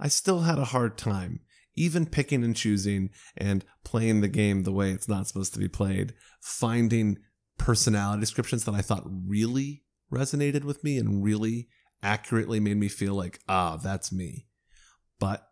I 0.00 0.08
still 0.08 0.40
had 0.40 0.58
a 0.58 0.66
hard 0.66 0.98
time 0.98 1.40
even 1.74 2.06
picking 2.06 2.44
and 2.44 2.56
choosing 2.56 3.10
and 3.36 3.64
playing 3.84 4.20
the 4.20 4.28
game 4.28 4.62
the 4.62 4.72
way 4.72 4.90
it's 4.90 5.08
not 5.08 5.26
supposed 5.26 5.52
to 5.54 5.58
be 5.58 5.68
played, 5.68 6.12
finding 6.40 7.18
personality 7.58 8.20
descriptions 8.20 8.64
that 8.64 8.74
I 8.74 8.82
thought 8.82 9.04
really 9.06 9.84
resonated 10.12 10.64
with 10.64 10.84
me 10.84 10.98
and 10.98 11.24
really 11.24 11.68
accurately 12.02 12.60
made 12.60 12.76
me 12.76 12.88
feel 12.88 13.14
like, 13.14 13.40
ah, 13.48 13.76
that's 13.76 14.12
me. 14.12 14.46
But 15.18 15.46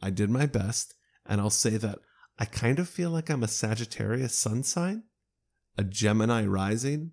I 0.00 0.10
did 0.10 0.30
my 0.30 0.46
best, 0.46 0.94
and 1.26 1.40
I'll 1.40 1.50
say 1.50 1.76
that 1.76 1.98
I 2.38 2.44
kind 2.44 2.78
of 2.78 2.88
feel 2.88 3.10
like 3.10 3.30
I'm 3.30 3.42
a 3.42 3.48
Sagittarius 3.48 4.38
sun 4.38 4.62
sign, 4.62 5.04
a 5.76 5.84
Gemini 5.84 6.44
rising, 6.46 7.12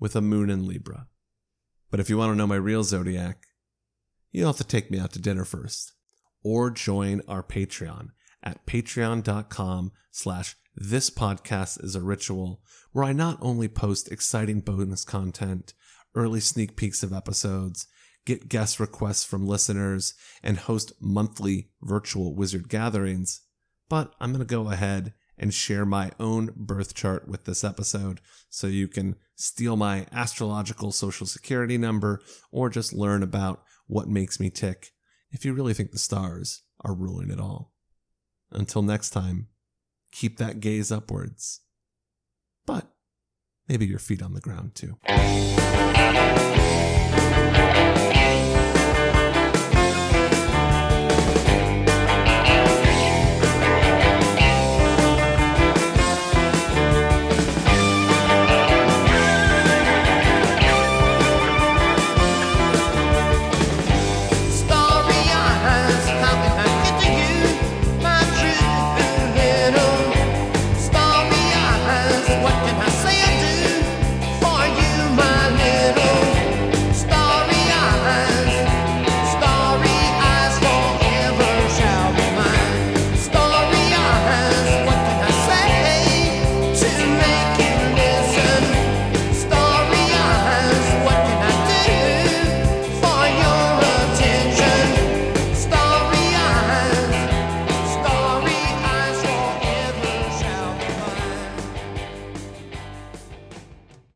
with 0.00 0.16
a 0.16 0.20
moon 0.22 0.50
in 0.50 0.66
Libra. 0.66 1.06
But 1.90 2.00
if 2.00 2.08
you 2.08 2.16
want 2.16 2.32
to 2.32 2.36
know 2.36 2.46
my 2.46 2.56
real 2.56 2.82
zodiac, 2.82 3.46
you'll 4.32 4.48
have 4.48 4.56
to 4.56 4.64
take 4.64 4.90
me 4.90 4.98
out 4.98 5.12
to 5.12 5.20
dinner 5.20 5.44
first 5.44 5.92
or 6.42 6.70
join 6.70 7.20
our 7.28 7.42
Patreon 7.42 8.08
at 8.42 8.66
patreon.com 8.66 9.92
slash 10.10 10.56
this 10.74 11.10
podcast 11.10 11.84
is 11.84 11.94
a 11.94 12.00
ritual 12.00 12.62
where 12.92 13.04
I 13.04 13.12
not 13.12 13.38
only 13.42 13.68
post 13.68 14.10
exciting 14.10 14.60
bonus 14.60 15.04
content, 15.04 15.74
early 16.14 16.40
sneak 16.40 16.76
peeks 16.76 17.02
of 17.02 17.12
episodes, 17.12 17.86
get 18.24 18.48
guest 18.48 18.80
requests 18.80 19.24
from 19.24 19.46
listeners, 19.46 20.14
and 20.42 20.56
host 20.56 20.92
monthly 21.00 21.70
virtual 21.82 22.34
wizard 22.34 22.68
gatherings, 22.68 23.42
but 23.88 24.14
I'm 24.20 24.32
going 24.32 24.46
to 24.46 24.54
go 24.54 24.70
ahead 24.70 25.12
and 25.40 25.52
share 25.54 25.86
my 25.86 26.12
own 26.20 26.52
birth 26.54 26.94
chart 26.94 27.26
with 27.26 27.46
this 27.46 27.64
episode 27.64 28.20
so 28.50 28.66
you 28.66 28.86
can 28.86 29.16
steal 29.34 29.74
my 29.74 30.06
astrological 30.12 30.92
social 30.92 31.26
security 31.26 31.78
number 31.78 32.20
or 32.52 32.68
just 32.68 32.92
learn 32.92 33.22
about 33.22 33.62
what 33.86 34.06
makes 34.06 34.38
me 34.38 34.50
tick 34.50 34.90
if 35.32 35.44
you 35.44 35.54
really 35.54 35.72
think 35.72 35.90
the 35.90 35.98
stars 35.98 36.62
are 36.82 36.94
ruling 36.94 37.30
it 37.30 37.40
all. 37.40 37.72
Until 38.52 38.82
next 38.82 39.10
time, 39.10 39.48
keep 40.12 40.36
that 40.36 40.60
gaze 40.60 40.92
upwards. 40.92 41.60
But 42.66 42.92
maybe 43.66 43.86
your 43.86 43.98
feet 43.98 44.22
on 44.22 44.34
the 44.34 44.40
ground 44.40 44.74
too. 44.74 44.98